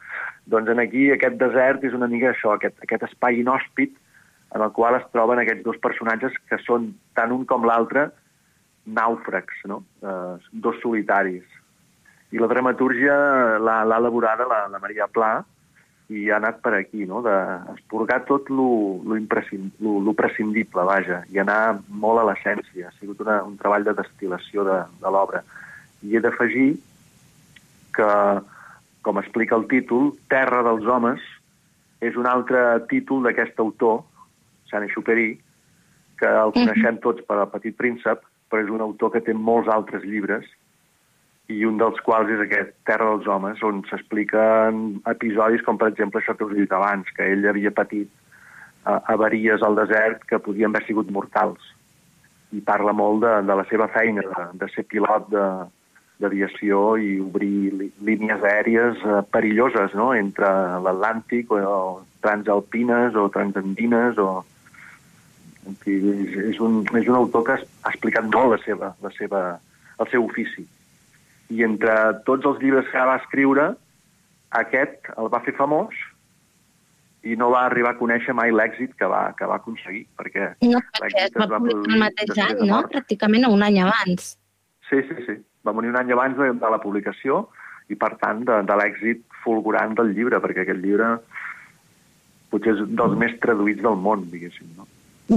Doncs 0.47 0.71
en 0.71 0.81
aquí 0.81 1.11
aquest 1.11 1.37
desert 1.37 1.85
és 1.85 1.93
una 1.93 2.09
mica 2.09 2.33
això, 2.33 2.55
aquest, 2.55 2.75
aquest 2.83 3.03
espai 3.03 3.41
inhòspit 3.41 3.95
en 4.55 4.63
el 4.63 4.73
qual 4.73 4.97
es 4.97 5.05
troben 5.13 5.39
aquests 5.39 5.63
dos 5.63 5.77
personatges 5.79 6.33
que 6.49 6.59
són, 6.59 6.95
tant 7.15 7.31
un 7.31 7.45
com 7.45 7.65
l'altre, 7.65 8.11
nàufrags, 8.87 9.61
no? 9.67 9.85
Eh, 10.03 10.37
dos 10.53 10.81
solitaris. 10.83 11.45
I 12.33 12.39
la 12.39 12.47
dramatúrgia 12.47 13.59
l'ha 13.59 13.83
elaborada 13.85 14.47
la, 14.47 14.69
la 14.69 14.79
Maria 14.79 15.07
Pla 15.07 15.45
i 16.11 16.29
ha 16.31 16.39
anat 16.41 16.59
per 16.65 16.73
aquí, 16.75 17.05
no? 17.07 17.21
d'esporgar 17.23 18.25
tot 18.27 18.51
lo, 18.51 18.69
lo, 19.07 19.17
lo, 19.17 19.93
lo 20.07 20.15
prescindible, 20.19 20.85
vaja, 20.89 21.23
i 21.31 21.39
anar 21.39 21.81
molt 21.89 22.23
a 22.23 22.27
l'essència. 22.29 22.89
Ha 22.89 22.97
sigut 22.99 23.23
una, 23.23 23.41
un 23.47 23.55
treball 23.61 23.87
de 23.87 23.95
destil·lació 23.99 24.67
de, 24.67 24.79
de 25.03 25.13
l'obra. 25.15 25.45
I 26.03 26.17
he 26.17 26.23
d'afegir 26.25 26.73
que, 27.95 28.11
com 29.07 29.21
explica 29.23 29.59
el 29.59 29.69
títol, 29.71 30.11
Terra 30.33 30.65
dels 30.67 30.89
homes 30.91 31.23
és 32.03 32.17
un 32.19 32.27
altre 32.27 32.81
títol 32.91 33.23
d'aquest 33.29 33.61
autor, 33.63 34.03
Saint-Exupéry, 34.73 35.31
que 36.21 36.31
el 36.43 36.53
coneixem 36.57 36.99
tots 37.05 37.23
per 37.29 37.39
al 37.39 37.51
Petit 37.55 37.77
Príncep, 37.79 38.27
però 38.51 38.65
és 38.65 38.73
un 38.73 38.83
autor 38.83 39.15
que 39.15 39.23
té 39.25 39.35
molts 39.37 39.71
altres 39.71 40.03
llibres, 40.03 40.49
i 41.51 41.65
un 41.67 41.79
dels 41.81 41.99
quals 42.07 42.31
és 42.31 42.43
aquest, 42.45 42.73
Terra 42.87 43.09
dels 43.11 43.27
homes, 43.31 43.61
on 43.67 43.83
s'expliquen 43.89 45.01
episodis 45.11 45.65
com, 45.67 45.79
per 45.81 45.91
exemple, 45.91 46.23
això 46.23 46.37
que 46.37 46.47
us 46.47 46.55
he 46.55 46.63
dit 46.63 46.75
abans, 46.77 47.11
que 47.17 47.27
ell 47.33 47.49
havia 47.51 47.73
patit 47.75 48.09
uh, 48.87 49.01
avaries 49.15 49.65
al 49.67 49.79
desert 49.79 50.25
que 50.31 50.41
podien 50.43 50.71
haver 50.71 50.87
sigut 50.87 51.11
mortals. 51.11 51.75
I 52.55 52.63
parla 52.67 52.95
molt 52.97 53.23
de, 53.25 53.35
de 53.47 53.59
la 53.61 53.67
seva 53.71 53.91
feina, 53.91 54.25
de, 54.27 54.47
de 54.63 54.71
ser 54.75 54.87
pilot 54.91 55.29
d'aviació 56.21 56.97
i 57.01 57.13
obrir 57.23 57.91
línies 58.05 58.43
aèries 58.45 58.99
eh, 59.07 59.21
perilloses 59.33 59.95
no? 59.97 60.11
entre 60.13 60.49
l'Atlàntic 60.85 61.55
o, 61.55 61.61
o 61.63 61.79
transalpines 62.25 63.17
o 63.17 63.29
transandines 63.33 64.19
o... 64.21 64.33
En 65.69 65.77
fi, 65.81 65.95
és, 66.11 66.37
és, 66.51 66.59
un, 66.65 66.81
és 66.97 67.09
un 67.09 67.17
autor 67.19 67.45
que 67.47 67.57
ha 67.61 67.91
explicat 67.93 68.29
molt 68.33 68.55
la 68.55 68.59
seva, 68.65 68.93
la 69.05 69.11
seva, 69.17 69.41
el 70.01 70.09
seu 70.13 70.25
ofici. 70.25 70.65
I 71.51 71.65
entre 71.67 71.95
tots 72.27 72.47
els 72.47 72.61
llibres 72.63 72.89
que 72.93 73.05
va 73.07 73.19
escriure, 73.21 73.73
aquest 74.63 75.11
el 75.17 75.31
va 75.33 75.43
fer 75.45 75.55
famós 75.59 75.95
i 77.27 77.37
no 77.37 77.51
va 77.53 77.67
arribar 77.67 77.93
a 77.95 77.99
conèixer 77.99 78.33
mai 78.37 78.53
l'èxit 78.55 78.95
que 78.99 79.09
va, 79.11 79.23
que 79.37 79.49
va 79.49 79.59
aconseguir, 79.61 80.07
perquè 80.17 80.53
No, 80.65 80.81
perquè 80.97 81.27
es 81.27 81.35
l'èxit 81.35 81.41
va 81.43 81.59
publicar 81.61 81.97
el 81.97 82.05
mateix 82.05 82.43
any, 82.47 82.63
no? 82.71 82.81
Pràcticament 82.93 83.49
un 83.51 83.65
any 83.67 83.81
abans. 83.85 84.37
Sí, 84.89 85.03
sí, 85.09 85.27
sí. 85.27 85.37
Va 85.67 85.75
morir 85.77 85.93
un 85.93 85.99
any 86.01 86.15
abans 86.15 86.39
de, 86.39 86.53
de 86.63 86.71
la 86.73 86.81
publicació 86.81 87.45
i, 87.93 87.99
per 87.99 88.15
tant, 88.23 88.41
de, 88.49 88.63
de 88.67 88.79
l'èxit 88.81 89.27
fulgurant 89.45 89.93
del 89.99 90.15
llibre, 90.17 90.41
perquè 90.41 90.65
aquest 90.65 90.81
llibre 90.81 91.19
potser 92.51 92.75
és 92.75 92.81
dels 92.99 93.19
més 93.19 93.37
traduïts 93.43 93.85
del 93.85 93.99
món, 94.01 94.25
diguéssim. 94.33 94.73
No? 94.79 94.89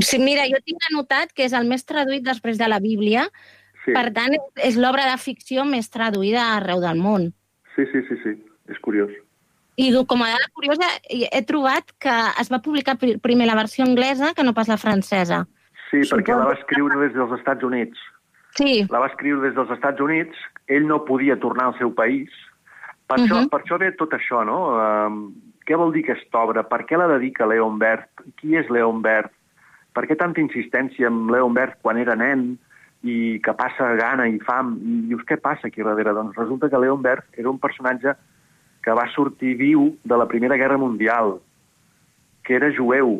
Sí, 0.02 0.18
mira, 0.22 0.48
jo 0.50 0.58
tinc 0.66 0.88
anotat 0.90 1.36
que 1.36 1.46
és 1.46 1.54
el 1.54 1.68
més 1.70 1.84
traduït 1.86 2.24
després 2.26 2.58
de 2.58 2.70
la 2.72 2.80
Bíblia, 2.82 3.28
Sí. 3.84 3.92
per 3.92 4.14
tant, 4.16 4.36
és 4.64 4.78
l'obra 4.80 5.10
de 5.12 5.18
ficció 5.20 5.66
més 5.68 5.90
traduïda 5.92 6.56
arreu 6.56 6.80
del 6.80 7.02
món. 7.04 7.34
Sí, 7.76 7.86
sí, 7.92 8.02
sí, 8.08 8.16
sí, 8.24 8.34
és 8.72 8.80
curiós. 8.80 9.12
I 9.76 9.90
com 10.06 10.22
a 10.22 10.30
dada 10.30 10.48
curiosa, 10.54 10.86
he 11.10 11.42
trobat 11.50 11.92
que 12.00 12.14
es 12.40 12.52
va 12.54 12.62
publicar 12.62 12.98
pri- 13.02 13.18
primer 13.18 13.48
la 13.48 13.56
versió 13.58 13.84
anglesa 13.84 14.34
que 14.36 14.44
no 14.44 14.54
pas 14.54 14.70
la 14.70 14.78
francesa. 14.78 15.48
Sí, 15.90 16.02
perquè 16.10 16.32
la 16.32 16.46
va 16.46 16.54
Suposo 16.54 16.62
escriure 16.62 17.00
des 17.02 17.14
dels 17.14 17.32
Estats 17.40 17.64
Units. 17.64 17.98
Sí. 18.56 18.86
La 18.90 19.00
va 19.00 19.08
escriure 19.08 19.42
des 19.42 19.56
dels 19.56 19.72
Estats 19.72 20.00
Units, 20.00 20.38
ell 20.68 20.86
no 20.88 21.04
podia 21.06 21.40
tornar 21.40 21.72
al 21.72 21.78
seu 21.78 21.94
país. 21.94 22.30
Per, 23.08 23.20
uh 23.20 23.24
-huh. 23.24 23.28
això, 23.28 23.50
per 23.50 23.62
això 23.62 23.80
ve 23.80 23.92
tot 23.92 24.14
això, 24.14 24.46
no? 24.46 24.78
Um, 24.78 25.34
què 25.66 25.76
vol 25.76 25.92
dir 25.92 26.04
aquesta 26.04 26.40
obra? 26.40 26.64
Per 26.64 26.86
què 26.86 26.98
la 26.98 27.08
dedica 27.08 27.46
Leon 27.46 27.80
Bert? 27.80 28.10
Qui 28.38 28.56
és 28.56 28.70
Leon 28.70 29.02
Bert? 29.02 29.32
Per 29.94 30.06
què 30.08 30.16
tanta 30.16 30.42
insistència 30.42 31.08
amb 31.08 31.32
Leon 31.32 31.54
Bert 31.54 31.82
quan 31.82 31.98
era 31.98 32.16
nen 32.16 32.60
i 33.04 33.40
que 33.44 33.54
passa 33.60 33.90
gana 34.00 34.30
i 34.32 34.40
fam? 34.48 34.78
I 34.80 35.00
dius, 35.12 35.24
què 35.28 35.38
passa 35.42 35.68
aquí 35.68 35.84
darrere? 35.84 36.16
Doncs 36.16 36.38
resulta 36.40 36.70
que 36.72 36.80
Leon 36.80 37.02
Bert 37.04 37.40
era 37.40 37.52
un 37.52 37.60
personatge 37.60 38.16
que 38.84 38.96
va 38.96 39.08
sortir 39.12 39.56
viu 39.60 39.90
de 40.04 40.20
la 40.20 40.28
Primera 40.28 40.58
Guerra 40.60 40.80
Mundial, 40.80 41.38
que 42.44 42.56
era 42.56 42.72
jueu, 42.76 43.16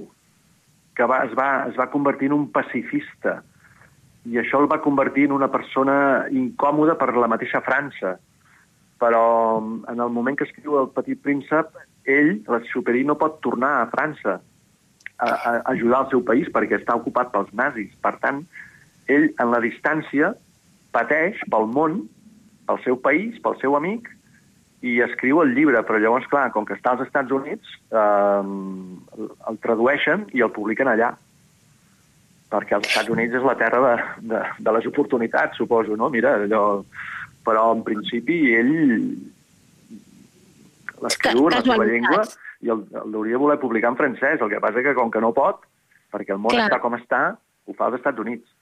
que 0.96 1.08
va, 1.08 1.24
es, 1.28 1.36
va, 1.36 1.50
es 1.70 1.80
va 1.80 1.92
convertir 1.92 2.32
en 2.32 2.38
un 2.38 2.48
pacifista, 2.52 3.42
i 4.24 4.40
això 4.40 4.62
el 4.64 4.70
va 4.72 4.82
convertir 4.84 5.28
en 5.28 5.36
una 5.36 5.50
persona 5.52 5.96
incòmoda 6.32 6.96
per 7.00 7.12
la 7.16 7.28
mateixa 7.32 7.64
França. 7.64 8.18
Però 9.04 9.24
en 9.60 10.00
el 10.00 10.12
moment 10.16 10.38
que 10.40 10.46
escriu 10.48 10.78
El 10.80 10.92
petit 10.96 11.20
príncep, 11.20 11.74
ell, 12.08 12.38
l'exuperi, 12.48 13.04
no 13.04 13.18
pot 13.20 13.42
tornar 13.44 13.74
a 13.82 13.90
França 13.92 14.38
a, 15.18 15.28
a 15.28 15.52
ajudar 15.74 16.06
el 16.06 16.12
seu 16.14 16.24
país 16.24 16.48
perquè 16.54 16.80
està 16.80 16.96
ocupat 16.96 17.34
pels 17.34 17.52
nazis. 17.52 17.92
Per 18.00 18.14
tant, 18.24 18.46
ell, 19.12 19.30
en 19.40 19.52
la 19.54 19.62
distància, 19.64 20.34
pateix 20.96 21.40
pel 21.52 21.68
món, 21.74 22.04
pel 22.68 22.80
seu 22.86 23.00
país, 23.00 23.40
pel 23.44 23.58
seu 23.62 23.76
amic, 23.80 24.10
i 24.84 24.98
escriu 25.04 25.40
el 25.44 25.54
llibre, 25.56 25.80
però 25.88 26.00
llavors, 26.00 26.28
clar, 26.32 26.50
com 26.52 26.66
que 26.68 26.76
està 26.76 26.94
als 26.94 27.06
Estats 27.06 27.32
Units, 27.32 27.76
eh, 27.96 29.28
el 29.52 29.62
tradueixen 29.64 30.28
i 30.36 30.44
el 30.44 30.52
publiquen 30.56 30.92
allà 30.92 31.14
perquè 32.54 32.78
els 32.78 32.90
Estats 32.90 33.10
Units 33.10 33.34
és 33.40 33.46
la 33.46 33.56
terra 33.58 33.80
de, 33.82 33.94
de, 34.30 34.42
de 34.66 34.74
les 34.76 34.88
oportunitats, 34.90 35.58
suposo, 35.58 35.98
no? 36.00 36.12
Mira, 36.14 36.38
allò... 36.46 36.84
Però, 37.44 37.64
en 37.76 37.82
principi, 37.84 38.38
ell 38.56 38.70
l'escriu 41.04 41.50
en 41.50 41.56
la 41.58 41.64
seva 41.66 41.88
llengua 41.90 42.22
i 42.64 42.72
el, 42.72 42.86
el 43.02 43.18
hauria 43.20 43.36
de 43.36 43.42
voler 43.42 43.58
publicar 43.60 43.90
en 43.92 43.98
francès. 44.00 44.40
El 44.40 44.48
que 44.54 44.62
passa 44.64 44.84
que, 44.86 44.94
com 44.96 45.12
que 45.12 45.20
no 45.20 45.34
pot, 45.36 45.66
perquè 46.14 46.32
el 46.38 46.40
món 46.40 46.56
Clar. 46.56 46.70
està 46.70 46.80
com 46.80 46.96
està, 46.96 47.20
ho 47.36 47.76
fa 47.76 47.90
als 47.90 47.98
Estats 48.00 48.24
Units. 48.24 48.53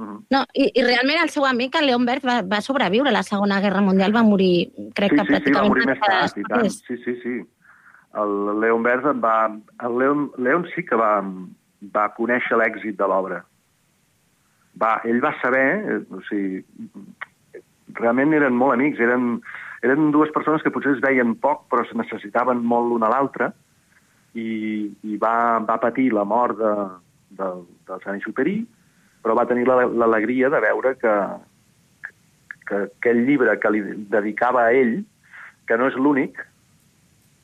No, 0.00 0.40
i, 0.56 0.70
i 0.72 0.82
realment 0.84 1.20
el 1.22 1.30
seu 1.30 1.44
amic, 1.46 1.76
el 1.78 1.86
Leon 1.90 2.06
Bert, 2.08 2.24
va, 2.26 2.40
va 2.48 2.60
sobreviure 2.64 3.10
a 3.10 3.14
la 3.14 3.22
Segona 3.26 3.60
Guerra 3.60 3.82
Mundial, 3.84 4.14
va 4.16 4.24
morir, 4.26 4.72
crec 4.96 5.12
sí, 5.12 5.18
que 5.18 5.24
sí, 5.24 5.26
sí, 5.26 5.32
va 5.32 5.36
pràcticament... 5.36 5.72
morir 5.74 5.88
més 5.90 6.00
tard, 6.02 6.38
i 6.38 6.46
tant. 6.48 6.70
Sí, 6.88 6.98
sí, 7.04 7.16
sí. 7.22 7.34
El 8.22 8.32
Leon 8.62 8.86
Bert 8.86 9.08
va... 9.22 9.36
El 9.84 9.98
Leon, 10.00 10.28
Leon 10.38 10.66
sí 10.74 10.84
que 10.88 10.98
va, 10.98 11.12
va 11.94 12.06
conèixer 12.16 12.58
l'èxit 12.58 12.98
de 12.98 13.10
l'obra. 13.12 13.42
Va, 14.82 14.94
ell 15.08 15.20
va 15.22 15.34
saber, 15.42 15.66
eh, 15.92 16.00
o 16.08 16.22
sigui, 16.30 16.62
realment 18.00 18.32
eren 18.36 18.56
molt 18.56 18.78
amics, 18.78 19.00
eren, 19.04 19.36
eren 19.84 20.12
dues 20.14 20.32
persones 20.34 20.64
que 20.64 20.72
potser 20.72 20.96
es 20.96 21.04
veien 21.04 21.36
poc, 21.42 21.66
però 21.70 21.84
se 21.86 21.98
necessitaven 22.00 22.64
molt 22.64 22.88
l'una 22.88 23.10
a 23.10 23.14
l'altra, 23.14 23.52
i, 24.32 24.88
i 25.04 25.18
va, 25.20 25.60
va 25.68 25.80
patir 25.80 26.08
la 26.16 26.24
mort 26.24 26.56
de, 26.56 26.76
de, 27.36 27.50
del 27.88 28.06
Sant 28.06 28.16
Exuperi, 28.16 28.62
però 29.22 29.34
va 29.38 29.46
tenir 29.46 29.66
la- 29.68 29.86
l'alegria 29.86 30.48
de 30.50 30.60
veure 30.60 30.96
que, 30.98 31.12
que 32.66 32.76
aquell 32.88 33.24
llibre 33.26 33.58
que 33.60 33.70
li 33.70 33.82
dedicava 34.10 34.66
a 34.66 34.72
ell, 34.72 35.04
que 35.66 35.76
no 35.78 35.86
és 35.88 35.94
l'únic, 35.96 36.38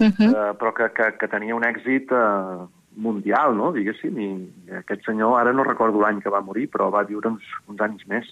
Uh 0.01 0.07
-huh. 0.15 0.31
eh, 0.31 0.55
però 0.55 0.71
que, 0.73 0.93
que, 0.95 1.17
que 1.19 1.27
tenia 1.27 1.57
un 1.57 1.65
èxit 1.65 2.07
eh, 2.13 2.67
mundial, 2.95 3.57
no?, 3.57 3.73
diguéssim, 3.73 4.15
i, 4.19 4.29
aquest 4.79 5.05
senyor, 5.05 5.41
ara 5.41 5.53
no 5.53 5.65
recordo 5.65 5.99
l'any 6.01 6.21
que 6.23 6.31
va 6.31 6.41
morir, 6.41 6.69
però 6.71 6.87
va 6.89 7.03
viure 7.03 7.27
uns, 7.29 7.43
uns 7.67 7.81
anys 7.81 8.07
més. 8.07 8.25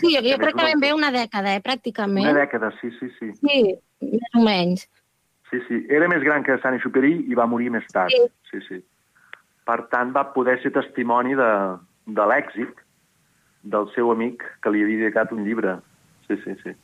Sí, 0.00 0.12
jo, 0.14 0.20
jo 0.20 0.36
crec 0.36 0.54
que 0.54 0.64
ben 0.64 0.80
bé 0.80 0.92
una 0.92 1.10
dècada, 1.10 1.54
eh, 1.56 1.62
pràcticament. 1.64 2.28
Una 2.28 2.40
dècada, 2.44 2.70
sí, 2.78 2.90
sí, 3.00 3.08
sí. 3.18 3.32
Sí, 3.40 3.74
més 4.02 4.34
o 4.36 4.42
menys. 4.44 4.86
Sí, 5.50 5.60
sí. 5.66 5.86
Era 5.88 6.08
més 6.08 6.22
gran 6.22 6.42
que 6.42 6.58
Sant 6.58 6.74
Exuperi 6.74 7.24
i 7.26 7.34
va 7.34 7.46
morir 7.46 7.70
més 7.70 7.86
tard. 7.86 8.10
Sí. 8.10 8.28
sí, 8.50 8.60
sí. 8.68 8.84
Per 9.64 9.88
tant, 9.88 10.12
va 10.12 10.30
poder 10.34 10.60
ser 10.62 10.72
testimoni 10.72 11.34
de, 11.34 11.50
de 12.06 12.22
l'èxit 12.26 12.83
del 13.64 13.88
seu 13.94 14.10
amic 14.12 14.44
que 14.62 14.70
li 14.72 14.82
havia 14.84 15.06
dedicat 15.06 15.32
un 15.32 15.44
llibre. 15.46 15.78
Sí, 16.28 16.36
sí, 16.44 16.54
sí. 16.62 16.74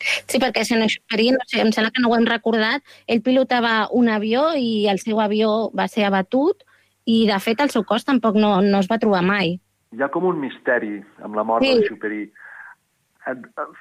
Sí, 0.00 0.38
perquè 0.40 0.62
Saint 0.64 0.82
Exupéry, 0.86 1.28
no 1.34 1.44
sé, 1.46 1.60
em 1.60 1.70
sembla 1.76 1.90
que 1.92 2.00
no 2.00 2.08
ho 2.08 2.16
hem 2.16 2.24
recordat, 2.28 2.80
ell 3.06 3.20
pilotava 3.20 3.88
un 3.92 4.08
avió 4.08 4.46
i 4.56 4.86
el 4.88 4.98
seu 5.02 5.20
avió 5.20 5.68
va 5.76 5.88
ser 5.92 6.06
abatut 6.08 6.64
i, 7.04 7.26
de 7.28 7.36
fet, 7.42 7.60
el 7.60 7.72
seu 7.74 7.84
cos 7.84 8.06
tampoc 8.08 8.38
no, 8.38 8.60
no 8.64 8.80
es 8.80 8.88
va 8.88 8.98
trobar 9.02 9.20
mai. 9.26 9.58
Hi 9.92 10.02
ha 10.02 10.08
com 10.14 10.24
un 10.30 10.38
misteri 10.40 11.00
amb 11.20 11.36
la 11.36 11.44
mort 11.44 11.66
Sí. 11.66 11.74
de 11.82 11.88
Xuperi. 11.90 12.22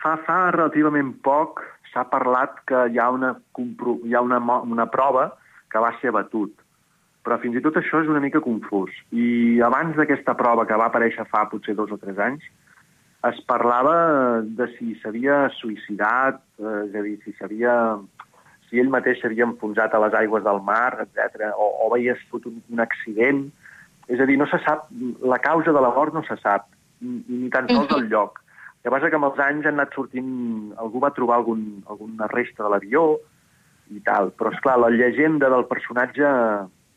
Fa, 0.01 0.17
fa 0.25 0.37
relativament 0.51 1.13
poc 1.23 1.61
s'ha 1.93 2.03
parlat 2.11 2.57
que 2.67 2.87
hi 2.91 2.99
ha, 2.99 3.09
una, 3.15 3.35
hi 3.57 4.13
ha 4.13 4.21
una, 4.25 4.41
una 4.61 4.87
prova 4.91 5.29
que 5.71 5.79
va 5.79 5.93
ser 6.01 6.11
abatut. 6.11 6.51
Però 7.29 7.37
fins 7.37 7.59
i 7.59 7.61
tot 7.61 7.75
això 7.77 7.99
és 8.01 8.07
una 8.09 8.23
mica 8.23 8.39
confús. 8.41 8.89
I 9.13 9.61
abans 9.61 9.93
d'aquesta 9.93 10.33
prova 10.33 10.63
que 10.65 10.77
va 10.81 10.87
aparèixer 10.89 11.27
fa 11.29 11.43
potser 11.51 11.75
dos 11.77 11.91
o 11.93 11.97
tres 12.01 12.17
anys, 12.25 12.41
es 13.29 13.41
parlava 13.45 14.41
de 14.41 14.65
si 14.71 14.95
s'havia 14.97 15.43
suïcidat, 15.59 16.39
eh, 16.57 16.87
és 16.87 16.95
a 16.97 17.03
dir, 17.05 17.19
si 17.21 17.35
s'havia 17.37 17.75
si 18.65 18.81
ell 18.81 18.89
mateix 18.89 19.21
s'havia 19.21 19.45
enfonsat 19.45 19.93
a 19.93 20.01
les 20.05 20.17
aigües 20.23 20.41
del 20.45 20.61
mar, 20.65 21.05
etc, 21.05 21.51
o, 21.53 21.67
o 21.85 21.91
havia 21.93 22.15
estat 22.17 22.49
un, 22.49 22.57
un 22.73 22.81
accident. 22.81 23.43
És 24.09 24.17
a 24.17 24.25
dir, 24.25 24.39
no 24.41 24.49
se 24.49 24.57
sap, 24.65 24.87
la 25.21 25.37
causa 25.45 25.73
de 25.75 25.85
la 25.85 25.93
mort 25.93 26.17
no 26.17 26.25
se 26.25 26.37
sap, 26.41 26.65
ni, 27.05 27.21
ni 27.29 27.53
tan 27.53 27.69
sols 27.69 27.93
el 27.99 28.09
lloc. 28.09 28.41
El 28.79 28.87
que 28.87 28.95
passa 28.95 29.13
que 29.13 29.21
amb 29.21 29.29
els 29.29 29.45
anys 29.45 29.69
han 29.69 29.77
anat 29.77 29.93
sortint... 29.93 30.33
Algú 30.81 31.05
va 31.05 31.13
trobar 31.13 31.37
algun, 31.43 31.83
alguna 31.93 32.29
resta 32.33 32.65
de 32.65 32.73
l'avió 32.73 33.05
i 33.93 34.01
tal. 34.09 34.33
Però, 34.37 34.53
és 34.53 34.65
clar 34.65 34.79
la 34.81 34.89
llegenda 34.93 35.49
del 35.53 35.69
personatge 35.69 36.33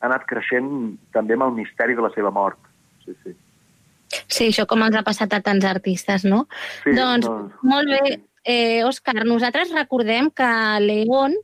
ha 0.03 0.09
anat 0.11 0.27
creixent 0.27 0.69
també 1.15 1.37
amb 1.37 1.47
el 1.47 1.57
misteri 1.61 1.95
de 1.95 2.03
la 2.03 2.11
seva 2.11 2.31
mort. 2.35 2.59
Sí, 3.05 3.15
sí. 3.23 3.33
Sí, 4.27 4.49
això 4.49 4.67
com 4.69 4.83
els 4.85 4.97
ha 4.99 5.03
passat 5.07 5.31
a 5.33 5.41
tants 5.41 5.65
artistes, 5.65 6.25
no? 6.27 6.43
Sí, 6.83 6.93
doncs, 6.97 7.25
doncs, 7.25 7.55
molt 7.65 7.89
bé. 7.89 8.19
Eh, 8.43 8.83
Òscar, 8.83 9.23
nosaltres 9.23 9.71
recordem 9.71 10.27
que 10.35 10.49
León 10.83 11.37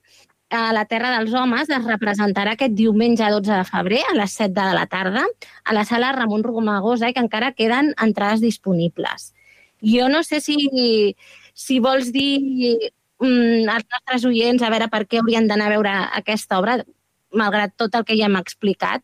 a 0.50 0.74
la 0.74 0.84
Terra 0.90 1.14
dels 1.16 1.34
Homes 1.38 1.70
es 1.72 1.86
representarà 1.86 2.58
aquest 2.58 2.76
diumenge 2.76 3.30
12 3.32 3.54
de 3.54 3.64
febrer 3.70 4.02
a 4.10 4.16
les 4.18 4.36
7 4.36 4.52
de 4.58 4.76
la 4.76 4.86
tarda 4.92 5.24
a 5.64 5.76
la 5.78 5.86
sala 5.86 6.12
Ramon 6.12 6.44
Romagosa 6.44 7.10
i 7.10 7.16
que 7.16 7.24
encara 7.24 7.54
queden 7.54 7.94
entrades 8.02 8.44
disponibles. 8.44 9.32
Jo 9.80 10.10
no 10.12 10.24
sé 10.28 10.42
si, 10.44 10.58
si 11.54 11.80
vols 11.80 12.12
dir 12.12 12.42
mm, 13.22 13.70
als 13.72 13.88
nostres 13.88 14.26
oients 14.28 14.66
a 14.66 14.74
veure 14.74 14.90
per 14.92 15.06
què 15.08 15.22
haurien 15.22 15.48
d'anar 15.48 15.70
a 15.70 15.76
veure 15.78 15.94
aquesta 16.20 16.60
obra, 16.60 16.82
malgrat 17.34 17.76
tot 17.78 17.96
el 17.96 18.06
que 18.08 18.18
ja 18.18 18.28
hem 18.30 18.38
explicat, 18.40 19.04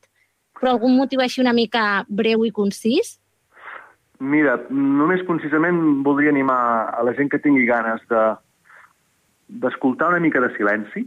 però 0.59 0.75
algun 0.75 0.95
motiu 0.97 1.21
així 1.21 1.41
una 1.43 1.53
mica 1.53 2.05
breu 2.07 2.45
i 2.45 2.53
concís? 2.55 3.17
Mira, 4.19 4.55
només 4.71 5.25
concisament 5.27 6.03
voldria 6.05 6.31
animar 6.31 6.59
a 6.95 7.03
la 7.03 7.13
gent 7.17 7.29
que 7.31 7.41
tingui 7.43 7.67
ganes 7.67 8.03
de 8.09 8.23
d'escoltar 9.45 10.07
una 10.09 10.19
mica 10.23 10.39
de 10.41 10.49
silenci, 10.55 11.03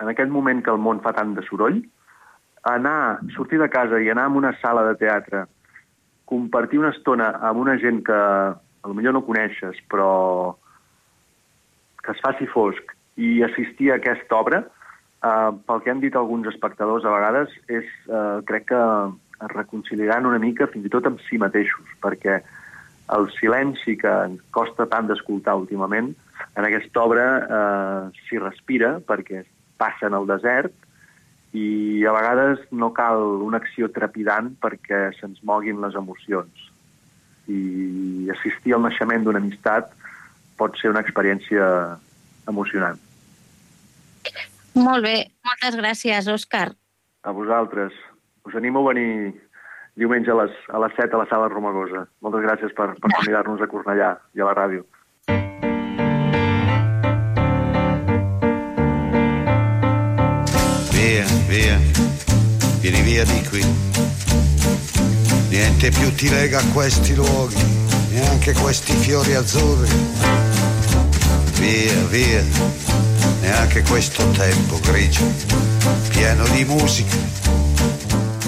en 0.00 0.08
aquest 0.08 0.30
moment 0.32 0.62
que 0.64 0.70
el 0.72 0.78
món 0.80 1.02
fa 1.04 1.12
tant 1.12 1.34
de 1.36 1.42
soroll, 1.44 1.82
anar, 2.64 3.20
sortir 3.34 3.58
de 3.60 3.68
casa 3.68 4.00
i 4.00 4.08
anar 4.08 4.30
a 4.30 4.36
una 4.38 4.54
sala 4.62 4.84
de 4.86 4.94
teatre, 4.96 5.44
compartir 6.24 6.80
una 6.80 6.92
estona 6.94 7.32
amb 7.44 7.60
una 7.60 7.76
gent 7.82 8.00
que 8.06 8.20
potser 8.82 9.12
no 9.12 9.24
coneixes, 9.26 9.78
però 9.90 10.56
que 12.02 12.14
es 12.14 12.22
faci 12.24 12.48
fosc 12.50 12.94
i 13.20 13.42
assistir 13.44 13.92
a 13.92 13.98
aquesta 14.00 14.38
obra, 14.38 14.62
eh, 15.22 15.50
pel 15.66 15.82
que 15.82 15.90
han 15.90 16.02
dit 16.02 16.16
alguns 16.16 16.48
espectadors 16.50 17.04
a 17.04 17.14
vegades, 17.14 17.54
és, 17.68 17.86
eh, 18.08 18.40
crec 18.48 18.68
que 18.72 18.82
es 19.42 19.50
reconciliaran 19.54 20.26
una 20.26 20.38
mica 20.38 20.68
fins 20.70 20.86
i 20.86 20.92
tot 20.92 21.06
amb 21.06 21.20
si 21.28 21.38
mateixos, 21.38 21.86
perquè 22.02 22.42
el 23.16 23.28
silenci 23.38 23.96
que 23.98 24.12
ens 24.26 24.40
costa 24.54 24.86
tant 24.86 25.08
d'escoltar 25.08 25.56
últimament, 25.58 26.12
en 26.56 26.64
aquesta 26.68 27.02
obra 27.02 27.26
eh, 27.42 28.22
s'hi 28.26 28.38
respira 28.38 28.98
perquè 29.06 29.44
passa 29.78 30.08
en 30.08 30.14
el 30.14 30.26
desert 30.30 30.72
i 31.52 32.04
a 32.08 32.12
vegades 32.14 32.62
no 32.70 32.92
cal 32.96 33.20
una 33.44 33.60
acció 33.60 33.90
trepidant 33.92 34.54
perquè 34.62 35.10
se'ns 35.18 35.42
moguin 35.44 35.82
les 35.84 35.96
emocions. 35.98 36.68
I 37.50 38.30
assistir 38.32 38.74
al 38.74 38.86
naixement 38.86 39.26
d'una 39.26 39.42
amistat 39.42 39.90
pot 40.56 40.78
ser 40.80 40.92
una 40.94 41.02
experiència 41.04 41.66
emocionant. 42.48 43.00
Molt 44.74 45.04
bé, 45.04 45.16
moltes 45.44 45.76
gràcies, 45.76 46.28
Òscar. 46.32 46.70
A 47.22 47.32
vosaltres. 47.36 47.92
Us 48.48 48.54
animo 48.56 48.80
a 48.80 48.92
venir 48.92 49.34
diumenge 50.00 50.32
a 50.32 50.38
les, 50.40 50.54
a 50.72 50.80
les 50.80 50.94
7 50.96 51.14
a 51.14 51.20
la 51.20 51.28
sala 51.28 51.50
Romagosa. 51.52 52.06
Moltes 52.24 52.44
gràcies 52.46 52.72
per, 52.76 52.94
per 52.96 53.12
convidar-nos 53.12 53.60
a 53.60 53.68
Cornellà 53.68 54.16
i 54.32 54.40
a 54.40 54.48
la 54.48 54.54
ràdio. 54.56 54.86
Via, 60.96 61.26
via, 61.50 61.76
vieni 62.80 63.02
via 63.02 63.24
di 63.28 63.40
qui. 63.50 63.62
Niente 65.52 65.90
più 65.90 66.08
ti 66.16 66.30
lega 66.30 66.58
a 66.58 66.72
questi 66.72 67.14
luoghi, 67.14 67.60
neanche 68.12 68.54
questi 68.54 68.94
fiori 68.94 69.34
azzurri. 69.34 69.90
Via, 71.60 72.06
via, 72.08 72.42
neanche 73.42 73.82
questo 73.82 74.22
tempo 74.30 74.78
grigio, 74.80 75.24
pieno 76.10 76.46
di 76.48 76.64
musica 76.64 77.16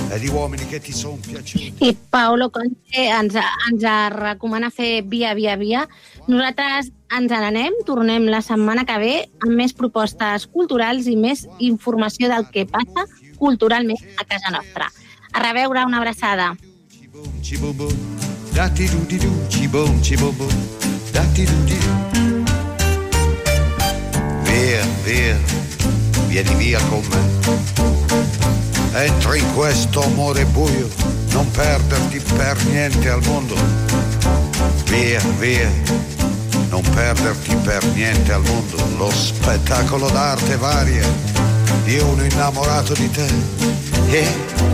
e 0.09 0.19
di 0.21 0.29
uomini 0.29 0.67
che 0.67 0.81
ti 0.81 0.93
sono 0.93 1.19
piaciuti. 1.21 1.75
I 1.81 1.97
Paolo 2.09 2.49
Conte 2.49 2.77
ens, 2.95 3.35
ens 3.35 3.83
recomana 4.15 4.71
fer 4.71 5.03
via, 5.05 5.35
via, 5.35 5.57
via. 5.57 5.87
Nosaltres 6.27 6.93
ens 7.11 7.31
n'anem, 7.31 7.83
tornem 7.85 8.29
la 8.31 8.41
setmana 8.41 8.85
que 8.87 8.99
ve 9.03 9.15
amb 9.43 9.59
més 9.59 9.75
propostes 9.75 10.47
culturals 10.47 11.11
i 11.11 11.17
més 11.19 11.49
informació 11.59 12.31
del 12.31 12.47
que 12.55 12.65
passa 12.71 13.05
culturalment 13.37 13.99
a 14.23 14.25
casa 14.25 14.55
nostra. 14.55 14.87
A 15.35 15.43
reveure, 15.43 15.85
una 15.85 15.99
abraçada. 15.99 16.55
Cibum, 17.43 17.77
dati 18.55 18.87
du 18.87 19.05
di 19.07 19.19
Via, 24.55 24.87
via, 25.03 25.37
vieni 26.29 26.55
via 26.55 26.81
con 26.89 27.03
me. 27.11 29.05
Entra 29.05 29.35
in 29.35 29.53
questo 29.53 30.05
amore 30.05 30.45
buio, 30.45 30.89
non 31.31 31.51
perderti 31.51 32.21
per 32.21 32.57
niente 32.67 33.11
al 33.11 33.21
mondo. 33.25 33.57
Via, 34.85 35.21
via, 35.41 35.69
non 36.69 36.83
perderti 36.95 37.57
per 37.65 37.85
niente 37.95 38.33
al 38.33 38.43
mondo. 38.43 38.77
Lo 38.97 39.11
spettacolo 39.11 40.09
d'arte 40.09 40.57
varia 40.57 41.05
di 41.83 41.99
uno 41.99 42.23
innamorato 42.23 42.95
di 42.95 43.11
te. 43.11 43.27
Yeah. 44.07 44.74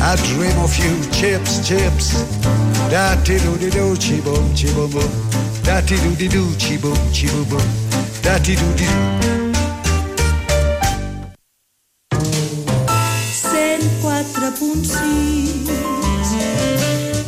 I 0.00 0.16
dream 0.16 0.58
of 0.58 0.76
you, 0.78 1.00
chips, 1.10 1.66
chips. 1.66 2.24
Da 2.90 3.16
ti 3.22 3.38
do 3.38 3.56
di 3.56 3.70
do, 3.70 3.94
chi 3.96 4.20
boom, 4.20 4.52
chi 4.54 4.70
boom 4.72 4.90
boom. 4.90 5.10
Da 5.62 5.80
ti 5.80 5.96
do 5.96 6.14
di 6.14 6.28
do, 6.28 6.54
chi 6.56 6.76
boom, 6.78 6.98
chi 7.10 7.26
boom 7.26 7.48
boom. 7.48 7.66
Da 8.22 8.38
ti 8.38 8.54
do 8.54 8.72
di 8.74 8.84
do. 8.84 9.34
104.6 14.44 15.64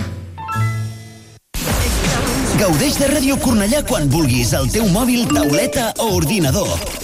Gaudeix 2.59 2.99
de 2.99 3.07
Ràdio 3.07 3.37
Cornellà 3.39 3.83
quan 3.89 4.11
vulguis 4.11 4.53
al 4.55 4.69
teu 4.71 4.87
mòbil, 4.89 5.27
tauleta 5.33 5.93
o 5.99 6.15
ordinador. 6.17 7.04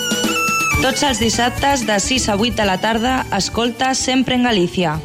Tots 0.81 1.03
els 1.05 1.19
dissabtes 1.21 1.83
de 1.85 1.95
6 2.01 2.23
a 2.33 2.35
8 2.41 2.55
de 2.57 2.65
la 2.65 2.79
tarda, 2.81 3.27
escolta 3.37 3.93
sempre 3.93 4.33
en 4.33 4.49
Galícia. 4.49 4.95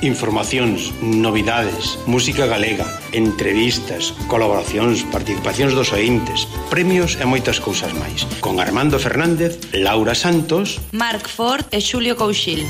Informacións, 0.00 0.94
novidades, 1.02 1.98
música 2.06 2.46
galega, 2.46 2.86
entrevistas, 3.12 4.14
colaboracións, 4.32 5.04
participacións 5.12 5.76
dos 5.76 5.92
ointes, 5.92 6.48
premios 6.72 7.20
e 7.20 7.28
moitas 7.28 7.60
cousas 7.60 7.92
máis. 8.00 8.24
Con 8.40 8.64
Armando 8.64 8.96
Fernández, 8.96 9.60
Laura 9.76 10.16
Santos, 10.16 10.80
Marc 10.96 11.28
Ford 11.28 11.68
e 11.68 11.84
Xulio 11.84 12.16
Couchil. 12.16 12.64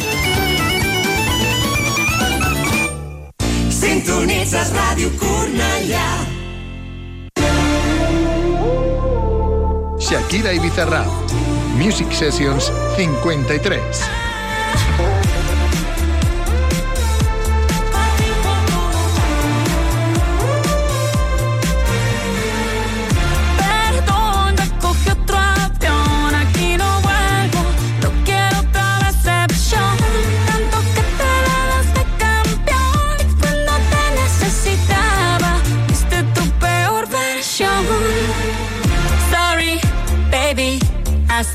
Sintonitzas 3.71 4.75
Ràdio 4.75 5.15
Cornellà. 5.15 6.11
Shakira 10.03 10.51
y 10.51 10.59
Bizarrap 10.59 11.56
Music 11.87 12.13
Sessions 12.13 12.69
53. 12.97 15.06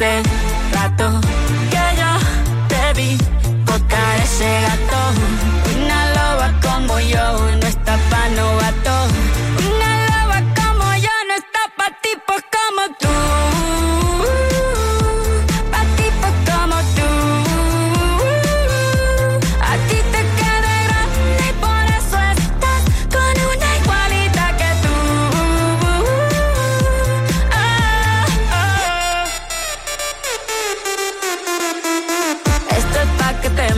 Thursday. 0.02 0.31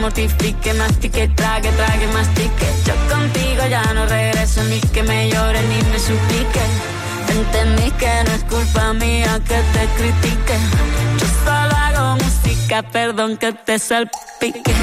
Mortifique, 0.03 0.73
mastique, 0.73 1.29
trague, 1.33 1.69
trague, 1.77 2.07
mastique. 2.07 2.67
Yo 2.85 2.93
contigo 3.09 3.65
ya 3.69 3.93
no 3.93 4.05
regreso 4.05 4.61
ni 4.65 4.79
que 4.81 5.01
me 5.01 5.29
llore 5.29 5.61
ni 5.69 5.81
me 5.91 5.97
suplique. 5.97 6.63
Entendí 7.29 7.89
que 7.91 8.11
no 8.25 8.31
es 8.33 8.43
culpa 8.43 8.93
mía 8.93 9.39
que 9.47 9.59
te 9.73 9.83
critique. 9.97 10.55
Yo 11.19 11.27
solo 11.45 11.73
hago 11.85 12.17
música, 12.17 12.83
perdón 12.83 13.37
que 13.37 13.53
te 13.53 13.79
salpique. 13.79 14.73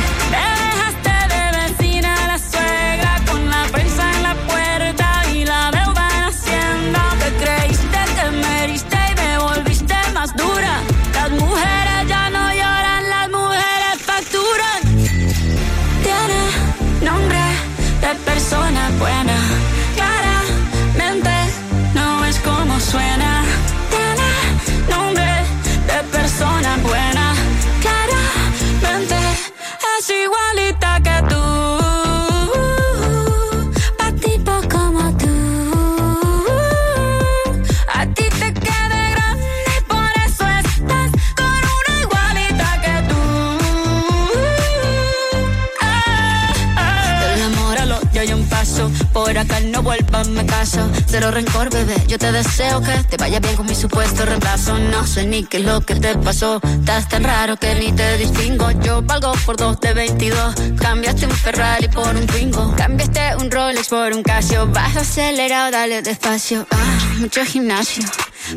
Cero 51.07 51.31
rencor, 51.33 51.68
bebé. 51.71 51.97
Yo 52.07 52.16
te 52.18 52.31
deseo 52.31 52.81
que 52.81 52.93
te 53.05 53.16
vaya 53.16 53.41
bien 53.41 53.57
con 53.57 53.66
mi 53.66 53.75
supuesto 53.75 54.25
reemplazo. 54.25 54.79
No 54.79 55.05
sé 55.07 55.27
ni 55.27 55.45
qué 55.45 55.59
es 55.59 55.64
lo 55.64 55.81
que 55.81 55.97
te 55.97 56.14
pasó. 56.16 56.61
Estás 56.62 57.09
tan 57.09 57.25
raro 57.25 57.57
que 57.57 57.75
ni 57.75 57.91
te 57.93 58.18
distingo. 58.18 58.71
Yo 58.83 59.03
valgo 59.03 59.33
por 59.45 59.57
dos 59.57 59.81
de 59.81 59.93
22. 59.93 60.55
Cambiaste 60.81 61.27
un 61.27 61.33
Ferrari 61.33 61.89
por 61.89 62.14
un 62.14 62.27
Twingo. 62.27 62.75
Cambiaste 62.77 63.37
un 63.41 63.51
Rolex 63.51 63.89
por 63.89 64.12
un 64.12 64.23
Casio. 64.23 64.68
Vas 64.68 64.97
acelerado, 64.97 65.73
dale 65.73 66.03
despacio. 66.03 66.66
Ah, 66.71 67.14
mucho 67.18 67.45
gimnasio. 67.45 68.05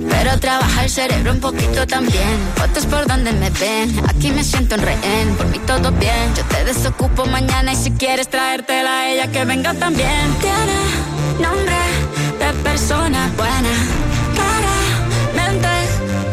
Pero 0.10 0.40
trabaja 0.40 0.84
el 0.84 0.90
cerebro 0.90 1.32
un 1.32 1.40
poquito 1.40 1.88
también. 1.88 2.38
Fotos 2.56 2.86
por 2.86 3.08
donde 3.08 3.32
me 3.34 3.50
ven. 3.50 4.00
Aquí 4.08 4.30
me 4.32 4.44
siento 4.44 4.76
en 4.76 4.82
rehén. 4.82 5.36
Por 5.36 5.48
mí 5.48 5.60
todo 5.66 5.92
bien. 5.94 6.36
Yo 6.36 6.44
te 6.46 6.64
desocupo 6.64 7.26
mañana 7.26 7.74
y 7.74 7.76
si 7.76 7.92
quieres 7.92 8.30
traértela 8.30 9.00
a 9.00 9.10
ella 9.10 9.32
que 9.32 9.46
venga 9.46 9.74
también. 9.74 10.36
Tiene 10.40 11.50
nombre 11.50 11.83
persona 12.64 13.30
buena. 13.38 13.74
Claramente 14.36 15.70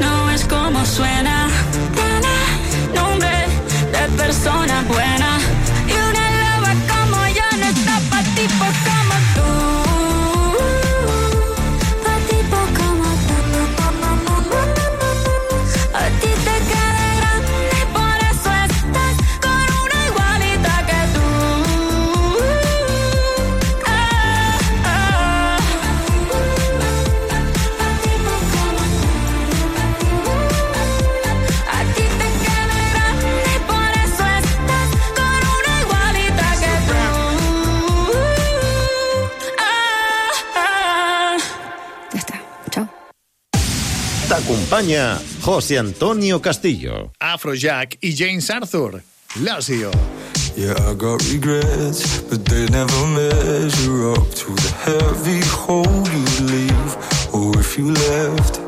no 0.01 0.31
es 0.31 0.45
como 0.45 0.85
suena. 0.87 1.49
Tiene 1.95 2.95
nombre 2.95 3.47
de 3.93 4.17
persona 4.17 4.83
buena. 4.89 5.20
José 44.81 45.77
Antonio 45.77 46.41
Castillo. 46.41 47.11
Afrojack 47.19 47.99
i 48.03 48.15
James 48.15 48.49
Arthur. 48.49 49.03
Lazio. 49.37 49.91
Yeah, 50.57 50.75
I 50.89 50.95
got 50.95 51.23
regrets, 51.31 52.23
but 52.23 52.47
they 52.47 52.67
never 52.71 53.07
measure 53.09 54.13
up 54.13 54.31
to 54.41 54.55
the 54.55 54.73
heavy 54.87 55.45
hole 55.45 55.85
you 55.85 56.25
leave. 56.47 56.97
Or 57.35 57.61
if 57.61 57.77
you 57.77 57.93
left, 57.93 58.61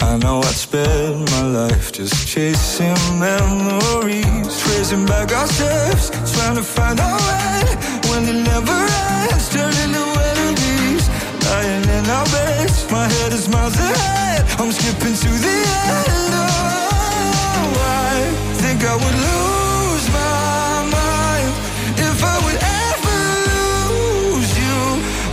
I 0.00 0.16
know 0.18 0.38
I'd 0.38 0.54
spend 0.54 1.28
my 1.32 1.42
life 1.42 1.90
just 1.90 2.28
chasing 2.28 2.94
memories, 3.18 4.62
tracing 4.62 5.06
back 5.06 5.32
our 5.32 5.48
steps, 5.48 6.10
trying 6.34 6.54
to 6.54 6.62
find 6.62 7.00
our 7.00 7.18
way 7.18 7.64
when 8.10 8.22
it 8.28 8.40
never 8.46 8.78
ends, 9.26 9.48
turning 9.50 9.92
to 9.92 10.04
enemies, 10.30 11.08
lying 11.50 11.82
in 11.82 12.04
our 12.10 12.26
beds. 12.26 12.88
My 12.92 13.08
head 13.08 13.32
is 13.32 13.48
miles 13.48 13.74
ahead, 13.74 14.17
I'm 14.60 14.72
skipping 14.72 15.14
to 15.14 15.28
the 15.28 15.56
end. 15.94 16.34
Oh, 16.34 17.70
I 17.80 18.18
think 18.60 18.82
I 18.84 18.94
would 19.02 19.18
lose 19.28 20.06
my 20.10 20.82
mind 20.98 21.52
if 21.96 22.18
I 22.24 22.36
would 22.44 22.58
ever 22.82 23.20
lose 23.48 24.50
you. 24.58 24.78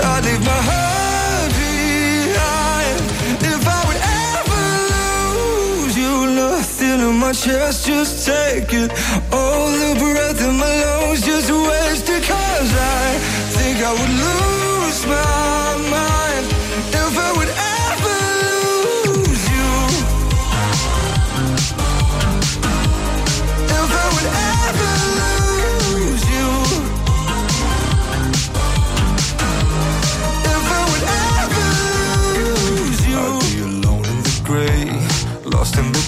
I'd 0.09 0.23
leave 0.25 0.43
my 0.45 0.61
heart 0.69 1.51
behind 1.57 2.97
if 3.41 3.63
I 3.77 3.79
would 3.87 4.01
ever 4.29 4.63
lose 4.93 5.97
you. 5.97 6.13
Nothing 6.35 6.99
in 7.09 7.15
my 7.17 7.33
chest, 7.33 7.87
just 7.87 8.27
take 8.27 8.71
it. 8.73 8.91
All 9.31 9.67
the 9.81 9.91
breath 9.97 10.39
in 10.47 10.55
my 10.55 10.71
lungs, 10.83 11.21
just 11.25 11.49
waste 11.49 12.09
it. 12.09 12.23
Cause 12.29 12.71
I 12.77 13.17
think 13.55 13.81
I 13.81 13.91
would 13.91 14.15
lose 14.25 15.01
my 15.07 15.89
mind 15.89 16.54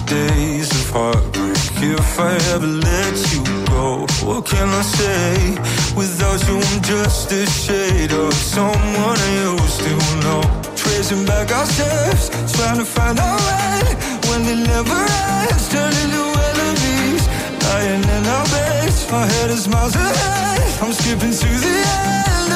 days 0.07 0.71
of 0.71 0.89
heartbreak. 0.89 1.57
If 1.83 2.19
I 2.19 2.33
ever 2.53 2.65
let 2.65 3.15
you 3.33 3.43
go, 3.67 4.07
what 4.25 4.45
can 4.45 4.67
I 4.69 4.81
say? 4.81 5.59
Without 5.95 6.39
you, 6.47 6.57
I'm 6.57 6.81
just 6.81 7.31
a 7.31 7.45
shade 7.45 8.13
of 8.13 8.33
someone 8.33 9.17
I 9.27 9.31
used 9.51 9.79
to 9.85 9.93
know. 10.23 10.41
Tracing 10.75 11.25
back 11.25 11.51
our 11.51 11.65
steps, 11.65 12.29
trying 12.55 12.79
to 12.79 12.85
find 12.85 13.19
our 13.19 13.37
way 13.47 13.83
when 14.29 14.41
it 14.53 14.61
never 14.73 14.99
ends, 15.43 15.67
turning 15.69 16.09
to 16.15 16.23
enemies. 16.49 17.23
Lying 17.67 18.03
in 18.15 18.23
our 18.35 18.45
beds, 18.47 19.11
my 19.11 19.25
head 19.25 19.51
is 19.51 19.67
miles 19.67 19.95
ahead. 19.95 20.81
I'm 20.81 20.93
skipping 20.93 21.35
to 21.41 21.49
the 21.65 21.75
end. 22.07 22.51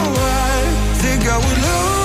Oh, 0.00 0.14
I 0.20 0.60
think 1.00 1.26
I 1.26 1.36
would 1.38 1.58
lose 1.64 1.97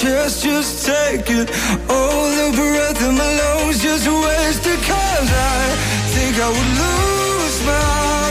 chest, 0.00 0.44
just 0.44 0.86
take 0.86 1.28
it. 1.28 1.50
All 1.88 2.24
the 2.38 2.48
breath 2.56 3.02
in 3.02 3.14
my 3.16 3.30
lungs, 3.40 3.82
just 3.82 4.08
wasted. 4.08 4.78
Cause 4.88 5.30
I 5.30 5.76
think 6.14 6.36
I 6.38 6.48
would 6.48 6.70
lose 6.80 7.66
my. 7.66 8.21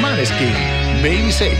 Maneskin, 0.00 0.54
Baby 1.02 1.30
Safe 1.30 1.58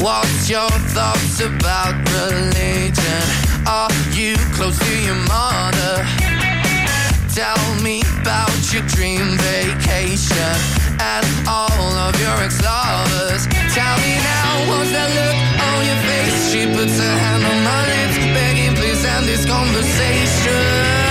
What's 0.00 0.48
your 0.48 0.70
thoughts 0.94 1.40
about 1.40 1.94
religion? 2.08 3.22
Are 3.66 3.92
you 4.14 4.36
close 4.54 4.78
to 4.78 4.98
your 5.04 5.14
mother? 5.28 6.06
Tell 7.34 7.82
me 7.82 8.02
about 8.20 8.72
your 8.72 8.82
dream 8.88 9.36
vacation 9.36 10.79
all 11.46 11.92
of 12.06 12.14
your 12.20 12.36
ex-lovers. 12.44 13.46
Tell 13.74 13.96
me 14.04 14.14
now, 14.20 14.50
that 14.94 15.10
look 15.18 15.36
on 15.68 15.78
your 15.88 16.00
face? 16.08 16.38
She 16.52 16.62
puts 16.66 16.96
her 16.98 17.16
hand 17.24 17.42
on 17.44 17.58
my 17.64 17.80
lips, 17.90 18.16
begging 18.36 18.74
please 18.76 19.04
end 19.04 19.26
this 19.26 19.44
conversation. 19.46 21.09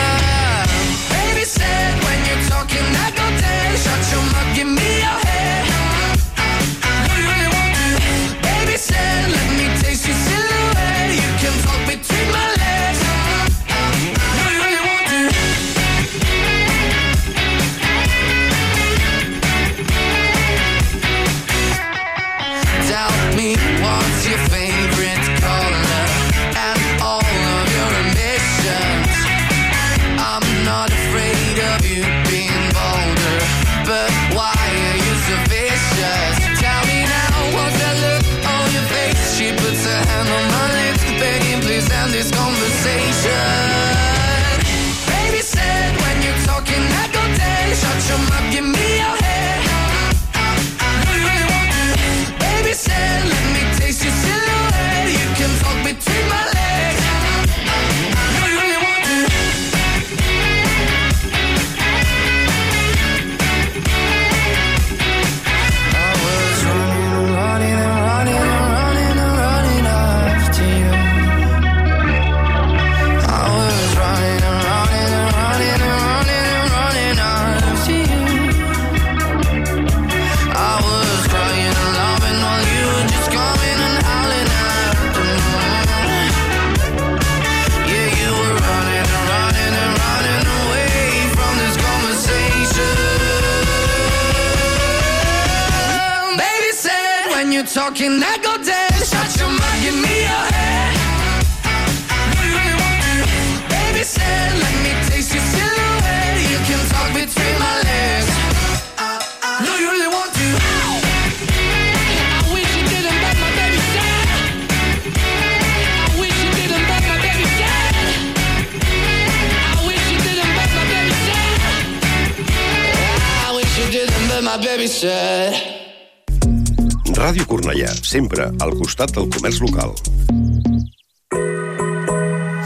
Ràdio 127.16 127.46
Cornellà, 127.48 127.94
sempre 128.04 128.50
al 128.60 128.74
costat 128.76 129.14
del 129.16 129.30
comerç 129.32 129.62
local. 129.64 129.94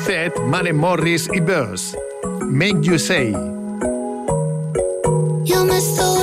Set, 0.05 0.39
Mane 0.49 0.73
Morris 0.73 1.27
i 1.29 1.41
Buzz. 1.41 1.93
Make 2.49 2.81
you 2.89 2.97
say. 2.97 3.29
You're 5.45 5.65
my 5.65 5.79
soul. 5.79 6.22